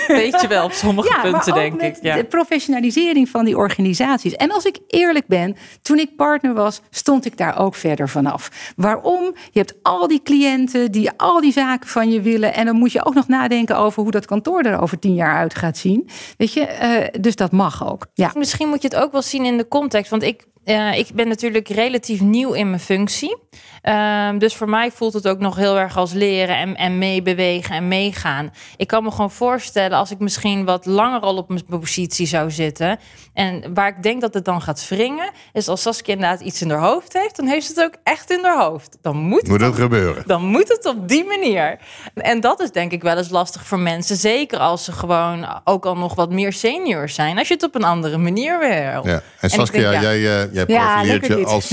Weet 0.06 0.40
je 0.40 0.46
wel, 0.48 0.64
op 0.64 0.72
sommige 0.72 1.08
ja, 1.08 1.20
punten 1.20 1.54
denk 1.54 1.82
ik. 1.82 1.96
Ja. 2.00 2.16
De 2.16 2.24
professionalisering 2.24 3.28
van 3.28 3.44
die 3.44 3.56
organisaties. 3.56 4.36
En 4.36 4.52
als 4.52 4.64
ik 4.64 4.78
eerlijk 4.86 5.26
ben, 5.26 5.56
toen 5.82 5.98
ik 5.98 6.16
partner 6.16 6.54
was, 6.54 6.80
stond 6.90 7.24
ik 7.24 7.36
daar 7.36 7.58
ook 7.58 7.74
verder 7.74 8.08
vanaf. 8.08 8.72
Waarom? 8.76 9.34
Je 9.50 9.58
hebt 9.58 9.74
al 9.82 10.08
die 10.08 10.22
cliënten 10.22 10.92
die 10.92 11.10
al 11.16 11.40
die 11.40 11.52
zaken 11.52 11.88
van 11.88 12.10
je 12.10 12.20
willen. 12.20 12.54
En 12.54 12.66
dan 12.66 12.76
moet 12.76 12.92
je 12.92 13.04
ook 13.04 13.14
nog 13.14 13.28
nadenken 13.28 13.76
over 13.76 14.02
hoe 14.02 14.10
dat 14.10 14.26
kantoor 14.26 14.62
er 14.62 14.80
over 14.80 14.98
tien 14.98 15.14
jaar 15.14 15.36
uit 15.36 15.54
gaat 15.54 15.76
zien. 15.76 16.08
Weet 16.36 16.52
je, 16.52 17.10
uh, 17.14 17.20
dus 17.22 17.36
dat 17.36 17.52
mag 17.52 17.90
ook. 17.90 18.06
Ja. 18.14 18.30
Misschien 18.34 18.68
moet 18.68 18.82
je 18.82 18.88
het 18.88 18.96
ook 18.96 19.12
wel 19.12 19.22
zien 19.22 19.44
in 19.44 19.56
de 19.56 19.68
context. 19.68 20.10
Want 20.10 20.22
ik 20.22 20.44
uh, 20.64 20.98
ik 20.98 21.08
ben 21.14 21.28
natuurlijk 21.28 21.68
relatief 21.68 22.20
nieuw 22.20 22.52
in 22.52 22.68
mijn 22.68 22.80
functie. 22.80 23.36
Uh, 23.82 24.28
dus 24.38 24.54
voor 24.54 24.68
mij 24.68 24.90
voelt 24.90 25.12
het 25.12 25.28
ook 25.28 25.38
nog 25.38 25.56
heel 25.56 25.78
erg 25.78 25.96
als 25.96 26.12
leren 26.12 26.56
en, 26.56 26.76
en 26.76 26.98
meebewegen 26.98 27.74
en 27.74 27.88
meegaan. 27.88 28.52
Ik 28.76 28.86
kan 28.86 29.02
me 29.02 29.10
gewoon 29.10 29.30
voorstellen 29.30 29.98
als 29.98 30.10
ik 30.10 30.18
misschien 30.18 30.64
wat 30.64 30.86
langer 30.86 31.20
al 31.20 31.36
op 31.36 31.48
mijn 31.48 31.64
positie 31.66 32.26
zou 32.26 32.50
zitten. 32.50 32.98
En 33.34 33.74
waar 33.74 33.88
ik 33.88 34.02
denk 34.02 34.20
dat 34.20 34.34
het 34.34 34.44
dan 34.44 34.62
gaat 34.62 34.88
wringen, 34.88 35.30
is 35.52 35.68
als 35.68 35.82
Saskia 35.82 36.14
inderdaad 36.14 36.40
iets 36.40 36.62
in 36.62 36.70
haar 36.70 36.80
hoofd 36.80 37.12
heeft, 37.12 37.36
dan 37.36 37.46
heeft 37.46 37.66
ze 37.66 37.72
het 37.74 37.84
ook 37.84 38.00
echt 38.02 38.30
in 38.30 38.44
haar 38.44 38.64
hoofd. 38.64 38.98
Dan 39.00 39.16
moet, 39.16 39.48
moet 39.48 39.60
het, 39.60 39.70
het 39.70 39.80
gebeuren. 39.80 40.22
Dan 40.26 40.44
moet 40.44 40.68
het 40.68 40.86
op 40.86 41.08
die 41.08 41.24
manier. 41.24 41.78
En 42.14 42.40
dat 42.40 42.60
is 42.60 42.70
denk 42.70 42.92
ik 42.92 43.02
wel 43.02 43.16
eens 43.16 43.30
lastig 43.30 43.66
voor 43.66 43.78
mensen. 43.78 44.16
Zeker 44.16 44.58
als 44.58 44.84
ze 44.84 44.92
gewoon 44.92 45.60
ook 45.64 45.86
al 45.86 45.96
nog 45.96 46.14
wat 46.14 46.30
meer 46.30 46.52
seniors 46.52 47.14
zijn. 47.14 47.38
Als 47.38 47.48
je 47.48 47.54
het 47.54 47.62
op 47.62 47.74
een 47.74 47.84
andere 47.84 48.18
manier 48.18 48.58
wil. 48.58 49.12
Ja. 49.12 49.22
En 49.40 49.50
Saskia, 49.50 49.84
en 49.84 49.90
denk, 49.90 50.02
ja, 50.02 50.14
jij. 50.14 50.46
Uh, 50.46 50.51
Jij 50.56 50.66
profileert, 50.66 51.26
je 51.26 51.44
als, 51.44 51.68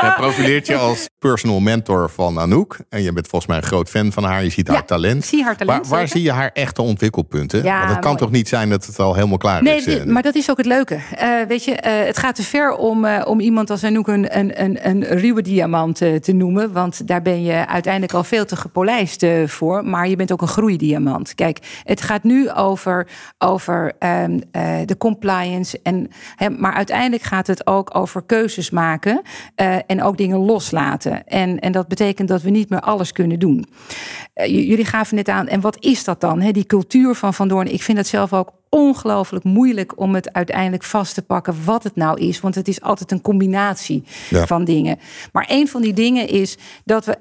jij 0.00 0.14
profileert 0.16 0.66
je 0.66 0.76
als 0.76 1.08
personal 1.18 1.60
mentor 1.60 2.10
van 2.10 2.38
Anouk. 2.38 2.78
En 2.88 3.02
je 3.02 3.12
bent 3.12 3.28
volgens 3.28 3.50
mij 3.50 3.60
een 3.60 3.66
groot 3.68 3.88
fan 3.88 4.12
van 4.12 4.24
haar. 4.24 4.44
Je 4.44 4.50
ziet 4.50 4.68
haar 4.68 4.84
talent. 4.84 5.24
Zie 5.24 5.44
haar 5.44 5.56
talent 5.56 5.86
waar, 5.86 5.98
waar 5.98 6.08
zie 6.08 6.22
je 6.22 6.32
haar 6.32 6.50
echte 6.52 6.82
ontwikkelpunten? 6.82 7.62
Ja, 7.62 7.78
Want 7.78 7.90
het 7.90 8.04
kan 8.04 8.16
toch 8.16 8.30
niet 8.30 8.48
zijn 8.48 8.68
dat 8.70 8.86
het 8.86 8.98
al 8.98 9.14
helemaal 9.14 9.38
klaar 9.38 9.62
nee, 9.62 9.76
is? 9.76 9.86
Nee, 9.86 10.06
maar 10.06 10.22
dat 10.22 10.34
is 10.34 10.50
ook 10.50 10.56
het 10.56 10.66
leuke. 10.66 10.94
Uh, 10.94 11.42
weet 11.48 11.64
je, 11.64 11.70
uh, 11.70 12.06
het 12.06 12.18
gaat 12.18 12.34
te 12.34 12.42
ver 12.42 12.76
om, 12.76 13.04
uh, 13.04 13.22
om 13.26 13.40
iemand 13.40 13.70
als 13.70 13.84
Anouk 13.84 14.08
een, 14.08 14.38
een, 14.38 14.62
een, 14.62 14.88
een 14.88 15.04
ruwe 15.04 15.42
diamant 15.42 15.96
te 15.96 16.32
noemen. 16.32 16.72
Want 16.72 17.06
daar 17.06 17.22
ben 17.22 17.42
je 17.42 17.66
uiteindelijk 17.66 18.12
al 18.12 18.24
veel 18.24 18.44
te 18.44 18.56
gepolijst 18.56 19.26
voor. 19.46 19.84
Maar 19.84 20.08
je 20.08 20.16
bent 20.16 20.32
ook 20.32 20.42
een 20.42 20.48
groeidiamant. 20.48 21.34
Kijk, 21.34 21.58
het 21.82 22.00
gaat 22.00 22.22
nu 22.22 22.50
over, 22.50 23.08
over 23.38 23.92
um, 23.98 24.40
de 24.86 24.96
compliance. 24.98 25.80
En, 25.82 26.08
maar 26.58 26.72
uiteindelijk 26.72 27.22
gaat 27.22 27.46
het 27.46 27.66
ook 27.66 27.96
over 27.96 28.22
keuzes 28.22 28.70
maken 28.70 29.22
en 29.86 30.02
ook 30.02 30.16
dingen 30.16 30.38
loslaten. 30.38 31.13
En, 31.26 31.58
en 31.58 31.72
dat 31.72 31.88
betekent 31.88 32.28
dat 32.28 32.42
we 32.42 32.50
niet 32.50 32.70
meer 32.70 32.80
alles 32.80 33.12
kunnen 33.12 33.38
doen. 33.38 33.66
Uh, 34.34 34.46
jullie 34.46 34.84
gaven 34.84 35.16
net 35.16 35.28
aan, 35.28 35.48
en 35.48 35.60
wat 35.60 35.76
is 35.84 36.04
dat 36.04 36.20
dan? 36.20 36.40
Hè? 36.40 36.50
Die 36.50 36.66
cultuur 36.66 37.14
van 37.14 37.34
Van 37.34 37.48
Doorn. 37.48 37.72
Ik 37.72 37.82
vind 37.82 37.98
het 37.98 38.06
zelf 38.06 38.32
ook 38.32 38.52
ongelooflijk 38.68 39.44
moeilijk 39.44 40.00
om 40.00 40.14
het 40.14 40.32
uiteindelijk 40.32 40.82
vast 40.82 41.14
te 41.14 41.22
pakken 41.22 41.64
wat 41.64 41.82
het 41.82 41.96
nou 41.96 42.20
is. 42.20 42.40
Want 42.40 42.54
het 42.54 42.68
is 42.68 42.80
altijd 42.80 43.10
een 43.10 43.22
combinatie 43.22 44.04
ja. 44.30 44.46
van 44.46 44.64
dingen. 44.64 44.98
Maar 45.32 45.46
een 45.48 45.68
van 45.68 45.82
die 45.82 45.92
dingen 45.92 46.28
is 46.28 46.56
dat 46.84 47.04
we 47.04 47.18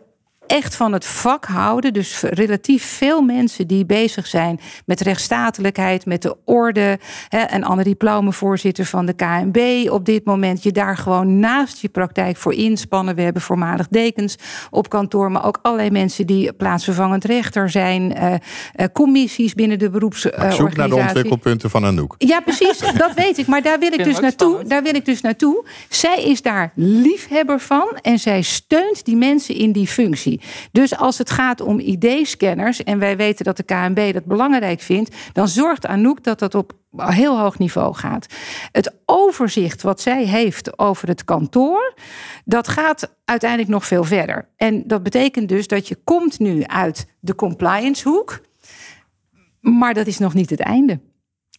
echt 0.47 0.75
van 0.75 0.93
het 0.93 1.05
vak 1.05 1.45
houden. 1.45 1.93
Dus 1.93 2.21
relatief 2.21 2.83
veel 2.83 3.21
mensen 3.21 3.67
die 3.67 3.85
bezig 3.85 4.27
zijn 4.27 4.59
met 4.85 5.01
rechtsstatelijkheid, 5.01 6.05
met 6.05 6.21
de 6.21 6.35
orde. 6.45 6.99
Hè, 7.27 7.37
en 7.37 7.63
Annerie 7.63 7.95
Plaume, 7.95 8.33
voorzitter 8.33 8.85
van 8.85 9.05
de 9.05 9.13
KNB 9.13 9.89
op 9.89 10.05
dit 10.05 10.25
moment. 10.25 10.63
Je 10.63 10.71
daar 10.71 10.97
gewoon 10.97 11.39
naast 11.39 11.81
je 11.81 11.89
praktijk 11.89 12.37
voor 12.37 12.53
inspannen. 12.53 13.15
We 13.15 13.21
hebben 13.21 13.41
voormalig 13.41 13.87
dekens 13.87 14.35
op 14.69 14.89
kantoor, 14.89 15.31
maar 15.31 15.45
ook 15.45 15.59
allerlei 15.61 15.91
mensen 15.91 16.27
die 16.27 16.53
plaatsvervangend 16.53 17.23
rechter 17.23 17.69
zijn. 17.69 18.01
Uh, 18.17 18.31
uh, 18.31 18.85
commissies 18.93 19.53
binnen 19.53 19.79
de 19.79 19.89
beroepsorganisatie. 19.89 20.67
Zoek 20.67 20.75
naar 20.75 20.89
de 20.89 20.95
ontwikkelpunten 20.95 21.69
van 21.69 21.85
Anouk. 21.85 22.15
Ja, 22.17 22.39
precies. 22.39 22.77
dat 22.97 23.13
weet 23.13 23.37
ik. 23.37 23.47
Maar 23.47 23.61
daar 23.61 23.79
wil 23.79 23.93
ik 23.93 24.03
dus 24.03 24.19
naartoe. 24.19 24.63
Daar 24.63 24.83
wil 24.83 24.95
ik 24.95 25.05
dus 25.05 25.21
naartoe. 25.21 25.65
Zij 25.89 26.23
is 26.23 26.41
daar 26.41 26.71
liefhebber 26.75 27.59
van 27.59 27.97
en 28.01 28.19
zij 28.19 28.41
steunt 28.41 29.05
die 29.05 29.15
mensen 29.15 29.55
in 29.55 29.71
die 29.71 29.87
functie. 29.87 30.32
Dus 30.71 30.97
als 30.97 31.17
het 31.17 31.29
gaat 31.29 31.61
om 31.61 31.79
ID-scanners, 31.79 32.83
en 32.83 32.99
wij 32.99 33.17
weten 33.17 33.45
dat 33.45 33.57
de 33.57 33.63
KNB 33.63 34.13
dat 34.13 34.25
belangrijk 34.25 34.81
vindt, 34.81 35.15
dan 35.33 35.47
zorgt 35.47 35.85
Anouk 35.85 36.23
dat 36.23 36.39
dat 36.39 36.55
op 36.55 36.73
heel 36.97 37.39
hoog 37.39 37.57
niveau 37.57 37.95
gaat. 37.95 38.25
Het 38.71 38.93
overzicht 39.05 39.81
wat 39.81 40.01
zij 40.01 40.25
heeft 40.25 40.79
over 40.79 41.07
het 41.07 41.23
kantoor, 41.23 41.93
dat 42.45 42.67
gaat 42.67 43.15
uiteindelijk 43.25 43.69
nog 43.69 43.85
veel 43.85 44.03
verder. 44.03 44.49
En 44.57 44.83
dat 44.87 45.03
betekent 45.03 45.49
dus 45.49 45.67
dat 45.67 45.87
je 45.87 45.97
komt 46.03 46.39
nu 46.39 46.63
uit 46.63 47.07
de 47.19 47.35
compliance 47.35 48.09
hoek, 48.09 48.41
maar 49.59 49.93
dat 49.93 50.07
is 50.07 50.17
nog 50.17 50.33
niet 50.33 50.49
het 50.49 50.59
einde. 50.59 50.99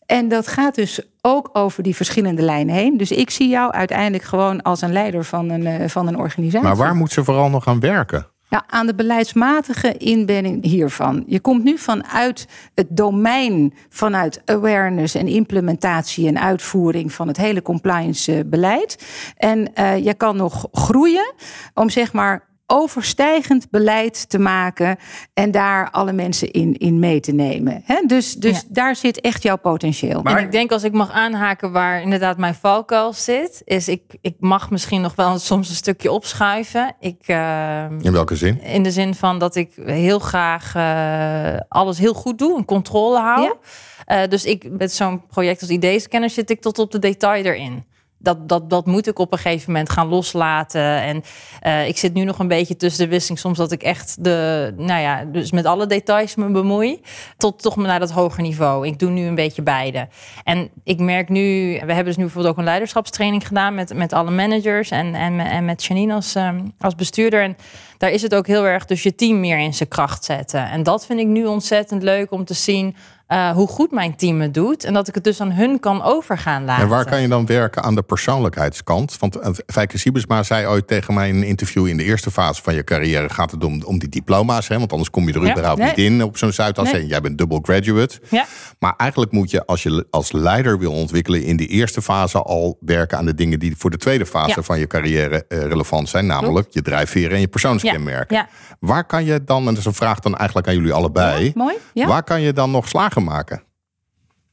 En 0.06 0.28
dat 0.28 0.46
gaat 0.46 0.74
dus 0.74 1.00
ook 1.20 1.50
over 1.52 1.82
die 1.82 1.96
verschillende 1.96 2.42
lijnen 2.42 2.74
heen. 2.74 2.96
Dus 2.96 3.10
ik 3.10 3.30
zie 3.30 3.48
jou 3.48 3.72
uiteindelijk 3.72 4.24
gewoon 4.24 4.62
als 4.62 4.80
een 4.80 4.92
leider 4.92 5.24
van 5.24 5.50
een, 5.50 5.66
eh, 5.66 5.88
van 5.88 6.06
een 6.06 6.18
organisatie. 6.18 6.66
Maar 6.66 6.76
waar 6.76 6.94
moet 6.94 7.12
ze 7.12 7.24
vooral 7.24 7.50
nog 7.50 7.66
aan 7.66 7.80
werken? 7.80 8.26
Aan 8.66 8.86
de 8.86 8.94
beleidsmatige 8.94 9.96
inbedding 9.96 10.64
hiervan. 10.64 11.24
Je 11.26 11.40
komt 11.40 11.64
nu 11.64 11.78
vanuit 11.78 12.48
het 12.74 12.86
domein, 12.90 13.74
vanuit 13.88 14.42
awareness 14.44 15.14
en 15.14 15.26
implementatie 15.26 16.28
en 16.28 16.40
uitvoering 16.40 17.12
van 17.12 17.28
het 17.28 17.36
hele 17.36 17.62
compliance 17.62 18.44
beleid. 18.46 19.06
En 19.36 19.68
uh, 19.78 20.04
je 20.04 20.14
kan 20.14 20.36
nog 20.36 20.68
groeien 20.72 21.34
om 21.74 21.90
zeg 21.90 22.12
maar 22.12 22.52
overstijgend 22.66 23.70
beleid 23.70 24.28
te 24.28 24.38
maken 24.38 24.96
en 25.34 25.50
daar 25.50 25.90
alle 25.90 26.12
mensen 26.12 26.50
in, 26.50 26.76
in 26.76 26.98
mee 26.98 27.20
te 27.20 27.32
nemen. 27.32 27.82
He, 27.84 28.02
dus 28.06 28.34
dus 28.34 28.60
ja. 28.60 28.66
daar 28.68 28.96
zit 28.96 29.20
echt 29.20 29.42
jouw 29.42 29.56
potentieel. 29.56 30.22
Maar 30.22 30.38
en 30.38 30.44
ik 30.44 30.52
denk 30.52 30.72
als 30.72 30.84
ik 30.84 30.92
mag 30.92 31.10
aanhaken 31.10 31.72
waar 31.72 32.02
inderdaad 32.02 32.38
mijn 32.38 32.54
valkuil 32.54 33.12
zit, 33.12 33.62
is 33.64 33.88
ik, 33.88 34.02
ik 34.20 34.34
mag 34.38 34.70
misschien 34.70 35.00
nog 35.00 35.14
wel 35.14 35.38
soms 35.38 35.68
een 35.68 35.74
stukje 35.74 36.10
opschuiven. 36.10 36.96
Ik, 37.00 37.22
uh, 37.26 37.84
in 38.00 38.12
welke 38.12 38.36
zin? 38.36 38.62
In 38.62 38.82
de 38.82 38.90
zin 38.90 39.14
van 39.14 39.38
dat 39.38 39.56
ik 39.56 39.72
heel 39.84 40.18
graag 40.18 40.74
uh, 40.74 41.60
alles 41.68 41.98
heel 41.98 42.14
goed 42.14 42.38
doe, 42.38 42.56
een 42.56 42.64
controle 42.64 43.18
hou. 43.18 43.42
Ja. 43.42 44.22
Uh, 44.22 44.28
dus 44.28 44.44
ik 44.44 44.70
met 44.70 44.92
zo'n 44.92 45.26
project 45.26 45.60
als 45.60 45.70
ID-scanner 45.70 46.30
zit 46.30 46.50
ik 46.50 46.60
tot 46.60 46.78
op 46.78 46.90
de 46.90 46.98
detail 46.98 47.44
erin 47.44 47.84
dat, 48.24 48.48
dat, 48.48 48.70
dat 48.70 48.86
moet 48.86 49.06
ik 49.06 49.18
op 49.18 49.32
een 49.32 49.38
gegeven 49.38 49.72
moment 49.72 49.90
gaan 49.90 50.08
loslaten. 50.08 51.00
En 51.00 51.22
uh, 51.62 51.88
ik 51.88 51.98
zit 51.98 52.14
nu 52.14 52.24
nog 52.24 52.38
een 52.38 52.48
beetje 52.48 52.76
tussen 52.76 53.04
de 53.04 53.10
wisseling. 53.10 53.40
Soms 53.40 53.58
dat 53.58 53.72
ik 53.72 53.82
echt 53.82 54.24
de, 54.24 54.72
nou 54.76 55.00
ja, 55.00 55.24
dus 55.24 55.52
met 55.52 55.64
alle 55.64 55.86
details 55.86 56.34
me 56.34 56.50
bemoei. 56.50 57.00
Tot 57.36 57.62
toch 57.62 57.76
naar 57.76 58.00
dat 58.00 58.10
hoger 58.10 58.42
niveau. 58.42 58.86
Ik 58.86 58.98
doe 58.98 59.10
nu 59.10 59.26
een 59.26 59.34
beetje 59.34 59.62
beide. 59.62 60.08
En 60.44 60.70
ik 60.84 60.98
merk 60.98 61.28
nu, 61.28 61.72
we 61.72 61.92
hebben 61.92 62.04
dus 62.04 62.16
nu 62.16 62.22
bijvoorbeeld 62.22 62.52
ook 62.52 62.58
een 62.58 62.64
leiderschapstraining 62.64 63.46
gedaan 63.46 63.74
met, 63.74 63.94
met 63.94 64.12
alle 64.12 64.30
managers 64.30 64.90
en, 64.90 65.14
en, 65.14 65.40
en 65.40 65.64
met 65.64 65.84
Janine 65.84 66.14
als, 66.14 66.34
um, 66.34 66.72
als 66.78 66.94
bestuurder. 66.94 67.42
En 67.42 67.56
daar 67.98 68.10
is 68.10 68.22
het 68.22 68.34
ook 68.34 68.46
heel 68.46 68.66
erg 68.66 68.84
dus 68.84 69.02
je 69.02 69.14
team 69.14 69.40
meer 69.40 69.58
in 69.58 69.74
zijn 69.74 69.88
kracht 69.88 70.24
zetten. 70.24 70.70
En 70.70 70.82
dat 70.82 71.06
vind 71.06 71.20
ik 71.20 71.26
nu 71.26 71.46
ontzettend 71.46 72.02
leuk 72.02 72.32
om 72.32 72.44
te 72.44 72.54
zien 72.54 72.96
eh, 73.26 73.50
hoe 73.50 73.68
goed 73.68 73.90
mijn 73.90 74.16
team 74.16 74.40
het 74.40 74.54
doet. 74.54 74.84
En 74.84 74.94
dat 74.94 75.08
ik 75.08 75.14
het 75.14 75.24
dus 75.24 75.40
aan 75.40 75.52
hun 75.52 75.80
kan 75.80 76.02
overgaan 76.02 76.64
laten. 76.64 76.82
En 76.82 76.88
waar 76.88 77.04
kan 77.04 77.20
je 77.20 77.28
dan 77.28 77.46
werken 77.46 77.82
aan 77.82 77.94
de 77.94 78.02
persoonlijkheidskant? 78.02 79.18
Want 79.18 79.38
Fijke 79.66 79.98
Siebesma 79.98 80.42
zei 80.42 80.66
ooit 80.66 80.86
tegen 80.86 81.14
mij 81.14 81.28
in 81.28 81.36
een 81.36 81.42
interview... 81.42 81.86
in 81.86 81.96
de 81.96 82.04
eerste 82.04 82.30
fase 82.30 82.62
van 82.62 82.74
je 82.74 82.84
carrière 82.84 83.28
gaat 83.28 83.50
het 83.50 83.64
om, 83.64 83.82
om 83.82 83.98
die 83.98 84.08
diploma's. 84.08 84.68
Hè? 84.68 84.78
Want 84.78 84.90
anders 84.90 85.10
kom 85.10 85.28
je 85.28 85.34
er 85.34 85.44
Ja, 85.44 85.50
überhaupt 85.50 85.78
nee. 85.80 85.88
niet 85.88 85.98
in 85.98 86.22
op 86.22 86.36
zo'n 86.36 86.52
Zuidas. 86.52 86.92
Nee. 86.92 87.00
En 87.02 87.06
jij 87.06 87.20
bent 87.20 87.38
double 87.38 87.58
graduate. 87.62 88.20
Ja. 88.30 88.44
Maar 88.78 88.94
eigenlijk 88.96 89.32
moet 89.32 89.50
je, 89.50 89.66
als 89.66 89.82
je 89.82 90.06
als 90.10 90.32
leider 90.32 90.78
wil 90.78 90.92
ontwikkelen... 90.92 91.42
in 91.42 91.56
die 91.56 91.68
eerste 91.68 92.02
fase 92.02 92.42
al 92.42 92.76
werken 92.80 93.18
aan 93.18 93.26
de 93.26 93.34
dingen... 93.34 93.58
die 93.58 93.74
voor 93.76 93.90
de 93.90 93.96
tweede 93.96 94.26
fase 94.26 94.52
Ja. 94.56 94.62
van 94.62 94.78
je 94.78 94.86
carrière 94.86 95.44
eh, 95.48 95.58
relevant 95.58 96.08
zijn. 96.08 96.26
Namelijk 96.26 96.66
je 96.70 96.82
drijfveren 96.82 97.32
en 97.32 97.40
je 97.40 97.48
persoonskenmerken. 97.48 98.36
Ja. 98.36 98.48
Waar 98.80 99.04
kan 99.04 99.24
je 99.24 99.44
dan, 99.44 99.58
en 99.58 99.64
dat 99.64 99.76
is 99.76 99.84
een 99.84 99.94
vraag 99.94 100.20
dan 100.20 100.36
eigenlijk 100.36 100.68
aan 100.68 100.74
jullie 100.74 100.92
allebei... 100.92 101.52
Mooi, 101.54 101.74
ja. 101.92 102.06
waar 102.06 102.22
kan 102.22 102.40
je 102.40 102.52
dan 102.52 102.70
nog 102.70 102.88
slagen 102.88 103.13
maken? 103.22 103.62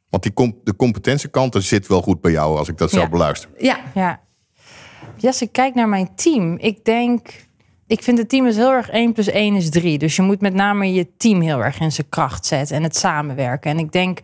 Want 0.10 0.24
die 0.24 0.34
com 0.34 0.60
de 0.63 0.76
competentiekant 0.76 1.56
zit 1.63 1.88
wel 1.88 2.02
goed 2.02 2.21
bij 2.21 2.32
jou 2.32 2.58
als 2.58 2.67
ik 2.67 2.78
dat 2.78 2.89
zo 2.89 3.00
Ja. 3.00 3.10
beluister. 3.10 3.50
Ja, 3.58 3.80
Ja. 3.93 4.19
Yes, 5.17 5.41
ik 5.41 5.52
kijk 5.52 5.76
naar 5.76 5.89
mijn 5.89 6.15
team. 6.15 6.58
Ik 6.58 6.86
denk, 6.86 7.45
ik 7.88 8.04
vind 8.04 8.17
het 8.17 8.30
team 8.30 8.45
is 8.47 8.56
heel 8.56 8.71
erg 8.71 8.89
1 8.89 9.13
plus 9.13 9.28
1 9.30 9.56
is 9.56 9.69
3. 9.69 9.97
Dus 9.97 10.15
je 10.15 10.21
moet 10.21 10.41
met 10.41 10.54
name 10.54 10.93
je 10.93 11.15
team 11.17 11.41
heel 11.41 11.63
erg 11.63 11.80
in 11.80 11.91
zijn 11.91 12.10
kracht 12.10 12.45
zetten 12.45 12.76
en 12.76 12.84
het 12.84 12.95
samenwerken. 12.97 13.71
En 13.71 13.80
ik 13.80 13.91
denk 13.91 14.19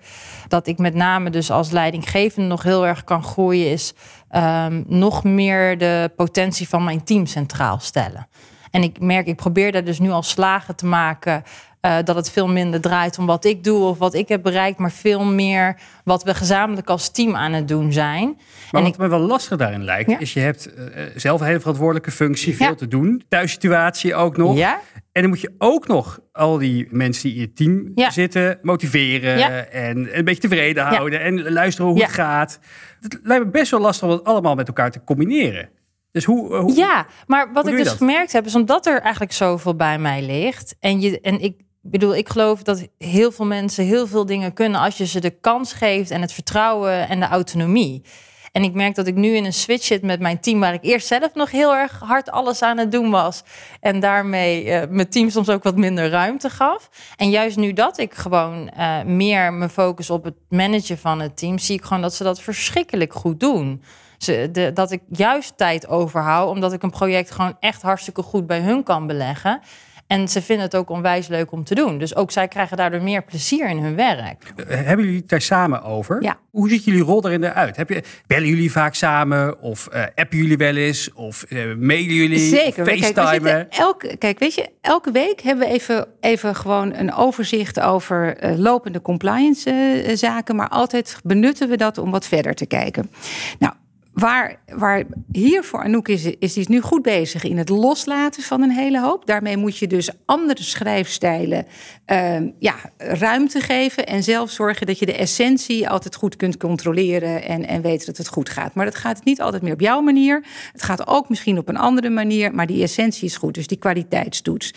dat 0.47 0.67
ik 0.67 0.78
met 0.78 0.93
name 0.93 1.30
dus 1.30 1.52
als 1.52 1.71
leidinggevende 1.71 2.47
nog 2.47 2.63
heel 2.63 2.86
erg 2.86 3.04
kan 3.04 3.23
groeien, 3.23 3.71
is 3.71 3.93
ehm, 4.30 4.84
nog 4.88 5.23
meer 5.23 5.78
de 5.78 6.12
potentie 6.15 6.69
van 6.69 6.84
mijn 6.84 7.04
team 7.04 7.26
centraal 7.26 7.80
stellen. 7.80 8.28
En 8.71 8.84
ik 8.84 9.00
merk, 9.00 9.28
ik 9.28 9.36
probeer 9.36 9.71
daar 9.71 9.84
dus 9.84 10.00
nu 10.00 10.10
al 10.10 10.23
slagen 10.23 10.76
te 10.76 10.86
maken. 10.86 11.43
Eh, 11.82 11.98
dat 12.04 12.16
het 12.16 12.32
veel 12.32 12.48
minder 12.48 12.82
draait 12.82 13.18
om 13.18 13.26
wat 13.26 13.46
ik 13.46 13.63
doe 13.63 13.84
of 13.84 13.98
wat 13.98 14.13
ik 14.13 14.28
heb 14.28 14.44
bereikt, 14.44 14.78
maar 14.80 14.92
veel 14.92 15.24
meer 15.26 15.80
wat 16.04 16.24
we 16.24 16.34
gezamenlijk 16.34 16.90
als 16.90 17.10
team 17.10 17.36
aan 17.36 17.54
het 17.54 17.68
doen 17.68 17.94
zijn. 17.94 18.38
Maar 18.72 18.82
en 18.84 18.88
wat 18.90 18.98
me 18.98 19.08
wel 19.08 19.20
lastig 19.20 19.58
daarin 19.58 19.84
lijkt, 19.84 20.10
Ja. 20.12 20.20
is 20.20 20.34
je 20.34 20.40
hebt 20.40 20.74
eh, 20.74 21.04
zelf 21.16 21.40
een 21.42 21.48
hele 21.48 21.60
verantwoordelijke 21.60 22.12
functie, 22.12 22.56
veel 22.56 22.68
Ja. 22.68 22.76
te 22.76 22.88
doen. 22.88 23.24
Thuissituatie 23.30 24.16
ook 24.16 24.38
nog. 24.38 24.58
Ja, 24.58 24.80
En 25.12 25.22
dan 25.24 25.32
moet 25.32 25.42
je 25.42 25.56
ook 25.58 25.88
nog 25.88 26.20
al 26.32 26.58
die 26.58 26.88
mensen 26.90 27.24
die 27.24 27.34
in 27.34 27.40
je 27.42 27.54
team 27.54 27.92
Ja. 27.96 28.10
zitten 28.12 28.60
motiveren 28.62 29.38
Ja. 29.38 29.50
en 29.66 30.18
een 30.18 30.26
beetje 30.26 30.42
tevreden 30.42 30.84
houden 30.86 31.22
en 31.22 31.52
luisteren 31.52 31.92
hoe 31.92 32.02
het 32.02 32.12
gaat. 32.12 32.60
Het 33.02 33.20
lijkt 33.24 33.46
me 33.46 33.52
best 33.52 33.72
wel 33.72 33.80
lastig 33.80 34.08
om 34.08 34.13
het 34.13 34.24
allemaal 34.24 34.56
met 34.56 34.68
elkaar 34.68 34.92
te 34.92 35.04
combineren. 35.04 35.70
Dus 36.12 36.26
hoe, 36.26 36.56
hoe 36.56 36.76
Ja, 36.76 37.06
maar 37.28 37.54
wat 37.54 37.68
ik 37.68 37.76
dus 37.78 37.86
dat? 37.86 37.98
gemerkt 37.98 38.32
heb, 38.32 38.46
is 38.46 38.56
omdat 38.56 38.86
er 38.86 39.02
eigenlijk 39.02 39.32
zoveel 39.34 39.76
bij 39.76 40.00
mij 40.00 40.22
ligt. 40.26 40.76
En, 40.80 41.02
je, 41.02 41.22
en 41.22 41.42
ik 41.42 41.62
bedoel, 41.91 42.15
ik 42.15 42.30
geloof 42.30 42.63
dat 42.63 42.88
heel 42.97 43.32
veel 43.32 43.45
mensen 43.45 43.86
heel 43.86 44.08
veel 44.08 44.26
dingen 44.26 44.54
kunnen 44.54 44.80
als 44.80 44.97
je 44.97 45.06
ze 45.06 45.19
de 45.19 45.30
kans 45.30 45.73
geeft 45.73 46.12
en 46.12 46.21
het 46.21 46.34
vertrouwen 46.34 47.10
en 47.10 47.19
de 47.19 47.28
autonomie. 47.28 48.04
En 48.52 48.63
ik 48.63 48.73
merk 48.73 48.95
dat 48.95 49.08
ik 49.08 49.15
nu 49.15 49.36
in 49.36 49.45
een 49.45 49.54
switch 49.54 49.86
zit 49.86 50.02
met 50.02 50.19
mijn 50.19 50.39
team, 50.39 50.60
waar 50.60 50.73
ik 50.73 50.84
eerst 50.84 51.08
zelf 51.08 51.34
nog 51.34 51.52
heel 51.52 51.76
erg 51.76 52.00
hard 52.00 52.32
alles 52.32 52.62
aan 52.62 52.78
het 52.78 52.91
doen 52.91 53.10
was. 53.10 53.43
En 53.80 54.00
daarmee 54.00 54.69
eh, 54.69 54.89
mijn 54.89 55.10
team 55.10 55.30
soms 55.30 55.50
ook 55.50 55.63
wat 55.63 55.76
minder 55.76 56.10
ruimte 56.10 56.50
gaf. 56.50 56.89
En 57.15 57.30
juist 57.30 57.58
nu 57.58 57.73
dat 57.73 57.97
ik 57.97 58.13
gewoon 58.13 58.69
eh, 58.69 59.04
meer 59.04 59.54
me 59.54 59.69
focus 59.69 60.10
op 60.10 60.23
het 60.23 60.36
managen 60.50 60.97
van 60.97 61.19
het 61.19 61.38
team, 61.38 61.58
zie 61.58 61.76
ik 61.76 61.84
gewoon 61.84 62.02
dat 62.02 62.13
ze 62.13 62.23
dat 62.23 62.41
verschrikkelijk 62.41 63.13
goed 63.13 63.39
doen. 63.39 63.84
Ze, 64.17 64.71
dat 64.73 64.91
ik 64.91 65.02
juist 65.10 65.58
tijd 65.58 65.88
overhoud, 65.88 66.50
omdat 66.50 66.73
ik 66.73 66.84
een 66.84 66.89
project 66.89 67.32
gewoon 67.32 67.58
echt 67.60 67.82
hartstikke 67.82 68.21
goed 68.21 68.47
bij 68.47 68.60
hun 68.60 68.84
kan 68.84 69.08
beleggen. 69.08 69.62
En 70.08 70.28
ze 70.28 70.41
vinden 70.41 70.65
het 70.65 70.76
ook 70.76 70.89
onwijs 70.89 71.28
leuk 71.28 71.52
om 71.52 71.63
te 71.63 71.76
doen. 71.76 71.98
Dus 71.98 72.15
ook 72.15 72.32
zij 72.32 72.48
krijgen 72.48 72.78
daardoor 72.78 73.02
meer 73.02 73.24
plezier 73.24 73.70
in 73.70 73.78
hun 73.78 73.96
werk. 73.96 74.54
Eh, 74.56 74.65
Hebben 74.67 75.06
jullie 75.06 75.20
het 75.20 75.30
daar 75.30 75.41
samen 75.41 75.84
over? 75.84 76.24
Ja. 76.24 76.38
Hoe 76.52 76.70
ziet 76.70 76.84
jullie 76.84 77.02
rol 77.02 77.26
erin 77.26 77.43
eruit? 77.43 77.76
Heb 77.76 77.89
je, 77.89 78.04
bellen 78.28 78.48
jullie 78.48 78.72
vaak 78.72 78.96
samen? 78.96 79.62
Of 79.62 79.88
eh, 79.88 80.04
appen 80.15 80.38
jullie 80.38 80.58
wel 80.58 80.76
eens? 80.76 81.13
Of 81.13 81.43
eh, 81.43 81.76
mailen 81.76 82.13
jullie? 82.13 82.39
Zeker. 82.39 82.84
Kijk, 82.84 83.00
FaceTimen? 83.00 83.32
zitten 83.32 83.70
elke, 83.70 84.17
kijk, 84.17 84.39
weet 84.39 84.56
je, 84.56 84.70
elke 84.82 85.12
week 85.12 85.41
hebben 85.41 85.67
we 85.67 85.74
even, 85.74 86.08
even 86.20 86.56
gewoon 86.56 86.93
een 86.93 87.13
overzicht 87.13 87.80
over 87.80 88.38
lopende 88.58 89.02
compliance 89.02 90.04
zaken. 90.13 90.56
Maar 90.56 90.70
altijd 90.70 91.20
benutten 91.24 91.70
we 91.70 91.78
dat 91.78 91.98
om 91.98 92.12
wat 92.12 92.28
verder 92.28 92.54
te 92.54 92.65
kijken. 92.65 93.12
Nou, 93.60 93.74
waar, 94.19 94.60
waar 94.65 95.03
hier 95.32 95.63
voor 95.63 95.84
Anouk 95.84 96.08
is, 96.08 96.25
is 96.25 96.53
die 96.53 96.62
is 96.62 96.67
nu 96.67 96.82
goed 96.82 97.01
bezig 97.01 97.43
in 97.43 97.58
het 97.58 97.69
loslaten 97.69 98.43
van 98.43 98.62
een 98.62 98.71
hele 98.71 99.01
hoop. 99.01 99.25
Daarmee 99.25 99.58
moet 99.58 99.77
je 99.77 99.88
dus 99.88 100.10
andere 100.25 100.63
schrijfstijlen 100.63 101.65
ehm, 102.06 102.49
ja, 102.60 102.75
ruimte 102.97 103.60
geven. 103.60 104.06
En 104.06 104.23
zelf 104.23 104.51
zorgen 104.51 104.88
dat 104.88 104.99
je 104.99 105.06
de 105.06 105.17
essentie 105.17 105.89
altijd 105.89 106.15
goed 106.15 106.36
kunt 106.36 106.58
controleren. 106.58 107.43
En, 107.43 107.67
en 107.67 107.82
weet 107.82 108.06
dat 108.06 108.17
het 108.17 108.27
goed 108.27 108.49
gaat. 108.49 108.73
Maar 108.73 108.86
dat 108.86 108.95
gaat 108.95 109.23
niet 109.23 109.41
altijd 109.41 109.63
meer 109.63 109.73
op 109.73 109.82
jouw 109.82 110.01
manier. 110.01 110.45
Het 110.71 110.84
gaat 110.84 111.08
ook 111.08 111.30
misschien 111.30 111.58
op 111.58 111.69
een 111.69 111.77
andere 111.77 112.10
manier. 112.10 112.53
Maar 112.53 112.67
die 112.67 112.84
essentie 112.84 113.25
is 113.25 113.38
goed. 113.38 113.53
Dus 113.53 113.67
die 113.67 113.77
kwaliteitstoets. 113.77 114.73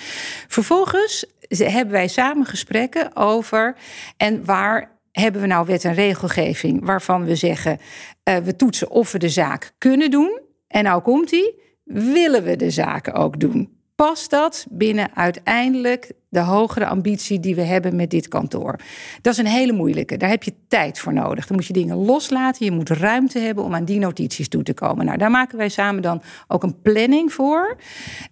Vervolgens 0.48 1.24
hebben 1.48 1.92
wij 1.92 2.09
samen 2.09 2.46
gesprekken 2.46 3.16
over. 3.16 3.76
En 4.16 4.44
waar 4.44 5.00
hebben 5.12 5.40
we 5.40 5.46
nou 5.46 5.66
wet 5.66 5.85
en 5.85 5.94
regelgeving 5.94 6.85
waarvan 6.85 7.25
we 7.25 7.35
zeggen 7.35 7.79
uh, 8.25 8.37
we 8.37 8.57
toetsen 8.57 8.90
of 8.90 9.12
we 9.12 9.18
de 9.18 9.29
zaak 9.29 9.73
kunnen 9.79 10.11
doen. 10.11 10.40
En 10.66 10.85
nou 10.85 11.03
komt 11.03 11.31
die, 11.31 11.61
willen 11.85 12.44
we 12.44 12.57
de 12.57 12.70
zaken 12.70 13.12
ook 13.12 13.40
doen? 13.40 13.79
Past 13.94 14.31
dat 14.31 14.66
binnen 14.70 15.16
uiteindelijk 15.16 16.12
de 16.31 16.40
hogere 16.40 16.87
ambitie 16.87 17.40
die 17.40 17.55
we 17.55 17.62
hebben 17.62 17.97
met 17.97 18.11
dit 18.11 18.29
kantoor? 18.29 18.79
Dat 19.23 19.33
is 19.33 19.38
een 19.38 19.47
hele 19.47 19.73
moeilijke. 19.73 20.16
Daar 20.16 20.29
heb 20.29 20.43
je 20.43 20.55
tijd 20.69 20.99
voor 20.99 21.12
nodig. 21.12 21.47
Dan 21.47 21.57
moet 21.57 21.66
je 21.66 21.73
dingen 21.73 21.97
loslaten. 21.97 22.64
Je 22.64 22.71
moet 22.71 22.88
ruimte 22.88 23.38
hebben 23.38 23.64
om 23.64 23.75
aan 23.75 23.85
die 23.85 23.99
notities 23.99 24.49
toe 24.49 24.62
te 24.62 24.75
komen. 24.75 25.05
Nou, 25.05 25.19
daar 25.19 25.31
maken 25.31 25.59
wij 25.59 25.69
samen 25.69 26.03
dan 26.03 26.23
ook 26.49 26.62
een 26.62 26.81
planning 26.83 27.33
voor. 27.33 27.77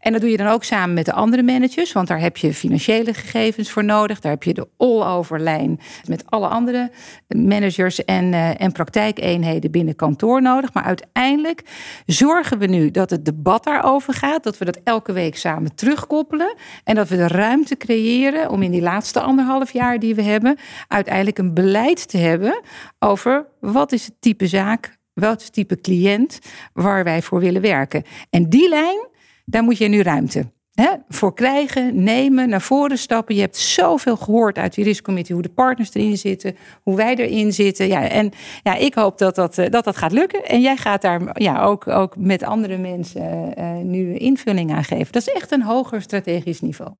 En 0.00 0.12
dat 0.12 0.20
doe 0.20 0.30
je 0.30 0.36
dan 0.36 0.46
ook 0.46 0.64
samen 0.64 0.94
met 0.94 1.04
de 1.04 1.12
andere 1.12 1.42
managers. 1.42 1.92
Want 1.92 2.08
daar 2.08 2.20
heb 2.20 2.36
je 2.36 2.54
financiële 2.54 3.14
gegevens 3.14 3.70
voor 3.70 3.84
nodig. 3.84 4.20
Daar 4.20 4.32
heb 4.32 4.42
je 4.42 4.54
de 4.54 4.68
all-over 4.76 5.40
lijn 5.40 5.80
met 6.06 6.30
alle 6.30 6.46
andere 6.46 6.90
managers 7.28 8.04
en, 8.04 8.24
uh, 8.24 8.60
en 8.60 8.72
praktijkeenheden 8.72 9.70
binnen 9.70 9.96
kantoor 9.96 10.42
nodig. 10.42 10.72
Maar 10.72 10.84
uiteindelijk 10.84 11.62
zorgen 12.06 12.58
we 12.58 12.66
nu 12.66 12.90
dat 12.90 13.10
het 13.10 13.24
debat 13.24 13.64
daarover 13.64 14.14
gaat. 14.14 14.42
Dat 14.42 14.58
we 14.58 14.64
dat 14.64 14.80
elke 14.84 15.12
week 15.12 15.36
samen 15.36 15.74
terugkoppelen. 15.74 16.54
En 16.84 16.94
dat 16.94 17.08
we 17.08 17.16
de 17.16 17.28
ruimte 17.28 17.76
creëren 17.88 18.50
om 18.50 18.62
in 18.62 18.70
die 18.70 18.82
laatste 18.82 19.20
anderhalf 19.20 19.72
jaar 19.72 19.98
die 19.98 20.14
we 20.14 20.22
hebben, 20.22 20.56
uiteindelijk 20.88 21.38
een 21.38 21.54
beleid 21.54 22.08
te 22.08 22.18
hebben 22.18 22.60
over 22.98 23.46
wat 23.60 23.92
is 23.92 24.06
het 24.06 24.14
type 24.20 24.46
zaak, 24.46 24.96
het 25.14 25.52
type 25.52 25.80
cliënt 25.80 26.38
waar 26.72 27.04
wij 27.04 27.22
voor 27.22 27.40
willen 27.40 27.62
werken. 27.62 28.02
En 28.30 28.48
die 28.48 28.68
lijn, 28.68 29.08
daar 29.44 29.62
moet 29.62 29.78
je 29.78 29.88
nu 29.88 30.02
ruimte 30.02 30.56
Hè, 30.82 30.90
voor 31.08 31.34
krijgen, 31.34 32.02
nemen, 32.02 32.48
naar 32.48 32.60
voren 32.60 32.98
stappen. 32.98 33.34
Je 33.34 33.40
hebt 33.40 33.56
zoveel 33.56 34.16
gehoord 34.16 34.58
uit 34.58 34.74
die 34.74 34.84
risicommittee, 34.84 35.34
hoe 35.34 35.44
de 35.44 35.52
partners 35.52 35.94
erin 35.94 36.18
zitten, 36.18 36.56
hoe 36.82 36.96
wij 36.96 37.16
erin 37.16 37.52
zitten. 37.52 37.86
Ja, 37.86 38.08
en 38.08 38.32
ja, 38.62 38.74
ik 38.74 38.94
hoop 38.94 39.18
dat 39.18 39.34
dat, 39.34 39.54
dat, 39.54 39.84
dat 39.84 39.96
gaat 39.96 40.12
lukken. 40.12 40.44
En 40.44 40.60
jij 40.60 40.76
gaat 40.76 41.02
daar 41.02 41.40
ja, 41.42 41.62
ook, 41.62 41.88
ook 41.88 42.16
met 42.16 42.42
andere 42.42 42.76
mensen 42.76 43.54
uh, 43.58 43.76
nu 43.76 44.14
invulling 44.14 44.72
aan 44.72 44.84
geven. 44.84 45.12
Dat 45.12 45.26
is 45.26 45.34
echt 45.34 45.52
een 45.52 45.62
hoger 45.62 46.02
strategisch 46.02 46.60
niveau. 46.60 46.90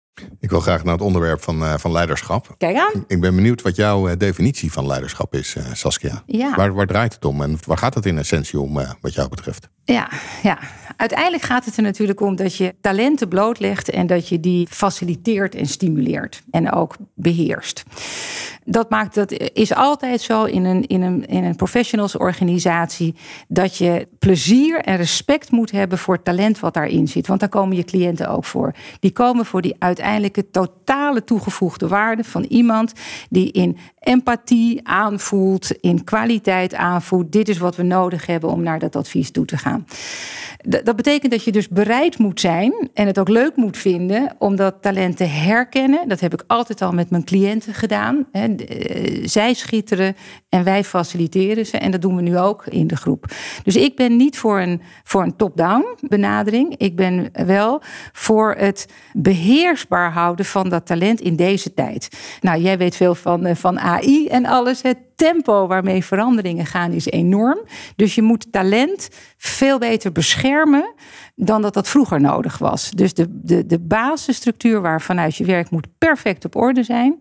Ik 0.41 0.51
wil 0.51 0.61
graag 0.61 0.85
naar 0.85 0.93
het 0.93 1.03
onderwerp 1.03 1.43
van, 1.43 1.63
uh, 1.63 1.75
van 1.77 1.93
leiderschap. 1.93 2.55
Kijk 2.57 2.77
aan. 2.77 3.05
Ik 3.07 3.21
ben 3.21 3.35
benieuwd 3.35 3.63
wat 3.63 3.77
jouw 3.77 4.17
definitie 4.17 4.73
van 4.73 4.87
leiderschap 4.87 5.35
is, 5.35 5.57
Saskia. 5.73 6.23
Ja. 6.27 6.55
Waar, 6.55 6.75
waar 6.75 6.87
draait 6.87 7.15
het 7.15 7.25
om 7.25 7.43
en 7.43 7.59
waar 7.67 7.79
gaat 7.79 7.95
het 7.95 8.07
in 8.07 8.19
essentie 8.19 8.61
om, 8.61 8.79
uh, 8.79 8.91
wat 9.01 9.15
jou 9.15 9.29
betreft? 9.29 9.69
Ja, 9.93 10.09
ja, 10.43 10.59
uiteindelijk 10.97 11.43
gaat 11.43 11.65
het 11.65 11.77
er 11.77 11.83
natuurlijk 11.83 12.21
om 12.21 12.37
dat 12.37 12.57
je 12.57 12.75
talenten 12.81 13.29
blootlegt 13.29 13.91
en 13.91 14.07
dat 14.07 14.29
je 14.29 14.41
die 14.41 14.67
faciliteert 14.71 15.55
en 15.55 15.67
stimuleert 15.67 16.43
en 16.51 16.73
ook 16.73 16.97
beheerst. 17.15 17.85
Dat 18.71 18.91
maakt 18.91 19.15
dat 19.15 19.33
is 19.33 19.75
altijd 19.75 20.21
zo 20.21 20.45
in 20.45 20.65
een, 20.65 20.87
in 20.87 21.03
een, 21.03 21.27
in 21.27 21.45
een 21.45 21.57
professionalsorganisatie 21.57 23.15
dat 23.49 23.77
je 23.77 24.09
plezier 24.19 24.81
en 24.81 24.97
respect 24.97 25.51
moet 25.51 25.71
hebben 25.71 25.99
voor 25.99 26.15
het 26.15 26.25
talent 26.25 26.61
wat 26.61 26.75
daarin 26.75 27.09
zit. 27.09 27.27
Want 27.27 27.41
daar 27.41 27.49
komen 27.49 27.77
je 27.77 27.85
cliënten 27.85 28.29
ook 28.29 28.45
voor. 28.45 28.75
Die 29.01 29.13
komen 29.13 29.47
voor 29.47 29.63
die 29.63 29.77
uiteindelijke 29.79 30.51
totale 30.51 31.25
toegevoegde 31.25 31.89
waarde 31.89 32.25
van 32.25 32.45
iemand 32.45 32.93
die 33.31 33.53
in 33.53 33.77
empathie 33.99 34.89
aanvoelt, 34.89 35.71
in 35.81 36.05
kwaliteit 36.05 36.75
aanvoelt. 36.75 37.33
Dit 37.33 37.49
is 37.49 37.59
wat 37.59 37.77
we 37.77 37.83
nodig 37.83 38.27
hebben 38.27 38.51
om 38.51 38.63
naar 38.63 38.79
dat 38.79 38.97
advies 38.97 39.31
toe 39.31 39.45
te 39.45 39.57
gaan. 39.57 39.87
Dat 40.83 40.97
betekent 40.97 41.33
dat 41.33 41.45
je 41.45 41.53
dus 41.53 41.69
bereid 41.69 42.19
moet 42.19 42.41
zijn 42.41 42.91
en 42.95 43.07
het 43.07 43.19
ook 43.19 43.29
leuk 43.29 43.57
moet 43.57 43.77
vinden 43.77 44.35
om 44.39 44.57
dat 44.57 44.75
talent 44.81 45.17
te 45.17 45.25
herkennen. 45.25 46.09
Dat 46.09 46.21
heb 46.21 46.33
ik 46.33 46.45
altijd 46.47 46.83
al 46.83 46.93
met 46.93 47.11
mijn 47.11 47.25
cliënten 47.25 47.75
gedaan. 47.75 48.27
Zij 49.23 49.55
schitteren 49.55 50.17
en 50.49 50.65
wij 50.65 50.85
faciliteren 50.85 51.67
ze. 51.67 51.79
En 51.79 51.91
dat 51.91 52.03
doen 52.03 52.17
we 52.17 52.23
nu 52.23 52.39
ook 52.39 52.67
in 52.67 52.87
de 52.87 52.97
groep. 52.97 53.25
Dus 53.63 53.77
ik 53.77 53.97
ben 53.97 54.17
niet 54.17 54.39
voor 54.39 54.61
een, 54.61 54.81
voor 55.05 55.23
een 55.23 55.37
top-down 55.37 55.97
benadering. 56.01 56.77
Ik 56.77 56.97
ben 56.97 57.29
wel 57.33 57.83
voor 58.13 58.55
het 58.59 58.89
beheersbaar 59.13 60.13
houden 60.13 60.45
van 60.45 60.69
dat 60.69 60.87
talent 60.87 61.21
in 61.21 61.37
deze 61.37 61.75
tijd. 61.75 62.09
Nou, 62.41 62.61
jij 62.61 62.79
weet 62.79 62.97
veel 62.97 63.15
van, 63.15 63.47
eh, 63.47 63.55
van 63.55 63.79
AI 63.79 64.27
en 64.29 64.47
alles. 64.47 64.83
Het 64.83 65.08
tempo 65.19 65.67
waarmee 65.67 66.05
veranderingen 66.05 66.67
gaan 66.67 66.93
is 66.93 67.07
enorm. 67.07 67.59
Dus 67.97 68.15
je 68.15 68.23
moet 68.23 68.47
talent 68.53 69.09
veel 69.37 69.79
beter 69.79 70.13
beschermen 70.13 70.95
dan 71.35 71.63
dat 71.63 71.75
dat 71.75 71.89
vroeger 71.89 72.21
nodig 72.21 72.59
was. 72.59 72.91
Dus 72.91 73.15
de, 73.15 73.27
de, 73.31 73.67
de 73.67 73.79
basisstructuur 73.79 74.81
waarvanuit 74.81 75.37
je 75.37 75.45
werk 75.45 75.71
moet 75.71 75.87
perfect 75.99 76.45
op 76.45 76.57
orde 76.57 76.83
zijn. 76.83 77.19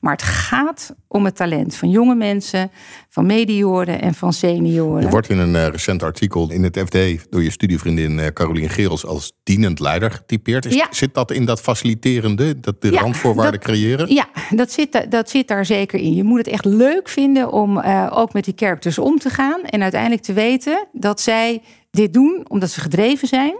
Maar 0.00 0.12
het 0.12 0.22
gaat 0.22 0.94
om 1.08 1.24
het 1.24 1.36
talent 1.36 1.74
van 1.74 1.90
jonge 1.90 2.14
mensen, 2.14 2.70
van 3.08 3.26
medioren 3.26 4.00
en 4.00 4.14
van 4.14 4.32
senioren. 4.32 5.02
Je 5.02 5.08
wordt 5.08 5.28
in 5.28 5.38
een 5.38 5.54
uh, 5.54 5.66
recent 5.66 6.02
artikel 6.02 6.50
in 6.50 6.62
het 6.62 6.78
FD 6.78 7.30
door 7.30 7.42
je 7.42 7.50
studievriendin 7.50 8.18
uh, 8.18 8.26
Carolien 8.26 8.68
Gerels 8.70 9.06
als 9.06 9.32
dienend 9.42 9.80
leider 9.80 10.10
getypeerd. 10.10 10.64
Is, 10.66 10.74
Ja. 10.74 10.86
Zit 10.90 11.14
dat 11.14 11.30
in 11.30 11.44
dat 11.44 11.60
faciliterende, 11.60 12.60
dat 12.60 12.82
de 12.82 12.92
Ja, 12.92 13.00
randvoorwaarden 13.00 13.60
dat- 13.60 13.68
creëren? 13.70 14.14
Ja, 14.14 14.28
dat 14.50 14.72
zit, 14.72 14.92
da- 14.92 15.06
dat 15.06 15.30
zit 15.30 15.48
daar 15.48 15.64
zeker 15.66 15.98
in. 16.00 16.14
Je 16.14 16.24
moet 16.24 16.38
het 16.38 16.48
echt 16.48 16.64
leuk 16.64 17.08
vinden 17.08 17.37
om 17.46 17.78
eh, 17.78 18.12
ook 18.14 18.32
met 18.32 18.44
die 18.44 18.54
characters 18.56 18.98
om 18.98 19.18
te 19.18 19.30
gaan. 19.30 19.62
En 19.62 19.82
uiteindelijk 19.82 20.22
te 20.22 20.32
weten 20.32 20.86
dat 20.92 21.20
zij 21.20 21.62
dit 21.90 22.12
doen 22.12 22.44
omdat 22.48 22.70
ze 22.70 22.80
gedreven 22.80 23.28
zijn 23.28 23.54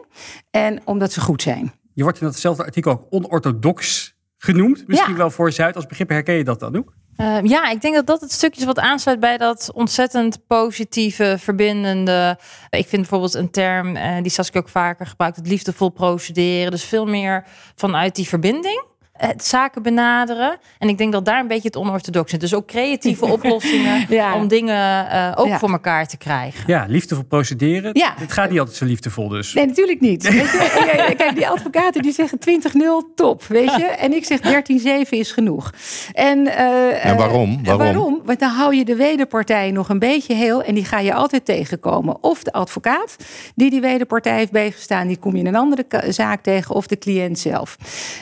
en 0.51 0.81
omdat 0.85 1.13
ze 1.13 1.21
goed 1.21 1.43
zijn. 1.43 1.73
Je 1.95 2.03
wordt 2.03 2.21
in 2.21 2.27
datzelfde 2.27 2.65
artikel 2.65 2.91
ook 2.93 3.07
onorthodox 3.11 4.15
genoemd. 4.37 4.87
Misschien 4.87 5.13
Ja. 5.13 5.19
wel 5.19 5.31
voor 5.31 5.53
Zuid 5.53 5.77
als 5.77 5.87
begrip. 5.87 6.09
Herken 6.09 6.35
je 6.35 6.45
dat 6.45 6.61
dan 6.61 6.77
ook? 6.77 6.97
Eh, 7.17 7.39
ja, 7.43 7.71
ik 7.71 7.81
denk 7.81 7.95
dat 7.95 8.07
dat 8.07 8.21
het 8.21 8.33
stukje 8.33 8.61
is 8.61 8.67
wat 8.67 8.79
aansluit 8.79 9.21
bij 9.21 9.37
dat 9.37 9.71
ontzettend 9.75 10.47
positieve, 10.47 11.37
verbindende. 11.39 12.39
Ik 12.71 12.87
vind 12.87 13.01
bijvoorbeeld 13.03 13.35
een 13.35 13.51
term 13.51 13.97
eh, 13.97 14.23
die 14.23 14.31
Saskia 14.31 14.61
ook 14.61 14.69
vaker 14.69 15.07
gebruikt, 15.07 15.37
het 15.37 15.47
liefdevol 15.47 15.89
procederen. 15.89 16.71
Dus 16.71 16.85
veel 16.85 17.07
meer 17.07 17.45
vanuit 17.75 18.15
die 18.15 18.29
verbinding. 18.29 18.83
Het 19.19 19.45
zaken 19.45 19.83
benaderen. 19.83 20.59
En 20.79 20.89
ik 20.89 20.99
denk 20.99 21.13
dat 21.13 21.25
daar 21.25 21.41
een 21.41 21.47
beetje 21.47 21.69
het 21.69 21.77
onorthodox 21.77 22.31
zit. 22.31 22.41
Dus 22.41 22.55
ook 22.55 22.67
creatieve 22.67 23.27
oplossingen 23.37 24.07
Ja. 24.09 24.35
om 24.35 24.49
dingen 24.49 25.11
eh, 25.11 25.33
ook 25.37 25.47
Ja. 25.47 25.59
voor 25.59 25.71
elkaar 25.71 26.07
te 26.07 26.17
krijgen. 26.17 26.65
Ja, 26.67 26.85
liefdevol 26.89 27.25
procederen. 27.25 27.91
Ja. 27.93 28.15
Het 28.19 28.33
gaat 28.33 28.51
niet 28.51 28.59
altijd 28.59 28.77
zo 28.77 28.85
liefdevol 28.85 29.29
dus. 29.29 29.53
Nee, 29.55 29.67
natuurlijk 29.67 30.01
niet. 30.01 30.23
Weet 30.23 30.33
je, 30.51 31.15
kijk, 31.17 31.35
die 31.35 31.49
advocaten 31.49 32.03
die 32.03 32.13
zeggen 32.13 32.39
20-0, 32.39 33.15
top, 33.15 33.45
weet 33.45 33.75
je. 33.77 33.85
En 33.85 34.13
ik 34.13 34.25
zeg 34.25 34.41
13-7 34.41 35.09
is 35.09 35.33
genoeg. 35.33 35.73
En, 36.13 36.47
eh, 36.57 37.05
En 37.05 37.17
waarom? 37.17 37.51
eh, 37.51 37.67
Waarom? 37.67 37.79
waarom? 37.87 38.21
Want 38.25 38.41
dan 38.41 38.51
hou 38.51 38.75
je 38.77 38.85
de 38.85 38.97
wederpartij 38.97 39.71
nog 39.71 39.89
een 39.89 39.99
beetje 39.99 40.35
heel 40.35 40.63
en 40.63 40.75
die 40.75 40.85
ga 40.85 40.99
je 40.99 41.15
altijd 41.15 41.45
tegenkomen. 41.45 42.23
Of 42.23 42.43
de 42.43 42.53
advocaat 42.53 43.17
die 43.55 43.71
die 43.71 43.81
wederpartij 43.81 44.37
heeft 44.37 44.53
bijgestaan, 44.53 45.07
die 45.07 45.17
kom 45.19 45.33
je 45.35 45.39
in 45.41 45.47
een 45.47 45.57
andere 45.57 45.85
zaak 46.09 46.43
tegen, 46.43 46.75
of 46.75 46.87
de 46.87 46.99
cliënt 46.99 47.39
zelf. 47.39 47.77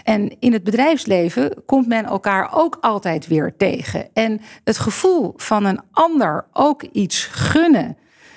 En 0.05 0.37
in 0.41 0.53
het 0.53 0.65
bedrijfsleven 0.87 1.63
komt 1.67 1.87
men 1.87 2.05
elkaar 2.05 2.51
ook 2.55 2.79
altijd 2.81 3.27
weer 3.27 3.55
tegen. 3.57 4.09
En 4.13 4.41
het 4.65 4.79
gevoel 4.79 5.33
van 5.37 5.65
een 5.65 5.81
ander 5.93 6.47
ook 6.53 6.83
iets 6.83 7.29
gunnen. 7.33 7.97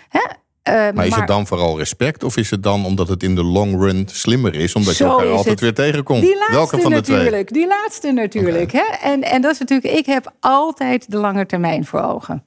Hè? 0.09 0.19
eh, 0.61 0.93
Maar 0.93 1.05
is 1.05 1.15
het 1.15 1.27
dan 1.27 1.47
vooral 1.47 1.77
respect 1.77 2.23
of 2.23 2.37
is 2.37 2.49
het 2.51 2.63
dan 2.63 2.85
omdat 2.85 3.07
het 3.07 3.23
in 3.23 3.35
de 3.35 3.43
long 3.43 3.81
run 3.81 4.07
slimmer 4.11 4.55
is, 4.55 4.75
omdat 4.75 4.97
je 4.97 5.03
elkaar 5.03 5.27
altijd 5.27 5.47
het. 5.47 5.59
weer 5.59 5.73
tegenkomt? 5.73 6.21
Die 6.21 6.35
laatste 6.35 6.55
Welke 6.55 6.81
van 6.81 6.89
de 6.89 6.95
natuurlijk. 6.95 7.47
twee? 7.47 7.61
Die 7.61 7.67
laatste 7.67 8.11
natuurlijk. 8.11 8.71
Hè? 8.71 8.85
En, 9.01 9.21
en 9.21 9.41
dat 9.41 9.51
is 9.51 9.59
natuurlijk, 9.59 9.93
ik 9.93 10.05
heb 10.05 10.33
altijd 10.39 11.11
de 11.11 11.17
lange 11.17 11.45
termijn 11.45 11.85
voor 11.85 12.01
ogen. 12.01 12.43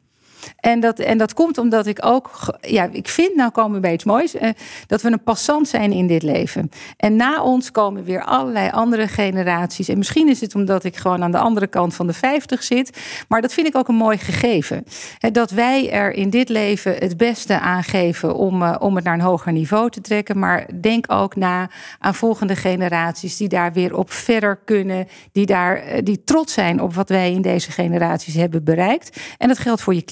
En 0.57 0.81
dat, 0.81 0.99
en 0.99 1.19
dat 1.19 1.35
komt 1.35 1.59
omdat 1.59 1.87
ik 1.87 2.05
ook, 2.05 2.31
ja, 2.61 2.89
ik 2.93 3.09
vind, 3.09 3.35
nou 3.35 3.51
komen 3.51 3.75
we 3.75 3.81
bij 3.81 3.93
iets 3.93 4.05
moois, 4.05 4.35
eh, 4.35 4.51
dat 4.87 5.03
we 5.03 5.13
een 5.13 5.23
passant 5.23 5.69
zijn 5.69 5.93
in 5.93 6.07
dit 6.07 6.23
leven. 6.23 6.71
En 6.97 7.17
na 7.17 7.43
ons 7.43 7.71
komen 7.71 8.05
weer 8.05 8.25
allerlei 8.25 8.71
andere 8.71 9.09
generaties. 9.09 9.89
En 9.89 9.99
misschien 9.99 10.29
is 10.29 10.41
het 10.41 10.55
omdat 10.55 10.85
ik 10.85 10.97
gewoon 10.97 11.23
aan 11.23 11.31
de 11.31 11.39
andere 11.39 11.67
kant 11.67 11.95
van 11.95 12.07
de 12.07 12.13
50 12.13 12.63
zit. 12.63 12.99
Maar 13.29 13.41
dat 13.41 13.53
vind 13.53 13.67
ik 13.67 13.77
ook 13.77 13.89
een 13.89 13.95
mooi 13.95 14.19
gegeven. 14.19 14.85
Dat 15.33 15.51
wij 15.51 15.91
er 15.91 16.13
in 16.13 16.31
dit 16.31 16.49
leven 16.49 16.95
het 16.95 17.17
beste 17.17 17.61
aan 17.61 17.85
geven 17.85 18.35
om, 18.35 18.63
eh, 18.63 18.77
om 18.79 18.95
het 18.95 19.05
naar 19.05 19.15
een 19.15 19.21
hoger 19.21 19.53
niveau 19.53 19.91
te 19.91 20.01
trekken. 20.01 20.39
Maar 20.39 20.67
denk 20.81 21.13
ook 21.13 21.37
na 21.37 21.71
aan 21.99 22.15
volgende 22.15 22.57
generaties 22.57 23.37
die 23.37 23.49
daar 23.49 23.73
weer 23.73 23.97
op 23.97 24.13
verder 24.13 24.61
kunnen. 24.65 25.09
Die, 25.33 25.47
daar, 25.47 25.77
eh, 25.77 25.99
die 26.03 26.25
trots 26.25 26.53
zijn 26.53 26.81
op 26.81 26.95
wat 26.95 27.09
wij 27.09 27.33
in 27.33 27.43
deze 27.43 27.71
generaties 27.71 28.35
hebben 28.35 28.65
bereikt. 28.65 29.21
En 29.39 29.49
dat 29.49 29.59
geldt 29.59 29.81
voor 29.81 29.95
je 29.95 30.05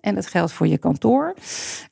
en 0.00 0.14
dat 0.14 0.26
geldt 0.26 0.52
voor 0.52 0.66
je 0.66 0.78
kantoor. 0.78 1.34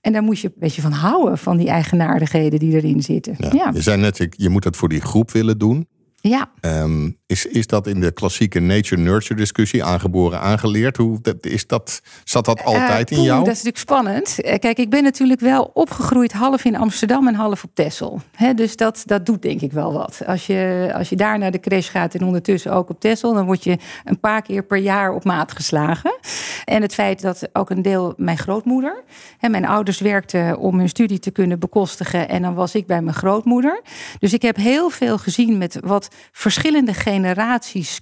En 0.01 0.13
daar 0.13 0.23
moet 0.23 0.41
je 0.41 0.47
een 0.49 0.55
beetje 0.59 0.83
van 0.83 0.93
houden, 0.93 1.39
van 1.39 1.57
die 1.57 1.69
eigenaardigheden 1.69 2.59
die 2.59 2.75
erin 2.75 3.03
zitten. 3.03 3.35
Ja. 3.39 3.51
Ja, 3.53 3.71
Je 3.75 3.83
zei 3.83 4.01
net, 4.01 4.27
je 4.31 4.49
moet 4.49 4.65
het 4.65 4.77
voor 4.77 4.89
die 4.89 5.01
groep 5.01 5.31
willen 5.31 5.59
doen. 5.59 5.89
ja. 6.21 6.51
Ehm, 6.61 7.11
is, 7.27 7.47
is 7.47 7.67
dat 7.67 7.87
in 7.87 8.01
de 8.01 8.13
klassieke 8.13 8.61
nature-nurture 8.61 9.35
discussie 9.35 9.85
aangeboren, 9.85 10.41
aangeleerd? 10.41 10.97
Hoe, 10.97 11.21
is 11.41 11.67
dat, 11.67 12.01
zat 12.25 12.45
dat 12.45 12.65
altijd 12.65 13.11
Eh, 13.11 13.17
in 13.17 13.23
poeh, 13.23 13.25
jou? 13.25 13.39
Dat 13.45 13.55
is 13.55 13.63
natuurlijk 13.63 13.79
spannend. 13.79 14.41
Eh, 14.41 14.59
Kijk, 14.59 14.79
ik 14.79 14.91
ben 14.91 15.03
natuurlijk 15.03 15.41
wel 15.41 15.71
opgegroeid 15.75 16.33
half 16.33 16.65
in 16.65 16.77
Amsterdam 16.77 17.29
en 17.29 17.35
half 17.35 17.65
op 17.65 17.71
Texel. 17.75 18.21
Dus 18.55 18.77
dat, 18.77 19.03
dat 19.07 19.27
doet 19.27 19.43
denk 19.43 19.61
ik 19.61 19.73
wel 19.73 19.93
wat. 19.93 20.23
Als 20.27 20.47
je, 20.47 20.91
als 20.95 21.09
je 21.09 21.17
daar 21.17 21.39
naar 21.39 21.51
de 21.51 21.61
crash 21.61 21.91
gaat 21.91 22.15
en 22.15 22.25
ondertussen 22.25 22.73
ook 22.73 22.91
op 22.91 23.01
Texel... 23.01 23.35
dan 23.35 23.47
word 23.47 23.65
je 23.65 23.79
een 24.05 24.21
paar 24.21 24.43
keer 24.43 24.63
per 24.63 24.79
jaar 24.79 25.13
op 25.13 25.25
maat 25.25 25.53
geslagen. 25.53 26.19
En 26.65 26.83
het 26.83 26.95
feit 26.95 27.21
dat 27.21 27.49
ook 27.53 27.71
een 27.71 27.83
deel 27.83 28.15
mijn 28.17 28.39
grootmoeder... 28.39 29.05
Hè, 29.39 29.49
mijn 29.49 29.67
ouders 29.67 30.01
werkten 30.01 30.59
om 30.59 30.79
hun 30.79 30.89
studie 30.89 31.19
te 31.19 31.31
kunnen 31.31 31.59
bekostigen... 31.59 32.29
en 32.29 32.43
dan 32.43 32.55
was 32.55 32.75
ik 32.75 32.87
bij 32.87 33.03
mijn 33.03 33.17
grootmoeder. 33.17 33.83
Dus 34.19 34.33
ik 34.33 34.43
heb 34.43 34.57
heel 34.57 34.91
veel 34.91 35.19
gezien 35.19 35.59
met 35.59 35.79
wat 35.83 36.09
verschillende 36.33 36.93
generaties 36.93 37.15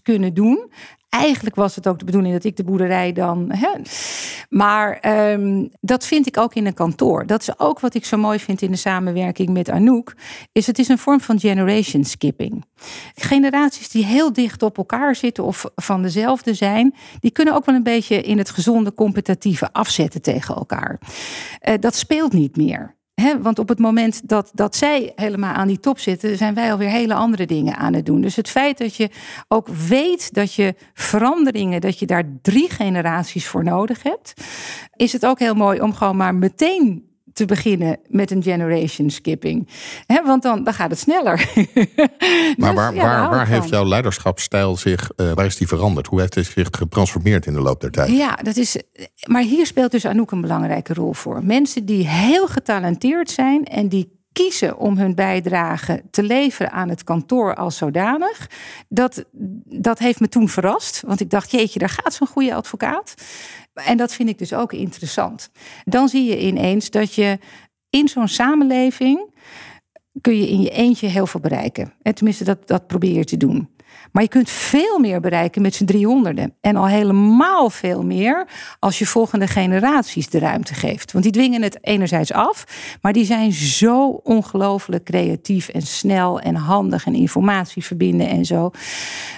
kunnen 0.03 0.35
doen... 0.35 0.71
Eigenlijk 1.15 1.57
was 1.57 1.77
het 1.77 1.89
ook 1.89 1.99
de 1.99 2.05
bedoeling 2.05 2.35
dat 2.35 2.45
ik 2.45 2.57
de 2.57 2.65
boerderij 2.65 3.13
dan. 3.13 3.53
Hè. 3.53 3.69
Maar 4.49 4.99
ehm, 4.99 5.67
dat 5.81 6.07
vind 6.07 6.27
ik 6.27 6.39
ook 6.39 6.55
in 6.55 6.67
een 6.67 6.75
kantoor. 6.75 7.27
Dat 7.27 7.41
is 7.41 7.59
ook 7.59 7.81
wat 7.81 7.95
ik 7.95 8.05
zo 8.05 8.17
mooi 8.17 8.39
vind 8.39 8.63
in 8.63 8.71
de 8.71 8.77
samenwerking 8.77 9.49
met 9.49 9.71
Anouk. 9.71 10.17
Is 10.53 10.67
het 10.67 10.79
is 10.79 10.89
een 10.89 10.99
vorm 10.99 11.21
van 11.21 11.41
generation 11.41 12.05
skipping. 12.05 12.65
Generaties 13.15 13.89
die 13.89 14.05
heel 14.05 14.33
dicht 14.33 14.63
op 14.63 14.79
elkaar 14.79 15.15
zitten 15.17 15.45
of 15.45 15.65
van 15.75 16.03
dezelfde 16.03 16.55
zijn, 16.55 16.95
die 17.21 17.31
kunnen 17.31 17.55
ook 17.55 17.65
wel 17.65 17.75
een 17.75 17.83
beetje 17.83 18.21
in 18.21 18.39
het 18.39 18.51
gezonde 18.51 18.95
competitieve 18.95 19.73
afzetten 19.73 20.23
tegen 20.23 20.55
elkaar. 20.55 20.99
Eh, 21.61 21.75
dat 21.81 21.95
speelt 21.95 22.33
niet 22.33 22.57
meer. 22.57 22.94
Want 23.43 23.59
op 23.59 23.69
het 23.69 23.79
moment 23.79 24.29
dat, 24.29 24.51
dat 24.55 24.77
zij 24.77 25.13
helemaal 25.17 25.55
aan 25.55 25.69
die 25.69 25.81
top 25.81 25.99
zitten, 25.99 26.37
zijn 26.37 26.55
wij 26.55 26.73
alweer 26.73 26.89
hele 26.89 27.15
andere 27.15 27.47
dingen 27.47 27.77
aan 27.77 27.95
het 27.95 28.07
doen. 28.07 28.21
Dus 28.21 28.37
het 28.37 28.49
feit 28.49 28.79
dat 28.79 28.97
je 28.97 29.11
ook 29.49 29.69
weet 29.69 30.35
dat 30.35 30.55
je 30.55 30.75
veranderingen, 30.95 31.81
dat 31.81 31.99
je 31.99 32.07
daar 32.07 32.25
drie 32.43 32.71
generaties 32.71 33.47
voor 33.47 33.65
nodig 33.65 34.03
hebt, 34.03 34.35
is 34.97 35.13
het 35.13 35.27
ook 35.27 35.39
heel 35.39 35.55
mooi 35.55 35.81
om 35.81 35.95
gewoon 35.95 36.17
maar 36.17 36.35
meteen 36.35 37.14
te 37.35 37.45
beginnen 37.45 37.99
met 38.09 38.31
een 38.31 38.43
generation 38.43 39.11
skipping. 39.11 39.69
Hè, 40.07 40.23
want 40.23 40.43
dan, 40.43 40.65
dan 40.65 40.75
gaat 40.75 40.91
het 40.91 40.99
sneller. 40.99 41.49
Maar 42.57 42.75
Dus, 42.75 42.83
waar, 42.83 42.95
ja, 42.95 43.03
daar 43.03 43.21
waar, 43.21 43.31
waar 43.31 43.43
ik 43.43 43.53
heeft 43.53 43.69
jouw 43.69 43.85
leiderschapsstijl 43.85 44.77
zich, 44.77 45.11
eh, 45.17 45.33
waar 45.33 45.47
is 45.47 45.57
die 45.57 45.69
veranderd? 45.69 46.07
Hoe 46.07 46.21
heeft 46.21 46.35
hij 46.35 46.45
zich 46.45 46.69
getransformeerd 46.71 47.47
in 47.47 47.53
de 47.53 47.61
loop 47.61 47.81
der 47.81 47.91
tijd? 47.91 48.11
Ja, 48.11 48.39
dat 48.43 48.57
is. 48.57 48.77
Maar 49.27 49.43
hier 49.43 49.67
speelt 49.67 49.91
dus 49.91 50.07
Anouk 50.07 50.31
een 50.31 50.41
belangrijke 50.41 50.95
rol 50.95 51.13
voor. 51.13 51.45
Mensen 51.45 51.85
die 51.85 52.09
heel 52.09 52.47
getalenteerd 52.47 53.31
zijn 53.31 53.65
en 53.65 53.89
die 53.89 54.23
kiezen 54.35 54.79
om 54.79 54.99
hun 54.99 55.15
bijdrage 55.15 56.03
te 56.11 56.23
leveren 56.23 56.73
aan 56.73 56.89
het 56.89 57.05
kantoor 57.05 57.55
als 57.55 57.77
zodanig. 57.77 58.51
Dat, 58.89 59.25
dat 59.65 59.99
heeft 59.99 60.21
me 60.21 60.29
toen 60.29 60.49
verrast. 60.49 61.03
Want 61.07 61.21
ik 61.21 61.31
dacht, 61.31 61.51
jeetje, 61.51 61.79
daar 61.79 61.89
gaat 61.89 62.15
zo'n 62.15 62.27
goede 62.27 62.55
advocaat. 62.55 63.15
En 63.75 63.97
dat 63.97 64.15
vind 64.15 64.29
ik 64.29 64.39
dus 64.39 64.53
ook 64.53 64.73
interessant. 64.73 65.51
Dan 65.85 66.09
zie 66.09 66.25
je 66.25 66.41
ineens 66.41 66.91
dat 66.91 67.15
je 67.15 67.39
in 67.91 68.09
zo'n 68.09 68.29
samenleving 68.29 69.33
kun 70.21 70.39
je 70.39 70.49
in 70.49 70.61
je 70.61 70.71
eentje 70.71 71.07
heel 71.07 71.27
veel 71.27 71.41
bereiken. 71.41 71.93
En 72.03 72.15
tenminste, 72.15 72.45
dat, 72.45 72.67
dat 72.69 72.87
probeer 72.87 73.17
je 73.17 73.25
te 73.25 73.37
doen. 73.37 73.69
Maar 74.15 74.23
je 74.23 74.29
kunt 74.29 74.51
veel 74.51 74.99
meer 74.99 75.21
bereiken 75.21 75.63
met 75.63 75.75
z'n 75.75 75.85
driehonderden. 75.85 76.55
En 76.61 76.77
al 76.77 76.87
helemaal 76.87 77.71
veel 77.71 78.05
meer 78.05 78.47
als 78.79 78.99
je 78.99 79.07
volgende 79.07 79.47
generaties 79.47 80.29
de 80.29 80.39
ruimte 80.39 80.75
geeft. 80.75 81.13
Want 81.13 81.25
die 81.25 81.33
dwingen 81.33 81.63
het 81.63 81.79
enerzijds 81.81 82.33
af, 82.33 82.65
maar 83.01 83.13
die 83.13 83.25
zijn 83.25 83.53
zo 83.53 84.09
ongelooflijk 84.09 85.05
creatief 85.05 85.69
en 85.69 85.83
snel 85.83 86.41
en 86.41 86.55
handig 86.55 87.07
en 87.07 87.15
informatie 87.15 87.85
verbinden 87.85 88.29
en 88.29 88.45
zo. 88.45 88.71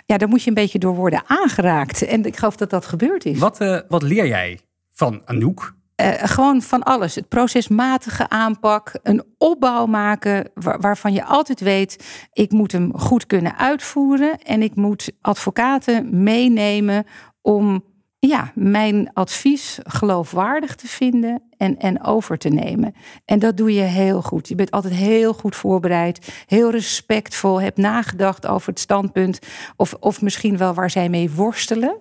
Ja, 0.06 0.16
daar 0.16 0.28
moet 0.28 0.42
je 0.42 0.48
een 0.48 0.54
beetje 0.54 0.78
door 0.78 0.94
worden 0.94 1.22
aangeraakt. 1.26 2.02
En 2.02 2.24
ik 2.24 2.36
geloof 2.36 2.56
dat 2.56 2.70
dat 2.70 2.86
gebeurd 2.86 3.24
is. 3.24 3.38
Wat, 3.38 3.60
eh, 3.60 3.78
wat 3.88 4.02
leer 4.02 4.26
jij 4.26 4.60
van 4.90 5.22
Anouk? 5.24 5.75
Eh, 5.96 6.12
gewoon 6.16 6.62
van 6.62 6.82
alles. 6.82 7.14
Het 7.14 7.28
procesmatige 7.28 8.28
aanpak, 8.28 8.92
een 9.02 9.24
opbouw 9.38 9.86
maken 9.86 10.50
waar- 10.54 10.80
waarvan 10.80 11.12
je 11.12 11.24
altijd 11.24 11.60
weet, 11.60 12.04
ik 12.32 12.52
moet 12.52 12.72
hem 12.72 12.98
goed 12.98 13.26
kunnen 13.26 13.56
uitvoeren 13.58 14.38
en 14.42 14.62
ik 14.62 14.74
moet 14.74 15.12
advocaten 15.20 16.22
meenemen 16.22 17.04
om 17.42 17.84
ja, 18.18 18.52
mijn 18.54 19.10
advies 19.12 19.78
geloofwaardig 19.82 20.74
te 20.74 20.88
vinden 20.88 21.42
en, 21.56 21.78
en 21.78 22.04
over 22.04 22.38
te 22.38 22.48
nemen. 22.48 22.94
En 23.24 23.38
dat 23.38 23.56
doe 23.56 23.74
je 23.74 23.80
heel 23.80 24.22
goed. 24.22 24.48
Je 24.48 24.54
bent 24.54 24.70
altijd 24.70 24.94
heel 24.94 25.32
goed 25.32 25.56
voorbereid, 25.56 26.44
heel 26.46 26.70
respectvol, 26.70 27.60
hebt 27.60 27.78
nagedacht 27.78 28.46
over 28.46 28.68
het 28.68 28.80
standpunt 28.80 29.38
of, 29.76 29.94
of 30.00 30.22
misschien 30.22 30.56
wel 30.56 30.74
waar 30.74 30.90
zij 30.90 31.08
mee 31.08 31.30
worstelen. 31.30 31.96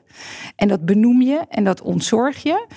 En 0.55 0.67
dat 0.67 0.86
benoem 0.86 1.21
je 1.21 1.41
en 1.49 1.63
dat 1.63 1.81
ontzorg 1.81 2.43
je. 2.43 2.67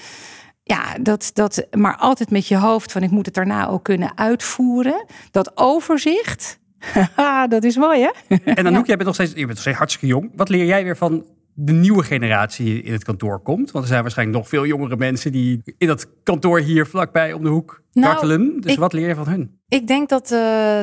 Ja, 0.69 0.97
dat, 1.01 1.31
dat, 1.35 1.67
maar 1.71 1.97
altijd 1.97 2.31
met 2.31 2.49
je 2.49 2.57
hoofd 2.57 2.93
van 2.93 3.03
ik 3.03 3.11
moet 3.11 3.27
het 3.27 3.35
daarna 3.35 3.69
ook 3.69 3.85
kunnen 3.85 4.13
uitvoeren. 4.15 5.05
Dat 5.31 5.53
overzicht, 5.55 6.59
dat 7.49 7.65
is 7.65 7.77
mooi 7.77 8.01
hè? 8.01 8.37
En 8.37 8.67
Anouk, 8.67 8.87
jij 8.87 8.97
bent 8.97 9.07
nog 9.07 9.15
steeds, 9.15 9.31
je 9.31 9.37
bent 9.37 9.49
nog 9.49 9.59
steeds 9.59 9.77
hartstikke 9.77 10.07
jong. 10.07 10.31
Wat 10.35 10.49
leer 10.49 10.65
jij 10.65 10.85
weer 10.85 10.97
van 10.97 11.27
de 11.55 11.73
nieuwe 11.73 12.03
generatie 12.03 12.83
in 12.83 12.93
het 12.93 13.05
kantoor 13.05 13.41
komt? 13.41 13.71
Want 13.71 13.85
er 13.85 13.91
zijn 13.91 14.03
waarschijnlijk 14.03 14.39
nog 14.39 14.49
veel 14.49 14.67
jongere 14.67 14.97
mensen 14.97 15.33
die 15.33 15.63
in 15.79 15.87
dat 15.87 16.07
kantoor 16.23 16.61
hier 16.61 16.87
vlakbij 16.87 17.33
om 17.33 17.43
de 17.43 17.49
hoek 17.49 17.83
Nou. 17.93 18.61
Dus 18.61 18.73
ik- 18.73 18.79
wat 18.79 18.93
leer 18.93 19.09
je 19.09 19.15
van 19.15 19.29
hun? 19.29 19.57
Ik 19.69 19.87
denk 19.87 20.09
dat 20.09 20.23
eh, 20.23 20.29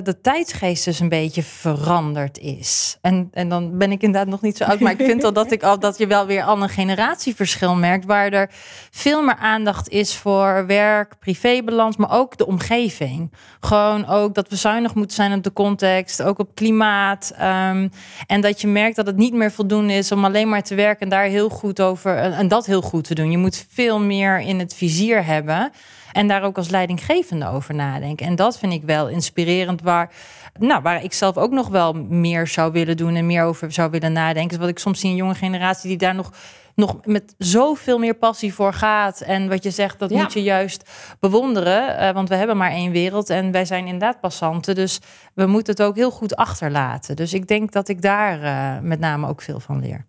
de 0.04 0.16
tijdsgeest 0.22 0.86
dus 0.86 1.00
een 1.00 1.10
beetje 1.10 1.44
veranderd 1.44 2.38
is. 2.38 2.98
En, 3.02 3.28
en 3.32 3.50
dan 3.50 3.78
ben 3.78 3.92
ik 3.92 4.02
inderdaad 4.02 4.28
nog 4.32 4.42
niet 4.42 4.58
zo 4.58 4.64
oud. 4.64 4.80
Maar 4.80 4.92
ik 4.92 5.06
vind 5.06 5.22
wel 5.22 5.34
dat, 5.34 5.52
ik 5.52 5.64
al, 5.64 5.80
dat 5.80 5.98
je 5.98 6.08
wel 6.08 6.26
weer 6.26 6.44
al 6.44 6.62
een 6.62 6.70
generatieverschil 6.70 7.76
merkt. 7.76 8.06
Waar 8.06 8.32
er 8.32 8.50
veel 8.92 9.24
meer 9.24 9.36
aandacht 9.36 9.90
is 9.90 10.16
voor 10.16 10.66
werk, 10.68 11.20
privébalans. 11.20 11.98
Maar 11.98 12.12
ook 12.12 12.38
de 12.38 12.46
omgeving. 12.48 13.34
Gewoon 13.60 14.08
ook 14.08 14.34
dat 14.36 14.50
we 14.50 14.56
zuinig 14.56 14.96
moeten 14.96 15.16
zijn 15.16 15.34
op 15.34 15.44
de 15.44 15.54
context. 15.54 16.22
Ook 16.22 16.40
op 16.40 16.56
klimaat. 16.56 17.34
ehm, 17.38 17.88
en 18.28 18.42
dat 18.42 18.62
je 18.62 18.68
merkt 18.68 18.96
dat 18.96 19.08
het 19.08 19.18
niet 19.18 19.34
meer 19.34 19.52
voldoende 19.52 19.94
is 19.94 20.12
om 20.12 20.26
alleen 20.26 20.50
maar 20.50 20.64
te 20.64 20.76
werken. 20.76 21.02
En 21.02 21.10
daar 21.10 21.26
heel 21.26 21.50
goed 21.50 21.82
over. 21.82 22.18
En, 22.18 22.34
en 22.34 22.48
dat 22.48 22.66
heel 22.66 22.82
goed 22.82 23.04
te 23.04 23.16
doen. 23.16 23.32
Je 23.32 23.38
moet 23.38 23.66
veel 23.70 24.00
meer 24.00 24.40
in 24.40 24.60
het 24.60 24.74
vizier 24.74 25.26
hebben. 25.26 25.72
En 26.16 26.28
daar 26.28 26.44
ook 26.44 26.58
als 26.58 26.70
leidinggevende 26.70 27.48
over 27.48 27.76
nadenken. 27.76 28.26
En 28.26 28.36
dat 28.36 28.58
vind 28.60 28.74
ik 28.74 28.84
wel 28.84 29.08
inspirerend. 29.08 29.82
Waar, 29.82 30.12
nou, 30.60 30.82
waar 30.82 31.04
ik 31.04 31.14
zelf 31.14 31.38
ook 31.38 31.52
nog 31.52 31.68
wel 31.68 31.94
meer 31.94 32.48
zou 32.48 32.72
willen 32.72 32.98
doen. 32.98 33.16
En 33.16 33.26
meer 33.26 33.44
over 33.44 33.72
zou 33.72 33.90
willen 33.90 34.14
nadenken. 34.14 34.52
Is 34.52 34.58
wat 34.58 34.70
ik 34.70 34.80
soms 34.80 35.00
zie 35.00 35.10
in 35.10 35.16
jonge 35.16 35.36
generatie 35.36 35.90
die 35.90 35.98
daar 35.98 36.16
nog, 36.16 36.32
nog 36.76 37.06
met 37.06 37.36
zoveel 37.38 37.98
meer 38.00 38.14
passie 38.14 38.54
voor 38.54 38.74
gaat. 38.74 39.22
En 39.22 39.50
wat 39.50 39.64
je 39.64 39.72
zegt, 39.72 40.00
dat 40.00 40.10
Ja. 40.10 40.22
moet 40.22 40.34
je 40.34 40.44
juist 40.44 40.90
bewonderen. 41.20 41.98
Eh, 41.98 42.14
want 42.14 42.30
we 42.30 42.36
hebben 42.36 42.58
maar 42.58 42.72
één 42.72 42.92
wereld. 42.92 43.30
En 43.30 43.52
wij 43.52 43.66
zijn 43.66 43.86
inderdaad 43.86 44.20
passanten. 44.20 44.76
Dus 44.76 45.00
we 45.34 45.46
moeten 45.46 45.74
het 45.74 45.84
ook 45.84 45.96
heel 45.96 46.12
goed 46.12 46.36
achterlaten. 46.36 47.16
Dus 47.16 47.34
ik 47.34 47.48
denk 47.48 47.72
dat 47.72 47.88
ik 47.88 48.02
daar 48.02 48.42
eh, 48.44 48.82
met 48.82 49.00
name 49.00 49.28
ook 49.28 49.42
veel 49.42 49.60
van 49.60 49.80
leer. 49.80 50.06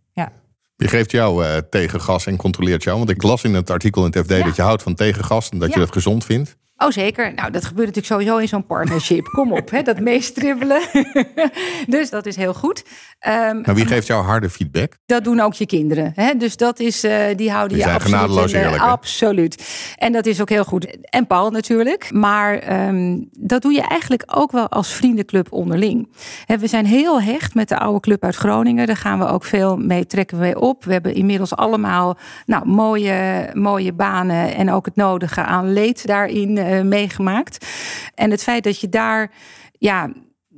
Je 0.77 0.89
geeft 0.89 1.11
jou 1.11 1.45
eh, 1.45 1.57
tegengas 1.71 2.27
en 2.27 2.37
controleert 2.37 2.83
jou. 2.83 2.99
Want 2.99 3.11
ik 3.11 3.23
las 3.23 3.45
in 3.45 3.55
het 3.55 3.71
artikel 3.71 4.05
in 4.05 4.13
het 4.13 4.27
FD 4.27 4.45
dat 4.45 4.57
je 4.57 4.63
houdt 4.63 4.83
van 4.83 4.95
tegengas 4.95 5.49
en 5.49 5.59
dat 5.59 5.73
je 5.73 5.79
dat 5.79 5.93
gezond 5.93 6.25
vindt. 6.25 6.57
Oh, 6.77 6.91
zeker. 6.91 7.35
Nou, 7.35 7.51
dat 7.51 7.65
gebeurt 7.65 7.87
natuurlijk 7.87 8.15
sowieso 8.15 8.37
in 8.37 8.49
zo'n 8.49 8.67
partnership. 8.67 9.25
Kom 9.25 9.53
op, 9.53 9.71
hè, 9.71 9.83
dat 9.83 10.01
meestribbelen. 10.01 10.83
dus 11.87 12.11
dat 12.11 12.27
is 12.27 12.37
heel 12.37 12.55
goed. 12.55 12.85
Ehm, 13.27 13.61
Maar 13.61 13.75
wie 13.75 13.87
geeft 13.87 14.07
jou 14.07 14.25
harde 14.25 14.51
feedback? 14.51 14.97
dat 15.07 15.25
doen 15.25 15.41
ook 15.41 15.55
je 15.55 15.67
kinderen. 15.67 16.13
Hè? 16.15 16.35
Dus 16.37 16.57
dat 16.57 16.79
is, 16.81 17.05
eh, 17.05 17.37
die 17.37 17.51
houden 17.51 17.77
Die 17.77 17.77
je 17.77 17.83
zijn 17.83 17.95
absoluut 17.95 18.21
genadeloos 18.21 18.53
in 18.53 18.61
hè? 18.61 18.79
Absoluut. 18.79 19.65
En 19.97 20.13
dat 20.13 20.27
is 20.27 20.41
ook 20.41 20.49
heel 20.49 20.65
goed. 20.65 20.97
En 21.01 21.27
Paul 21.27 21.51
natuurlijk. 21.51 22.13
Maar 22.13 22.59
ehm, 22.59 23.19
dat 23.39 23.63
doe 23.63 23.73
je 23.73 23.81
eigenlijk 23.81 24.23
ook 24.27 24.53
wel 24.53 24.69
als 24.69 24.93
vriendenclub 24.93 25.53
onderling. 25.53 26.09
Hè, 26.45 26.59
we 26.59 26.67
zijn 26.67 26.87
heel 26.87 27.21
hecht 27.23 27.55
met 27.55 27.69
de 27.69 27.79
oude 27.79 28.01
club 28.01 28.25
uit 28.25 28.37
Groningen. 28.37 28.87
Daar 28.87 28.97
gaan 28.97 29.19
we 29.19 29.27
ook 29.27 29.45
veel 29.45 29.77
mee 29.77 30.07
trekken 30.07 30.39
we 30.39 30.61
op. 30.61 30.85
We 30.85 30.93
hebben 30.93 31.15
inmiddels 31.15 31.57
allemaal 31.57 32.17
nou, 32.47 32.67
mooie, 32.67 33.51
mooie 33.53 33.93
banen 33.93 34.55
en 34.55 34.71
ook 34.71 34.87
het 34.87 34.97
nodige 34.97 35.43
aan 35.43 35.73
leed 35.73 36.07
daarin 36.07 36.59
eh, 36.59 36.83
meegemaakt. 36.83 37.67
En 38.15 38.31
het 38.31 38.43
feit 38.43 38.65
dat 38.65 38.81
je 38.81 38.89
daar 38.89 39.31
ja, 39.79 40.11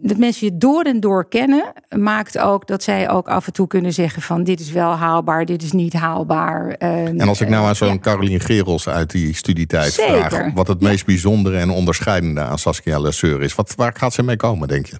dat 0.03 0.17
mensen 0.17 0.47
je 0.47 0.57
door 0.57 0.83
en 0.83 1.01
door 1.01 1.29
kennen, 1.29 1.73
maakt 1.97 2.39
ook 2.39 2.67
dat 2.67 2.83
zij 2.83 3.11
ook 3.11 3.29
af 3.29 3.47
en 3.47 3.53
toe 3.53 3.67
kunnen 3.67 3.93
zeggen 3.93 4.23
van 4.23 4.45
dit 4.45 4.61
is 4.61 4.73
wel 4.73 4.91
haalbaar, 4.91 5.45
dit 5.45 5.63
is 5.63 5.73
niet 5.73 5.93
haalbaar. 5.93 6.69
Eh, 6.69 7.05
En 7.07 7.21
als 7.29 7.41
ik 7.41 7.49
nou 7.49 7.67
aan 7.67 7.77
zo'n 7.77 8.01
Carolien 8.01 8.41
Gerels 8.41 8.89
uit 8.89 9.11
die 9.11 9.35
studietijd 9.35 9.93
Zeker. 9.93 10.31
vraag... 10.31 10.53
wat 10.55 10.69
het 10.69 10.81
meest 10.81 11.07
bijzondere 11.07 11.59
en 11.59 11.71
onderscheidende 11.71 12.41
aan 12.41 12.59
Saskia 12.59 12.99
Lesseur 12.99 13.43
is... 13.43 13.55
Wat, 13.55 13.75
waar 13.77 13.93
gaat 13.97 14.13
ze 14.13 14.23
mee 14.23 14.37
komen, 14.37 14.69
denk 14.69 14.87
je? 14.87 14.97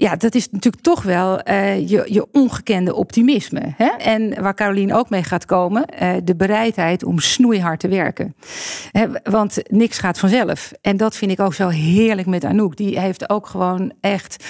Ja, 0.00 0.16
dat 0.16 0.34
is 0.34 0.50
natuurlijk 0.50 0.82
toch 0.82 1.02
wel 1.02 1.40
eh, 1.40 1.88
je, 1.88 2.06
je 2.06 2.26
ongekende 2.32 2.94
optimisme. 2.94 3.74
Hè? 3.76 3.86
En 3.86 4.42
waar 4.42 4.54
Carolien 4.54 4.92
ook 4.92 5.10
mee 5.10 5.22
gaat 5.22 5.44
komen, 5.44 5.86
eh, 5.86 6.12
de 6.24 6.36
bereidheid 6.36 7.04
om 7.04 7.18
snoeihard 7.18 7.80
te 7.80 7.88
werken. 7.88 8.34
Hè, 8.90 9.06
want 9.22 9.58
niks 9.70 9.98
gaat 9.98 10.18
vanzelf. 10.18 10.72
En 10.80 10.96
dat 10.96 11.16
vind 11.16 11.30
ik 11.30 11.40
ook 11.40 11.54
zo 11.54 11.68
heerlijk 11.68 12.26
met 12.26 12.44
Anouk. 12.44 12.76
Die 12.76 13.00
heeft 13.00 13.30
ook 13.30 13.46
gewoon 13.46 13.92
echt, 14.00 14.44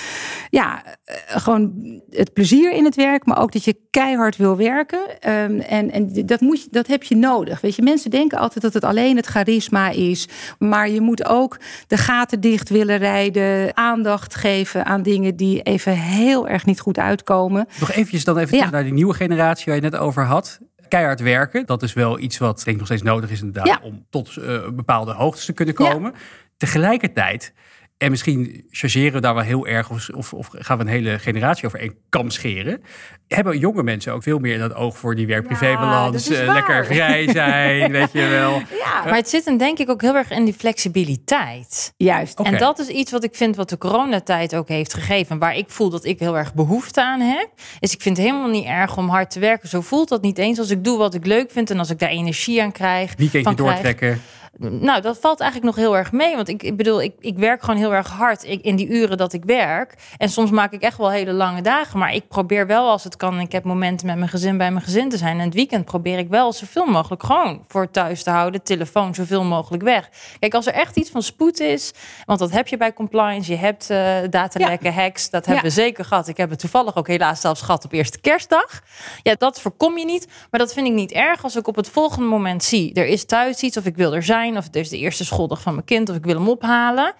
ja, 0.51 0.83
eh, 1.05 1.15
gewoon 1.27 1.73
het 2.11 2.33
plezier 2.33 2.73
in 2.73 2.85
het 2.85 2.97
werk, 2.97 3.27
maar 3.27 3.39
ook 3.39 3.53
dat 3.53 3.65
je 3.65 3.77
keihard 3.91 4.37
wil 4.37 4.57
werken. 4.57 5.21
Ehm, 5.21 5.61
en 5.61 5.91
en 5.91 6.27
dat, 6.27 6.41
moet 6.41 6.63
je, 6.63 6.69
dat 6.71 6.87
heb 6.87 7.03
je 7.03 7.17
nodig. 7.17 7.61
Weet 7.61 7.75
je, 7.75 7.83
mensen 7.83 8.11
denken 8.11 8.39
altijd 8.39 8.65
dat 8.65 8.75
het 8.75 8.85
alleen 8.85 9.17
het 9.17 9.27
charisma 9.27 9.89
is. 9.89 10.29
Maar 10.59 10.91
je 10.91 11.01
moet 11.01 11.25
ook 11.25 11.59
de 11.87 11.97
gaten 11.97 12.41
dicht 12.41 12.69
willen 12.69 12.99
rijden, 12.99 13.77
aandacht 13.77 14.35
geven 14.35 14.85
aan 14.85 15.03
dingen 15.03 15.39
die 15.41 15.63
even 15.63 15.93
heel 15.93 16.49
erg 16.49 16.67
niet 16.67 16.81
goed 16.81 16.99
uitkomen. 16.99 17.67
Nog 17.81 17.91
eventjes 17.91 18.25
dan 18.25 18.39
even 18.39 18.57
Ja. 18.57 18.71
naar 18.71 18.83
die 18.83 18.93
nieuwe 18.93 19.15
generatie 19.15 19.65
waar 19.67 19.75
je 19.75 19.81
net 19.81 19.97
over 19.97 20.25
had. 20.25 20.59
Keihard 20.89 21.21
werken, 21.21 21.67
dat 21.67 21.83
is 21.83 21.93
wel 21.93 22.19
iets 22.19 22.39
wat 22.39 22.57
denk 22.57 22.69
ik 22.69 22.77
nog 22.77 22.87
steeds 22.87 23.03
nodig 23.03 23.31
is 23.31 23.39
inderdaad 23.41 23.67
Ja. 23.67 23.79
om 23.83 24.07
tot 24.11 24.37
eh, 24.37 24.69
bepaalde 24.69 25.13
hoogtes 25.13 25.45
te 25.45 25.53
kunnen 25.53 25.75
Ja. 25.79 25.91
komen. 25.91 26.13
Tegelijkertijd, 26.57 27.53
en 28.01 28.11
misschien 28.11 28.65
chargeren 28.71 29.13
we 29.13 29.21
daar 29.21 29.35
wel 29.35 29.43
heel 29.43 29.67
erg 29.67 29.91
of, 29.91 30.09
of, 30.09 30.33
of 30.33 30.49
gaan 30.53 30.79
we 30.79 30.85
een 30.85 30.91
hele 30.91 31.19
generatie 31.19 31.67
over 31.67 31.79
één 31.79 31.95
kam 32.09 32.31
scheren, 32.31 32.83
hebben 33.29 33.59
jonge 33.59 33.83
mensen 33.83 34.13
ook 34.13 34.23
veel 34.23 34.39
meer 34.39 34.55
in 34.55 34.61
het 34.61 34.75
oog 34.75 34.99
voor 34.99 35.15
die 35.15 35.27
werk-privé-balans, 35.27 36.29
dat 36.29 36.39
eh, 36.39 36.53
lekker 36.53 36.87
vrij 36.87 37.29
zijn, 37.33 37.93
weet 37.99 38.13
je 38.13 38.27
wel. 38.27 38.63
Ja, 38.79 39.05
Maar 39.05 39.15
het 39.15 39.29
zit 39.29 39.45
hem 39.45 39.57
denk 39.57 39.79
ik 39.79 39.91
ook 39.91 40.01
heel 40.01 40.15
erg 40.15 40.31
in 40.31 40.45
die 40.45 40.55
flexibiliteit. 40.55 41.93
juist. 41.97 42.39
En 42.39 42.59
dat 42.59 42.79
is 42.79 42.89
iets 42.89 43.11
wat 43.11 43.25
ik 43.25 43.35
vind 43.35 43.57
wat 43.57 43.69
de 43.69 43.79
coronatijd 43.79 44.55
ook 44.55 44.69
heeft 44.69 44.95
gegeven. 44.95 45.39
Waar 45.39 45.57
ik 45.57 45.69
voel 45.69 45.91
dat 45.91 46.05
ik 46.05 46.19
heel 46.19 46.37
erg 46.37 46.55
behoefte 46.55 47.03
aan 47.03 47.21
heb. 47.21 47.49
Is 47.81 47.93
ik 47.93 48.03
vind 48.03 48.17
het 48.17 48.27
helemaal 48.27 48.51
niet 48.51 48.67
erg 48.67 48.97
om 48.97 49.09
hard 49.09 49.31
te 49.31 49.41
werken. 49.41 49.69
Zo 49.69 49.81
voelt 49.81 50.09
dat 50.09 50.23
niet 50.23 50.39
eens 50.39 50.59
als 50.59 50.71
ik 50.71 50.85
doe 50.85 50.99
wat 50.99 51.15
ik 51.15 51.27
leuk 51.27 51.51
vind. 51.51 51.71
En 51.71 51.79
als 51.79 51.91
ik 51.91 51.99
daar 51.99 52.09
energie 52.09 52.63
aan 52.63 52.73
krijg. 52.73 53.15
Weekendje 53.17 53.57
van 53.57 53.75
krijg. 53.81 54.19
Nou, 54.59 55.01
dat 55.01 55.19
valt 55.21 55.41
eigenlijk 55.41 55.77
nog 55.77 55.85
heel 55.85 55.97
erg 55.97 56.13
mee. 56.13 56.37
Want 56.37 56.49
ik, 56.49 56.63
ik 56.63 56.77
bedoel, 56.77 57.03
ik, 57.03 57.15
ik 57.21 57.39
werk 57.39 57.61
gewoon 57.63 57.81
heel 57.81 57.95
erg 57.95 58.09
hard 58.09 58.45
ik, 58.45 58.61
in 58.63 58.77
die 58.77 58.89
uren 58.89 59.17
dat 59.17 59.33
ik 59.33 59.45
werk. 59.45 59.95
En 60.17 60.29
soms 60.29 60.51
maak 60.51 60.73
ik 60.73 60.83
echt 60.83 60.97
wel 60.97 61.11
hele 61.11 61.33
lange 61.33 61.63
dagen. 61.63 61.99
Maar 61.99 62.15
ik 62.15 62.29
probeer 62.29 62.67
wel 62.67 62.89
als 62.91 63.05
het 63.05 63.17
kan. 63.17 63.41
Ik 63.41 63.53
heb 63.53 63.65
momenten 63.65 64.07
met 64.07 64.17
mijn 64.17 64.31
gezin 64.31 64.59
bij 64.59 64.71
mijn 64.71 64.85
gezin 64.85 65.09
te 65.09 65.17
zijn. 65.17 65.39
En 65.39 65.45
het 65.45 65.55
weekend 65.55 65.85
probeer 65.85 66.19
ik 66.19 66.29
wel 66.29 66.53
zoveel 66.53 66.87
mogelijk 66.87 67.23
gewoon 67.23 67.65
voor 67.69 67.91
thuis 67.91 68.23
te 68.23 68.31
houden. 68.31 68.63
Telefoon 68.63 69.15
zoveel 69.15 69.45
mogelijk 69.45 69.83
weg. 69.83 70.09
Kijk, 70.39 70.55
als 70.55 70.67
er 70.67 70.73
echt 70.73 70.97
iets 70.97 71.11
van 71.11 71.23
spoed 71.23 71.61
is. 71.61 71.93
Want 72.25 72.39
dat 72.39 72.51
heb 72.51 72.69
je 72.69 72.77
bij 72.77 72.93
compliance. 72.93 73.51
Je 73.53 73.59
hebt 73.59 73.91
eh 73.91 74.17
datalekken, 74.31 74.95
hacks. 74.95 75.31
Dat 75.31 75.47
hebben 75.47 75.65
Ja. 75.65 75.69
we 75.71 75.75
zeker 75.75 76.05
gehad. 76.05 76.29
Ik 76.29 76.37
heb 76.37 76.51
het 76.51 76.59
toevallig 76.59 76.97
ook 76.97 77.09
helaas 77.09 77.41
zelfs 77.41 77.61
gehad 77.63 77.85
op 77.85 77.93
eerste 77.93 78.21
kerstdag. 78.21 78.81
Ja, 79.23 79.35
dat 79.39 79.61
voorkom 79.61 79.99
je 79.99 80.05
niet. 80.05 80.27
Maar 80.51 80.61
dat 80.61 80.73
vind 80.73 80.87
ik 80.87 80.93
niet 80.93 81.13
erg 81.13 81.43
als 81.45 81.57
ik 81.57 81.67
op 81.69 81.77
het 81.77 81.89
volgende 81.89 82.29
moment 82.29 82.65
zie. 82.65 82.95
Er 82.95 83.07
is 83.07 83.25
thuis 83.25 83.61
iets 83.63 83.77
of 83.77 83.85
ik 83.85 83.97
wil 83.97 84.15
er 84.15 84.23
zijn. 84.23 84.39
Of 84.49 84.65
het 84.65 84.77
is 84.77 84.89
de 84.89 84.99
eerste 84.99 85.25
schooldag 85.25 85.61
van 85.61 85.75
mijn 85.75 85.87
kind 85.87 86.09
of 86.09 86.17
ik 86.17 86.25
wil 86.25 86.35
hem 86.35 86.49
ophalen. 86.49 87.15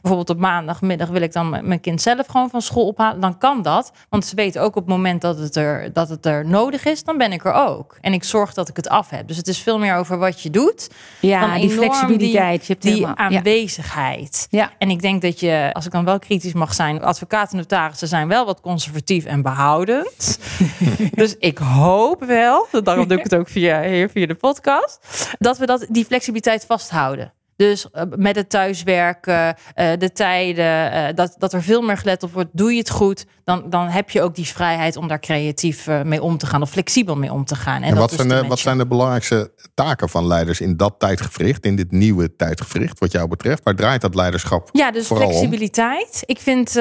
Bijvoorbeeld 0.00 0.30
op 0.30 0.38
maandagmiddag 0.38 1.08
wil 1.08 1.22
ik 1.22 1.32
dan 1.32 1.50
mijn 1.50 1.80
kind 1.80 2.02
zelf 2.02 2.26
gewoon 2.26 2.50
van 2.50 2.62
school 2.62 2.86
ophalen. 2.86 3.20
Dan 3.20 3.38
kan 3.38 3.62
dat. 3.62 3.92
Want 4.08 4.24
ze 4.26 4.34
weten 4.34 4.62
ook 4.62 4.76
op 4.76 4.82
het 4.86 4.94
moment 4.94 5.20
dat 5.20 5.38
het, 5.38 5.56
er, 5.56 5.92
dat 5.92 6.08
het 6.08 6.26
er 6.26 6.46
nodig 6.46 6.84
is, 6.84 7.04
dan 7.04 7.18
ben 7.18 7.32
ik 7.32 7.44
er 7.44 7.52
ook. 7.52 7.96
En 8.00 8.12
ik 8.12 8.24
zorg 8.24 8.54
dat 8.54 8.68
ik 8.68 8.76
het 8.76 8.88
af 8.88 9.10
heb. 9.10 9.28
Dus 9.28 9.36
het 9.36 9.48
is 9.48 9.58
veel 9.58 9.78
meer 9.78 9.94
over 9.94 10.18
wat 10.18 10.40
je 10.40 10.50
doet. 10.50 10.88
dan 11.20 11.30
Ja, 11.30 11.58
die 11.58 11.70
flexibiliteit. 11.70 12.66
Je 12.66 12.72
hebt 12.72 12.82
Die, 12.84 12.92
helemaal- 12.92 13.16
aanwezigheid. 13.16 14.46
Ja. 14.50 14.70
En 14.78 14.90
ik 14.90 15.00
denk 15.00 15.22
dat 15.22 15.40
je, 15.40 15.70
als 15.72 15.86
ik 15.86 15.92
dan 15.92 16.04
wel 16.04 16.18
kritisch 16.18 16.52
mag 16.52 16.74
zijn, 16.74 17.02
advocaten 17.02 17.50
en 17.50 17.56
notarissen 17.56 18.08
zijn 18.08 18.28
wel 18.28 18.44
wat 18.44 18.60
conservatief 18.60 19.24
en 19.24 19.42
behoudend. 19.42 20.38
dus 21.14 21.36
ik 21.38 21.58
hoop 21.58 22.24
wel, 22.24 22.66
daarom 22.82 23.08
doe 23.08 23.16
ik 23.18 23.22
het 23.24 23.34
ook 23.34 23.48
via, 23.48 23.82
hier 23.82 24.08
via 24.10 24.26
de 24.26 24.34
podcast, 24.34 24.98
dat 25.38 25.58
we 25.58 25.66
dat, 25.66 25.86
die 25.88 26.04
flexibiliteit 26.04 26.64
vasthouden. 26.66 27.32
Dus 27.58 27.90
eh, 27.90 28.02
met 28.16 28.36
het 28.36 28.50
thuiswerken, 28.50 29.56
uh, 29.76 29.90
de 29.98 30.12
tijden, 30.12 30.92
uh, 30.92 31.06
dat, 31.14 31.34
dat 31.38 31.52
er 31.52 31.62
veel 31.62 31.82
meer 31.82 31.96
gelet 31.96 32.22
op 32.22 32.32
wordt. 32.32 32.48
Doe 32.52 32.72
je 32.72 32.78
het 32.78 32.90
goed, 32.90 33.26
dan, 33.44 33.70
dan 33.70 33.88
heb 33.88 34.10
je 34.10 34.22
ook 34.22 34.34
die 34.34 34.46
vrijheid 34.46 34.96
om 34.96 35.08
daar 35.08 35.20
creatief 35.20 35.86
mee 36.04 36.22
om 36.22 36.38
te 36.38 36.46
gaan 36.46 36.62
of 36.62 36.70
flexibel 36.70 37.16
mee 37.16 37.32
om 37.32 37.44
te 37.44 37.54
gaan. 37.54 37.82
En, 37.82 37.88
en 37.88 37.96
wat, 37.96 38.12
zijn 38.12 38.28
de, 38.28 38.46
wat 38.46 38.58
zijn 38.58 38.78
de 38.78 38.86
belangrijkste 38.86 39.52
taken 39.74 40.08
van 40.08 40.26
leiders 40.26 40.60
in 40.60 40.76
dat 40.76 40.94
tijdgevricht, 40.98 41.64
in 41.64 41.76
dit 41.76 41.90
nieuwe 41.90 42.36
tijdgevricht, 42.36 42.98
wat 42.98 43.12
jou 43.12 43.28
betreft? 43.28 43.64
Waar 43.64 43.74
draait 43.74 44.00
dat 44.00 44.14
leiderschap? 44.14 44.68
Ja, 44.72 44.90
dus 44.90 45.06
flexibiliteit. 45.06 46.14
Om? 46.14 46.22
Ik 46.26 46.38
vind 46.38 46.74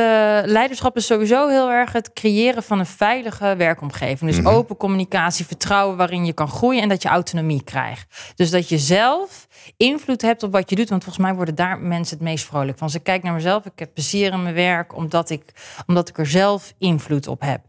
leiderschap 0.46 0.96
is 0.96 1.06
sowieso 1.06 1.48
heel 1.48 1.70
erg 1.70 1.92
het 1.92 2.14
creëren 2.14 2.64
van 2.64 2.80
een 2.80 2.86
veilige 2.86 3.56
werkomgeving. 3.56 4.30
Dus 4.30 4.40
mm 4.40 4.46
-hmm. 4.46 4.56
open 4.56 4.78
communicatie, 4.78 5.46
vertrouwen 5.46 5.98
waarin 5.98 6.26
je 6.26 6.34
kan 6.34 6.48
groeien 6.48 6.82
en 6.82 6.90
dat 6.90 7.02
je 7.02 7.10
autonomie 7.10 7.64
krijgt. 7.64 8.34
Dus 8.36 8.50
dat 8.50 8.70
je 8.70 8.78
zelf 8.78 9.48
invloed 9.78 10.22
hebt 10.22 10.44
op 10.44 10.52
wat 10.52 10.70
je 10.70 10.76
doet. 10.76 10.90
Want 10.90 11.04
volgens 11.04 11.26
mij 11.26 11.36
worden 11.36 11.56
daar 11.56 11.80
mensen 11.80 12.18
het 12.18 12.28
meest 12.28 12.46
vrolijk 12.46 12.78
van. 12.78 12.90
Ze 12.90 13.00
kijken 13.00 13.26
naar 13.26 13.36
mezelf, 13.36 13.66
ik 13.66 13.80
heb 13.80 13.94
plezier 13.94 14.34
in 14.34 14.44
mijn 14.44 14.56
werk, 14.56 14.96
omdat 14.96 15.30
ik, 15.30 15.44
omdat 15.88 16.10
ik 16.10 16.18
er 16.18 16.28
zelf 16.28 16.74
invloed 16.78 17.28
op 17.28 17.42
heb. 17.42 17.62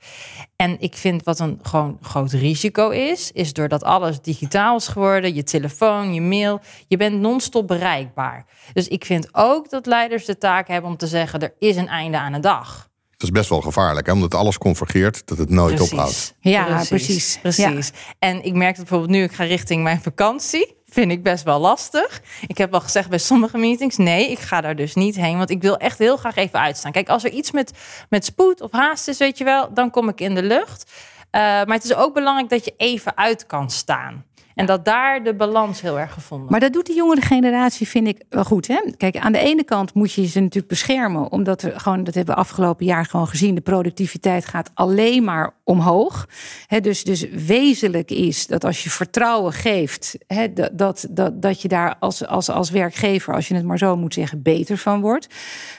En 0.57 0.81
ik 0.81 0.97
vind 0.97 1.23
wat 1.23 1.39
een 1.39 1.59
gewoon 1.63 1.99
groot 2.03 2.33
risico 2.33 2.91
is, 2.91 3.33
is 3.33 3.53
doordat 3.53 3.83
alles 3.83 4.21
digitaal 4.21 4.77
is 4.77 4.89
geworden, 4.89 5.35
je 5.35 5.43
telefoon, 5.43 6.15
je 6.15 6.21
mail, 6.21 6.61
je 6.89 6.97
bent 6.97 7.21
non-stop 7.21 7.67
bereikbaar. 7.67 8.47
Dus 8.73 8.89
ik 8.89 9.05
vind 9.05 9.29
ook 9.33 9.71
dat 9.71 9.87
leiders 9.87 10.25
de 10.25 10.39
taak 10.39 10.69
hebben 10.69 10.91
om 10.91 10.97
te 10.97 11.07
zeggen, 11.07 11.41
er 11.41 11.55
is 11.59 11.77
een 11.77 11.89
einde 11.89 12.19
aan 12.19 12.33
de 12.33 12.41
dag. 12.41 12.89
Dat 13.11 13.29
is 13.29 13.35
best 13.35 13.49
wel 13.49 13.61
gevaarlijk, 13.61 14.07
hè? 14.07 14.13
omdat 14.13 14.35
alles 14.35 14.59
convergeert, 14.59 15.27
dat 15.27 15.39
het 15.39 15.51
nooit 15.51 15.75
precies. 15.75 15.93
ophoudt. 15.93 16.35
Ja, 16.41 16.85
precies. 16.89 17.39
Precies. 17.43 17.89
Ja. 17.89 18.15
En 18.19 18.45
ik 18.45 18.55
merk 18.55 18.77
dat 18.77 18.89
bijvoorbeeld 18.89 19.19
nu, 19.19 19.23
ik 19.23 19.33
ga 19.33 19.45
richting 19.45 19.83
mijn 19.83 20.01
vakantie. 20.01 20.77
Vind 20.91 21.11
ik 21.11 21.23
best 21.23 21.45
wel 21.45 21.59
lastig. 21.59 22.21
Ik 22.47 22.59
heb 22.59 22.75
al 22.75 22.81
gezegd 22.81 23.09
bij 23.09 23.19
sommige 23.19 23.59
meetings: 23.59 23.97
nee, 23.97 24.31
ik 24.31 24.39
ga 24.39 24.61
daar 24.61 24.77
dus 24.77 24.95
niet 24.95 25.17
heen. 25.17 25.37
Want 25.37 25.51
ik 25.51 25.63
wil 25.63 25.77
echt 25.77 25.99
heel 25.99 26.17
graag 26.17 26.37
even 26.37 26.61
uitstaan. 26.61 26.93
Kijk, 26.93 27.09
als 27.09 27.25
er 27.25 27.31
iets 27.31 27.51
met, 27.51 27.73
met 28.09 28.25
spoed 28.25 28.61
of 28.61 28.73
haast 28.73 29.09
is, 29.09 29.19
weet 29.19 29.39
je 29.39 29.45
wel, 29.45 29.75
dan 29.75 29.91
kom 29.91 30.09
ik 30.09 30.21
in 30.21 30.35
de 30.35 30.43
lucht. 30.43 30.91
Uh, 30.91 31.41
maar 31.41 31.67
het 31.67 31.85
is 31.85 31.95
ook 31.95 32.15
belangrijk 32.15 32.49
dat 32.49 32.65
je 32.65 32.75
even 32.77 33.17
uit 33.17 33.47
kan 33.47 33.71
staan. 33.71 34.25
En 34.59 34.67
dat 34.67 34.85
daar 34.85 35.25
de 35.25 35.35
balans 35.35 35.81
heel 35.81 35.99
erg 35.99 36.13
gevonden 36.13 36.51
Maar 36.51 36.61
dat 36.61 36.73
doet 36.73 36.87
de 36.87 36.95
jongere 36.95 37.21
generatie, 37.21 37.89
vind 37.89 38.07
ik 38.07 38.23
wel 38.29 38.45
goed. 38.45 38.67
Hè? 38.67 38.81
Kijk, 38.97 39.17
aan 39.17 39.33
de 39.33 39.39
ene 39.39 39.65
kant 39.65 39.95
moet 39.95 40.13
je 40.13 40.27
ze 40.27 40.41
natuurlijk 40.41 40.69
beschermen. 40.69 41.33
Omdat 41.33 41.63
we 41.63 41.79
gewoon, 41.79 42.05
dat 42.05 42.15
hebben 42.15 42.35
we 42.35 42.41
afgelopen 42.41 42.87
jaar 42.87 43.05
gewoon 43.05 43.29
gezien. 43.29 43.55
De 43.55 43.61
productiviteit 43.61 44.45
gaat 44.47 44.71
alleen 44.75 45.25
maar 45.25 45.55
omhoog. 45.65 46.29
He, 46.67 46.81
dus, 46.81 47.05
dus 47.05 47.29
wezenlijk 47.29 48.11
is 48.11 48.47
dat 48.47 48.65
als 48.65 48.85
je 48.85 48.91
vertrouwen 48.91 49.53
geeft, 49.53 50.17
he, 50.27 50.53
dat, 50.53 51.07
dat, 51.11 51.33
dat 51.35 51.63
je 51.63 51.69
daar 51.69 51.97
als, 51.99 52.27
als, 52.27 52.51
als 52.51 52.71
werkgever, 52.71 53.35
als 53.35 53.49
je 53.49 53.55
het 53.55 53.65
maar 53.65 53.79
zo 53.79 53.97
moet 53.97 54.15
zeggen, 54.15 54.43
beter 54.43 54.77
van 54.77 55.01
wordt. 55.01 55.27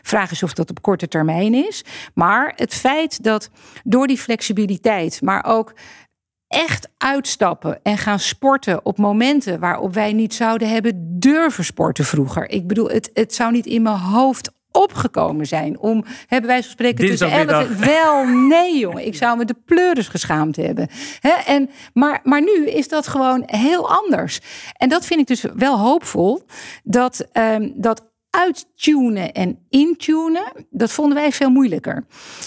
Vraag 0.01 0.31
is 0.31 0.43
of 0.43 0.53
dat 0.53 0.69
op 0.69 0.81
korte 0.81 1.07
termijn 1.07 1.53
is. 1.53 1.83
Maar 2.13 2.53
het 2.55 2.73
feit 2.73 3.23
dat 3.23 3.49
door 3.83 4.07
die 4.07 4.17
flexibiliteit, 4.17 5.21
maar 5.21 5.45
ook 5.45 5.73
echt 6.49 6.89
uitstappen 6.97 7.79
en 7.83 7.97
gaan 7.97 8.19
sporten 8.19 8.85
op 8.85 8.97
momenten 8.97 9.59
waarop 9.59 9.93
wij 9.93 10.13
niet 10.13 10.33
zouden 10.33 10.69
hebben 10.69 11.19
durven 11.19 11.65
sporten 11.65 12.05
vroeger. 12.05 12.49
Ik 12.49 12.67
bedoel, 12.67 12.89
het, 12.89 13.09
het 13.13 13.33
zou 13.35 13.51
niet 13.51 13.65
in 13.65 13.81
mijn 13.81 13.97
hoofd 13.97 14.51
opgekomen 14.71 15.45
zijn 15.45 15.79
om, 15.79 16.05
hebben 16.27 16.49
wij 16.49 16.61
zo 16.61 16.69
spreken, 16.69 17.05
tussen 17.05 17.31
11 17.31 17.77
Wel, 17.77 18.25
nee 18.55 18.77
jongen, 18.77 19.05
ik 19.05 19.15
zou 19.15 19.37
me 19.37 19.45
de 19.45 19.55
pleuris 19.65 20.07
geschaamd 20.07 20.55
hebben. 20.55 20.87
He, 21.19 21.29
en, 21.45 21.69
maar, 21.93 22.19
maar 22.23 22.41
nu 22.41 22.69
is 22.69 22.87
dat 22.87 23.07
gewoon 23.07 23.43
heel 23.45 23.89
anders. 23.89 24.39
En 24.77 24.89
dat 24.89 25.05
vind 25.05 25.19
ik 25.19 25.27
dus 25.27 25.45
wel 25.55 25.79
hoopvol, 25.79 26.43
dat, 26.83 27.27
um, 27.33 27.73
dat 27.75 28.07
uittunen 28.29 29.31
en 29.31 29.59
intunen, 29.69 30.43
dat 30.69 30.91
vonden 30.91 31.17
wij 31.17 31.31
veel 31.31 31.49
moeilijker. 31.49 32.03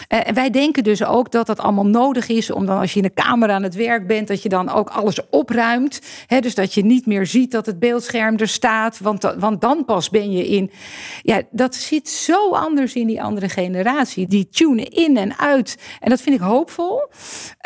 Uh, 0.09 0.29
en 0.29 0.35
wij 0.35 0.51
denken 0.51 0.85
dus 0.85 1.05
ook 1.05 1.33
dat 1.33 1.47
dat 1.47 1.59
allemaal 1.59 1.87
nodig 1.87 2.29
is, 2.29 2.51
om 2.51 2.67
dan 2.67 2.79
als 2.79 2.93
je 2.93 2.97
in 2.97 3.03
de 3.15 3.23
kamer 3.23 3.51
aan 3.51 3.63
het 3.63 3.75
werk 3.75 4.07
bent, 4.07 4.29
dat 4.29 4.43
je 4.43 4.49
dan 4.49 4.71
ook 4.71 4.91
alles 4.91 5.29
opruimt. 5.31 6.01
Hè, 6.27 6.41
dus 6.41 6.55
dat 6.55 6.75
je 6.75 6.85
niet 6.85 7.07
meer 7.07 7.27
ziet 7.27 7.51
dat 7.51 7.67
het 7.67 7.79
beeldscherm 7.79 8.37
er 8.37 8.49
staat, 8.49 8.99
want, 8.99 9.35
want 9.39 9.61
dan 9.61 9.85
pas 9.85 10.11
ben 10.11 10.33
je 10.33 10.47
in. 10.47 10.71
Ja, 11.23 11.43
dat 11.51 11.75
zit 11.75 12.09
zo 12.09 12.51
anders 12.51 12.95
in 12.95 13.07
die 13.07 13.23
andere 13.23 13.49
generatie. 13.49 14.27
Die 14.27 14.49
tunen 14.49 14.87
in 14.91 15.17
en 15.17 15.39
uit. 15.39 15.79
En 16.01 16.11
dat 16.11 16.21
vind 16.21 16.37
ik 16.37 16.43
hoopvol, 16.43 17.09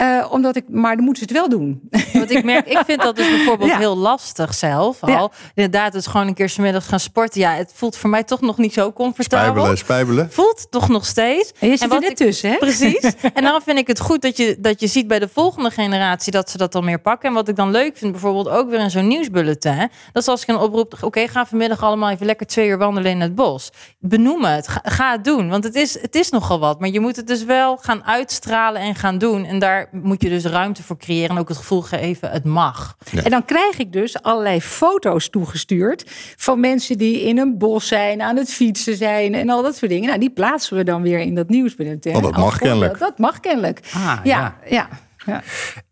uh, 0.01 0.27
omdat 0.31 0.57
ik, 0.57 0.65
maar 0.69 0.97
dan 0.97 1.05
moeten 1.05 1.29
ze 1.29 1.33
het 1.33 1.49
wel 1.49 1.59
doen. 1.59 1.89
Want 2.13 2.31
ik 2.31 2.45
merk, 2.45 2.67
ik 2.67 2.83
vind 2.87 3.03
dat 3.03 3.17
dus 3.17 3.31
bijvoorbeeld 3.31 3.71
ja. 3.77 3.79
heel 3.79 3.97
lastig 3.97 4.55
zelf. 4.55 5.03
Al. 5.03 5.11
Ja. 5.11 5.31
Inderdaad, 5.55 5.93
het 5.93 6.07
gewoon 6.07 6.27
een 6.27 6.35
keer 6.35 6.49
smiddags 6.49 6.87
gaan 6.87 7.01
sporten. 7.01 7.41
Ja, 7.41 7.53
het 7.55 7.73
voelt 7.75 7.97
voor 7.97 8.06
mij 8.09 8.25
toch 8.25 8.41
nog 8.41 8.59
niet 8.59 8.73
zo 8.73 8.93
comfortabel. 8.93 9.51
Spijbelen, 9.51 9.79
spijbelen. 9.79 10.33
Voelt 10.33 10.67
toch 10.71 10.89
nog 10.89 11.07
steeds. 11.07 11.53
En 11.59 11.69
je 11.69 11.77
zit 11.77 11.93
er 11.93 12.01
net 12.01 12.11
ik, 12.11 12.17
tussen, 12.17 12.51
hè? 12.51 12.57
Precies. 12.57 13.01
en 13.35 13.43
dan 13.43 13.63
vind 13.63 13.79
ik 13.79 13.87
het 13.87 14.01
goed 14.01 14.23
dat 14.23 14.37
je, 14.37 14.57
dat 14.59 14.81
je 14.81 14.87
ziet 14.87 15.07
bij 15.07 15.19
de 15.19 15.29
volgende 15.29 15.71
generatie 15.71 16.33
dat 16.33 16.51
ze 16.51 16.57
dat 16.59 16.73
dan 16.73 16.85
meer 16.85 17.01
pakken. 17.01 17.29
En 17.29 17.35
wat 17.35 17.49
ik 17.49 17.57
dan 17.57 17.71
leuk 17.71 17.97
vind, 17.97 18.13
bijvoorbeeld 18.13 18.49
ook 18.49 18.71
weer 18.71 18.81
in 18.81 18.91
zo'n 18.91 19.07
nieuwsbulletin. 19.07 19.91
Dat 20.13 20.23
is 20.23 20.29
als 20.29 20.43
ik 20.43 20.49
een 20.49 20.57
oproep, 20.57 20.93
oké, 20.93 21.05
okay, 21.05 21.29
ga 21.29 21.47
vanmiddag 21.47 21.83
allemaal 21.83 22.11
even 22.11 22.27
lekker 22.27 22.47
twee 22.47 22.69
uur 22.69 22.79
wandelen 22.79 23.11
in 23.11 23.21
het 23.21 23.35
bos. 23.35 23.71
Benoem 23.99 24.45
het, 24.45 24.69
ga, 24.69 24.81
ga, 24.85 25.13
het 25.13 25.25
doen. 25.25 25.49
Want 25.49 25.65
het 25.65 25.75
is, 25.75 26.01
het 26.01 26.15
is 26.15 26.31
nogal 26.31 26.59
wat. 26.59 26.81
Maar 26.81 26.89
je 26.89 27.01
moet 27.01 27.17
het 27.17 27.27
dus 27.27 27.45
wel 27.45 27.77
gaan 27.77 28.05
uitstralen 28.05 28.81
en 28.81 28.95
gaan 28.95 29.19
doen. 29.19 29.45
En 29.45 29.59
daar 29.59 29.89
moet 29.93 30.23
je 30.23 30.29
dus 30.29 30.45
ruimte 30.45 30.83
voor 30.83 30.97
creëren. 30.97 31.31
En 31.31 31.39
ook 31.39 31.49
het 31.49 31.57
gevoel 31.57 31.81
geven, 31.81 32.31
het 32.31 32.45
mag. 32.45 32.97
Ja. 33.11 33.23
En 33.23 33.31
dan 33.31 33.45
krijg 33.45 33.79
ik 33.79 33.93
dus 33.93 34.23
allerlei 34.23 34.61
foto's 34.61 35.29
toegestuurd 35.29 36.05
van 36.37 36.61
mensen 36.61 36.99
die 36.99 37.21
in 37.21 37.39
een 37.39 37.59
bos 37.59 37.87
zijn, 37.97 38.23
aan 38.23 38.37
het 38.37 38.53
fietsen 38.53 38.97
zijn 38.97 39.35
en 39.35 39.49
al 39.49 39.63
dat 39.63 39.77
soort 39.77 39.91
dingen. 39.91 40.07
Nou, 40.07 40.21
die 40.21 40.31
plaatsen 40.31 40.77
we 40.77 40.85
dan 40.85 41.03
weer 41.03 41.19
in 41.19 41.35
dat 41.35 41.49
nieuwsbulletin. 41.49 42.17
Oh, 42.17 42.23
dat 42.23 42.37
mag 42.37 42.59
kennelijk. 42.59 42.99
Dat 42.99 43.19
mag 43.19 43.41
kennelijk. 43.41 43.81
Ah, 43.95 44.21
ja, 44.25 44.57
ja. 44.69 44.89
ja. 45.27 45.43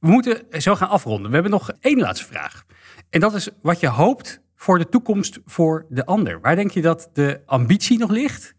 We 0.01 0.09
moeten 0.09 0.43
zo 0.51 0.75
gaan 0.75 0.89
afronden. 0.89 1.27
We 1.27 1.35
hebben 1.35 1.53
nog 1.53 1.73
één 1.81 2.01
laatste 2.01 2.27
vraag. 2.27 2.65
En 3.11 3.21
dat 3.21 3.35
is 3.35 3.49
wat 3.63 3.81
je 3.81 3.89
hoopt 3.89 4.41
voor 4.57 4.79
de 4.79 4.89
toekomst 4.89 5.39
voor 5.45 5.87
de 5.89 6.07
ander. 6.07 6.41
Waar 6.41 6.57
denk 6.57 6.71
je 6.71 6.83
dat 6.83 7.11
de 7.13 7.41
ambitie 7.47 7.99
nog 7.99 8.11
ligt? 8.11 8.55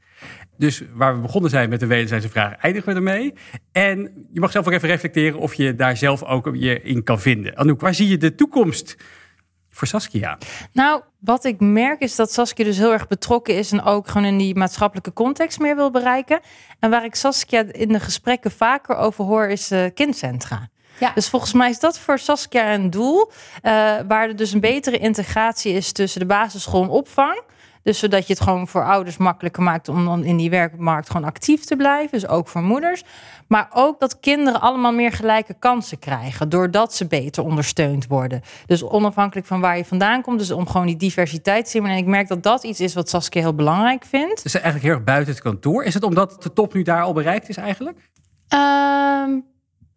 Dus 0.58 0.84
waar 0.94 1.16
we 1.16 1.22
begonnen 1.22 1.50
zijn 1.50 1.70
met 1.70 1.80
de 1.80 1.86
wederzijdse 1.86 2.30
vraag, 2.30 2.56
eindigen 2.56 2.90
we 2.90 2.96
ermee. 2.96 3.34
En 3.72 4.28
je 4.34 4.40
mag 4.40 4.52
zelf 4.52 4.68
ook 4.68 4.74
even 4.74 4.90
reflecteren 4.90 5.40
of 5.40 5.54
je 5.54 5.76
daar 5.76 5.98
zelf 5.98 6.24
ook 6.24 6.50
je 6.54 6.82
in 6.82 7.04
kan 7.04 7.20
vinden. 7.20 7.58
Anouk, 7.58 7.82
waar 7.82 7.94
zie 7.94 8.08
je 8.08 8.18
de 8.18 8.36
toekomst 8.36 8.96
voor 9.76 9.88
Saskia? 9.88 10.38
Nou, 10.72 11.02
wat 11.20 11.44
ik 11.44 11.60
merk 11.60 12.02
is 12.02 12.16
dat 12.16 12.32
Saskia 12.32 12.66
dus 12.66 12.78
heel 12.78 12.92
erg 12.92 13.08
betrokken 13.08 13.58
is 13.58 13.72
en 13.72 13.84
ook 13.84 14.08
gewoon 14.08 14.28
in 14.28 14.38
die 14.38 14.56
maatschappelijke 14.56 15.14
context 15.14 15.60
meer 15.60 15.76
wil 15.76 15.92
bereiken. 15.92 16.40
En 16.80 16.90
waar 16.90 17.06
ik 17.06 17.16
Saskia 17.16 17.64
in 17.72 17.88
de 17.88 18.00
gesprekken 18.00 18.52
vaker 18.52 18.96
over 18.96 19.26
hoor, 19.26 19.48
is 19.48 19.72
uh, 19.72 19.86
kindcentra. 19.94 20.70
Ja. 21.00 21.12
Dus 21.16 21.30
volgens 21.30 21.54
mij 21.54 21.70
is 21.70 21.80
dat 21.80 22.00
voor 22.00 22.20
Saskia 22.20 22.74
een 22.74 22.90
doel, 22.90 23.32
uh, 23.32 23.72
waar 24.08 24.28
er 24.28 24.36
dus 24.36 24.52
een 24.52 24.60
betere 24.60 24.98
integratie 24.98 25.74
is 25.74 25.92
tussen 25.92 26.20
de 26.20 26.26
basisschool 26.26 26.84
en 26.84 26.90
opvang. 26.90 27.42
Dus 27.86 28.00
zodat 28.00 28.28
je 28.28 28.34
het 28.34 28.42
gewoon 28.42 28.68
voor 28.68 28.84
ouders 28.84 29.18
makkelijker 29.18 29.64
maakt 29.64 29.90
om 29.90 30.06
dan 30.06 30.24
in 30.24 30.38
die 30.38 30.50
werkmarkt 30.50 31.10
gewoon 31.10 31.28
actief 31.28 31.64
te 31.64 31.76
blijven. 31.76 32.20
Dus 32.20 32.28
ook 32.28 32.48
voor 32.48 32.62
moeders. 32.62 33.04
Maar 33.48 33.70
ook 33.74 34.00
dat 34.00 34.20
kinderen 34.20 34.62
allemaal 34.62 34.92
meer 34.92 35.12
gelijke 35.12 35.56
kansen 35.60 36.00
krijgen. 36.00 36.50
Doordat 36.50 36.94
ze 36.94 37.08
beter 37.08 37.44
ondersteund 37.44 38.08
worden. 38.08 38.42
Dus 38.66 38.84
onafhankelijk 38.84 39.48
van 39.48 39.62
waar 39.62 39.78
je 39.78 39.86
vandaan 39.86 40.22
komt. 40.22 40.40
Dus 40.40 40.52
om 40.52 40.68
gewoon 40.68 40.88
die 40.88 40.96
diversiteit 40.96 41.66
te 41.66 41.72
zien. 41.72 41.86
En 41.86 41.98
ik 41.98 42.06
merk 42.06 42.28
dat 42.28 42.44
dat 42.44 42.64
iets 42.64 42.80
is 42.80 42.94
wat 42.94 43.10
Saskia 43.10 43.42
heel 43.42 43.56
belangrijk 43.56 44.06
vindt. 44.06 44.44
Dus 44.44 44.54
eigenlijk 44.54 44.86
heel 44.86 44.94
erg 44.94 45.04
buiten 45.04 45.34
het 45.34 45.44
kantoor. 45.44 45.84
Is 45.84 45.94
het 45.94 46.04
omdat 46.04 46.44
de 46.44 46.54
top 46.54 46.74
nu 46.74 46.82
daar 46.82 47.02
al 47.02 47.14
bereikt 47.14 47.50
is 47.50 47.58
eigenlijk? 47.58 47.98
Um, 48.54 49.46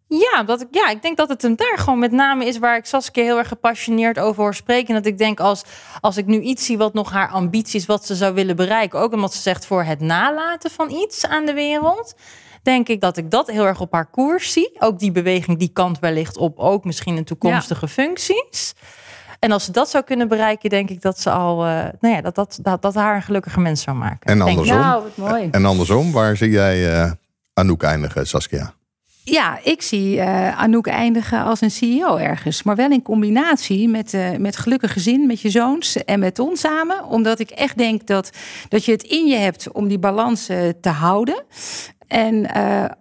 ja, 0.09 0.43
dat 0.43 0.61
ik, 0.61 0.67
ja, 0.71 0.89
ik 0.89 1.01
denk 1.01 1.17
dat 1.17 1.29
het 1.29 1.41
hem 1.41 1.55
daar 1.55 1.77
gewoon 1.77 1.99
met 1.99 2.11
name 2.11 2.45
is 2.45 2.57
waar 2.57 2.77
ik 2.77 2.85
Saskia 2.85 3.23
heel 3.23 3.37
erg 3.37 3.47
gepassioneerd 3.47 4.19
over 4.19 4.41
hoor 4.41 4.55
spreken. 4.55 4.87
En 4.87 4.93
dat 4.93 5.05
ik 5.05 5.17
denk 5.17 5.39
als, 5.39 5.63
als 6.01 6.17
ik 6.17 6.25
nu 6.25 6.39
iets 6.39 6.65
zie 6.65 6.77
wat 6.77 6.93
nog 6.93 7.11
haar 7.11 7.29
ambities, 7.29 7.85
wat 7.85 8.05
ze 8.05 8.15
zou 8.15 8.33
willen 8.33 8.55
bereiken. 8.55 8.99
Ook 8.99 9.13
omdat 9.13 9.33
ze 9.33 9.41
zegt 9.41 9.65
voor 9.65 9.83
het 9.83 9.99
nalaten 9.99 10.71
van 10.71 10.89
iets 10.89 11.25
aan 11.25 11.45
de 11.45 11.53
wereld. 11.53 12.15
Denk 12.63 12.87
ik 12.87 13.01
dat 13.01 13.17
ik 13.17 13.31
dat 13.31 13.47
heel 13.47 13.65
erg 13.65 13.81
op 13.81 13.93
haar 13.93 14.09
koers 14.09 14.53
zie. 14.53 14.71
Ook 14.79 14.99
die 14.99 15.11
beweging 15.11 15.59
die 15.59 15.71
kant 15.73 15.99
wellicht 15.99 16.37
op, 16.37 16.59
ook 16.59 16.83
misschien 16.83 17.17
in 17.17 17.23
toekomstige 17.23 17.85
ja. 17.85 17.91
functies. 17.91 18.73
En 19.39 19.51
als 19.51 19.63
ze 19.65 19.71
dat 19.71 19.89
zou 19.89 20.03
kunnen 20.03 20.27
bereiken, 20.27 20.69
denk 20.69 20.89
ik 20.89 21.01
dat 21.01 21.19
ze 21.19 21.31
al, 21.31 21.65
uh, 21.65 21.71
nou 21.99 22.15
ja, 22.15 22.21
dat, 22.21 22.35
dat, 22.35 22.59
dat, 22.61 22.81
dat 22.81 22.95
haar 22.95 23.15
een 23.15 23.21
gelukkige 23.21 23.59
mens 23.59 23.81
zou 23.81 23.97
maken. 23.97 24.29
En 24.29 24.41
andersom, 24.41 24.77
nou, 24.77 25.03
wat 25.03 25.29
mooi. 25.29 25.47
En 25.51 25.65
andersom, 25.65 26.11
waar 26.11 26.37
zie 26.37 26.49
jij 26.49 27.03
uh, 27.03 27.11
Anouk 27.53 27.83
eindigen, 27.83 28.27
Saskia? 28.27 28.73
Ja, 29.29 29.59
ik 29.63 29.81
zie 29.81 30.15
uh, 30.15 30.59
Anouk 30.59 30.87
eindigen 30.87 31.43
als 31.43 31.61
een 31.61 31.71
CEO 31.71 32.15
ergens. 32.15 32.63
Maar 32.63 32.75
wel 32.75 32.91
in 32.91 33.01
combinatie 33.01 33.89
met, 33.89 34.13
uh, 34.13 34.35
met 34.37 34.57
gelukkig 34.57 34.93
gezin, 34.93 35.27
met 35.27 35.41
je 35.41 35.49
zoons 35.49 36.03
en 36.03 36.19
met 36.19 36.39
ons 36.39 36.59
samen. 36.59 37.05
Omdat 37.05 37.39
ik 37.39 37.49
echt 37.49 37.77
denk 37.77 38.07
dat, 38.07 38.29
dat 38.69 38.85
je 38.85 38.91
het 38.91 39.03
in 39.03 39.25
je 39.25 39.35
hebt 39.35 39.71
om 39.71 39.87
die 39.87 39.99
balans 39.99 40.49
uh, 40.49 40.57
te 40.81 40.89
houden. 40.89 41.43
En 42.07 42.49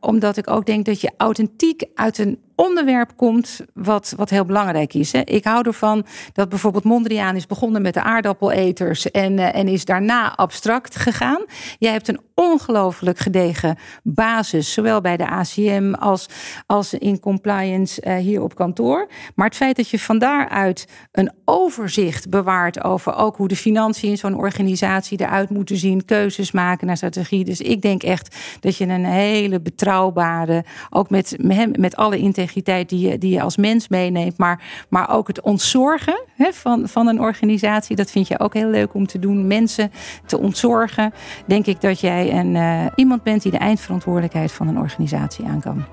omdat 0.01 0.37
ik 0.37 0.51
ook 0.51 0.67
denk 0.67 0.85
dat 0.85 1.01
je 1.01 1.13
authentiek 1.17 1.85
uit 1.95 2.19
een 2.19 2.39
onderwerp 2.59 3.13
komt 3.17 3.61
wat, 3.75 4.15
wat 4.17 4.31
heel 4.31 4.45
belangrijk 4.45 4.95
is. 4.95 5.13
Hè. 5.13 5.21
Ik 5.21 5.45
hou 5.45 5.67
ervan 5.67 6.07
dat 6.33 6.49
bijvoorbeeld 6.49 6.85
Mondriaan 6.85 7.37
is 7.37 7.47
begonnen 7.47 7.83
met 7.83 7.95
de 7.95 8.03
aardappeleters 8.03 9.11
en, 9.11 9.33
uh, 9.33 9.55
en 9.55 9.69
is 9.69 9.85
daarna 9.85 10.37
abstract 10.37 10.97
gegaan. 10.97 11.45
Jij 11.79 11.93
hebt 11.93 12.09
een 12.09 12.21
ongelooflijk 12.35 13.19
gedegen 13.19 13.77
basis, 14.03 14.73
zowel 14.73 15.01
bij 15.01 15.17
de 15.17 15.29
ACM 15.29 15.95
als, 15.99 16.29
als 16.67 16.95
in 16.95 17.21
compliance 17.21 18.03
uh, 18.07 18.17
hier 18.17 18.43
op 18.43 18.55
kantoor. 18.55 19.09
Maar 19.35 19.47
het 19.47 19.57
feit 19.57 19.77
dat 19.77 19.89
je 19.89 19.99
van 19.99 20.19
daaruit 20.19 20.87
een 21.13 21.33
overzicht 21.45 22.31
bewaart 22.31 22.85
over 22.85 23.15
ook 23.15 23.37
hoe 23.37 23.49
de 23.49 23.57
financiën 23.57 24.11
in 24.11 24.19
zo'n 24.19 24.37
organisatie 24.37 25.21
eruit 25.21 25.51
moeten 25.51 25.77
zien, 25.77 26.05
keuzes 26.05 26.53
maken 26.53 26.87
naar 26.87 26.97
strategie. 26.97 27.45
Dus 27.45 27.61
ik 27.61 27.83
denk 27.83 28.03
echt 28.03 28.37
dat 28.61 28.77
je 28.77 28.87
een 28.87 29.05
hele 29.05 29.61
betrouwbare, 29.61 30.65
ook 30.91 31.11
met, 31.11 31.37
met 31.79 31.97
alle 31.97 32.19
die 32.53 33.09
je, 33.09 33.19
die 33.19 33.33
je 33.33 33.43
als 33.43 33.57
mens 33.57 33.89
meeneemt, 33.89 34.39
maar, 34.39 34.87
maar 34.89 35.11
ook 35.11 35.29
het 35.29 35.41
ontzorgen 35.41 36.23
hè, 36.37 36.53
van, 36.53 36.89
van 36.89 37.07
een 37.07 37.21
organisatie, 37.21 37.97
dat 37.97 38.11
vind 38.11 38.29
je 38.29 38.41
ook 38.41 38.55
heel 38.55 38.69
leuk 38.69 38.95
om 38.95 39.07
te 39.07 39.19
doen. 39.19 39.47
Mensen 39.47 39.93
te 40.27 40.39
ontzorgen, 40.39 41.13
denk 41.47 41.67
ik 41.67 41.81
dat 41.81 42.01
jij 42.01 42.33
een, 42.33 42.55
uh, 42.55 42.87
iemand 42.95 43.23
bent 43.23 43.43
die 43.43 43.53
de 43.53 43.59
eindverantwoordelijkheid 43.59 44.53
van 44.53 44.69
een 44.69 44.79
organisatie 44.79 45.45
aan 45.45 45.61
kan. 45.61 45.85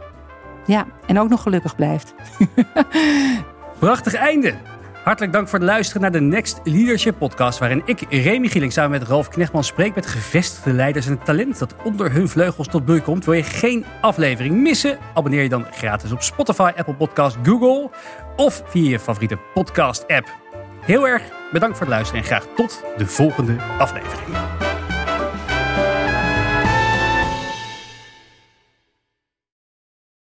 Ja, 0.66 0.86
en 1.08 1.20
ook 1.20 1.30
nog 1.30 1.42
gelukkig 1.42 1.76
blijft. 1.76 2.14
Prachtig 3.80 4.14
einde. 4.14 4.54
Hartelijk 5.06 5.34
dank 5.34 5.48
voor 5.48 5.60
het 5.60 5.68
luisteren 5.68 6.02
naar 6.02 6.12
de 6.12 6.22
Next 6.22 6.60
Leadership 6.64 7.18
Podcast, 7.18 7.60
waarin 7.60 7.82
ik, 7.86 8.06
Remy 8.10 8.48
Gieling, 8.48 8.74
samen 8.74 9.00
met 9.00 9.08
Ralf 9.08 9.30
Knechtman 9.30 9.64
spreek 9.64 9.96
met 9.96 10.06
gevestigde 10.06 10.74
leiders 10.74 11.06
en 11.06 11.12
het 11.12 11.26
talent 11.26 11.60
dat 11.60 11.76
onder 11.84 12.12
hun 12.12 12.30
vleugels 12.30 12.68
tot 12.68 12.86
bloei 12.86 13.02
komt. 13.02 13.26
Wil 13.26 13.34
je 13.34 13.44
geen 13.44 13.86
aflevering 14.02 14.56
missen? 14.56 14.98
Abonneer 15.14 15.44
je 15.44 15.50
dan 15.50 15.66
gratis 15.72 16.12
op 16.12 16.22
Spotify, 16.22 16.72
Apple 16.76 16.96
Podcast, 16.96 17.38
Google 17.44 17.90
of 18.36 18.64
via 18.66 18.90
je 18.90 19.00
favoriete 19.00 19.38
podcast-app. 19.54 20.34
Heel 20.82 21.08
erg 21.08 21.24
bedankt 21.52 21.78
voor 21.78 21.86
het 21.86 21.96
luisteren 21.96 22.22
en 22.22 22.28
graag 22.28 22.46
tot 22.56 22.84
de 22.98 23.06
volgende 23.06 23.56
aflevering. 23.78 24.65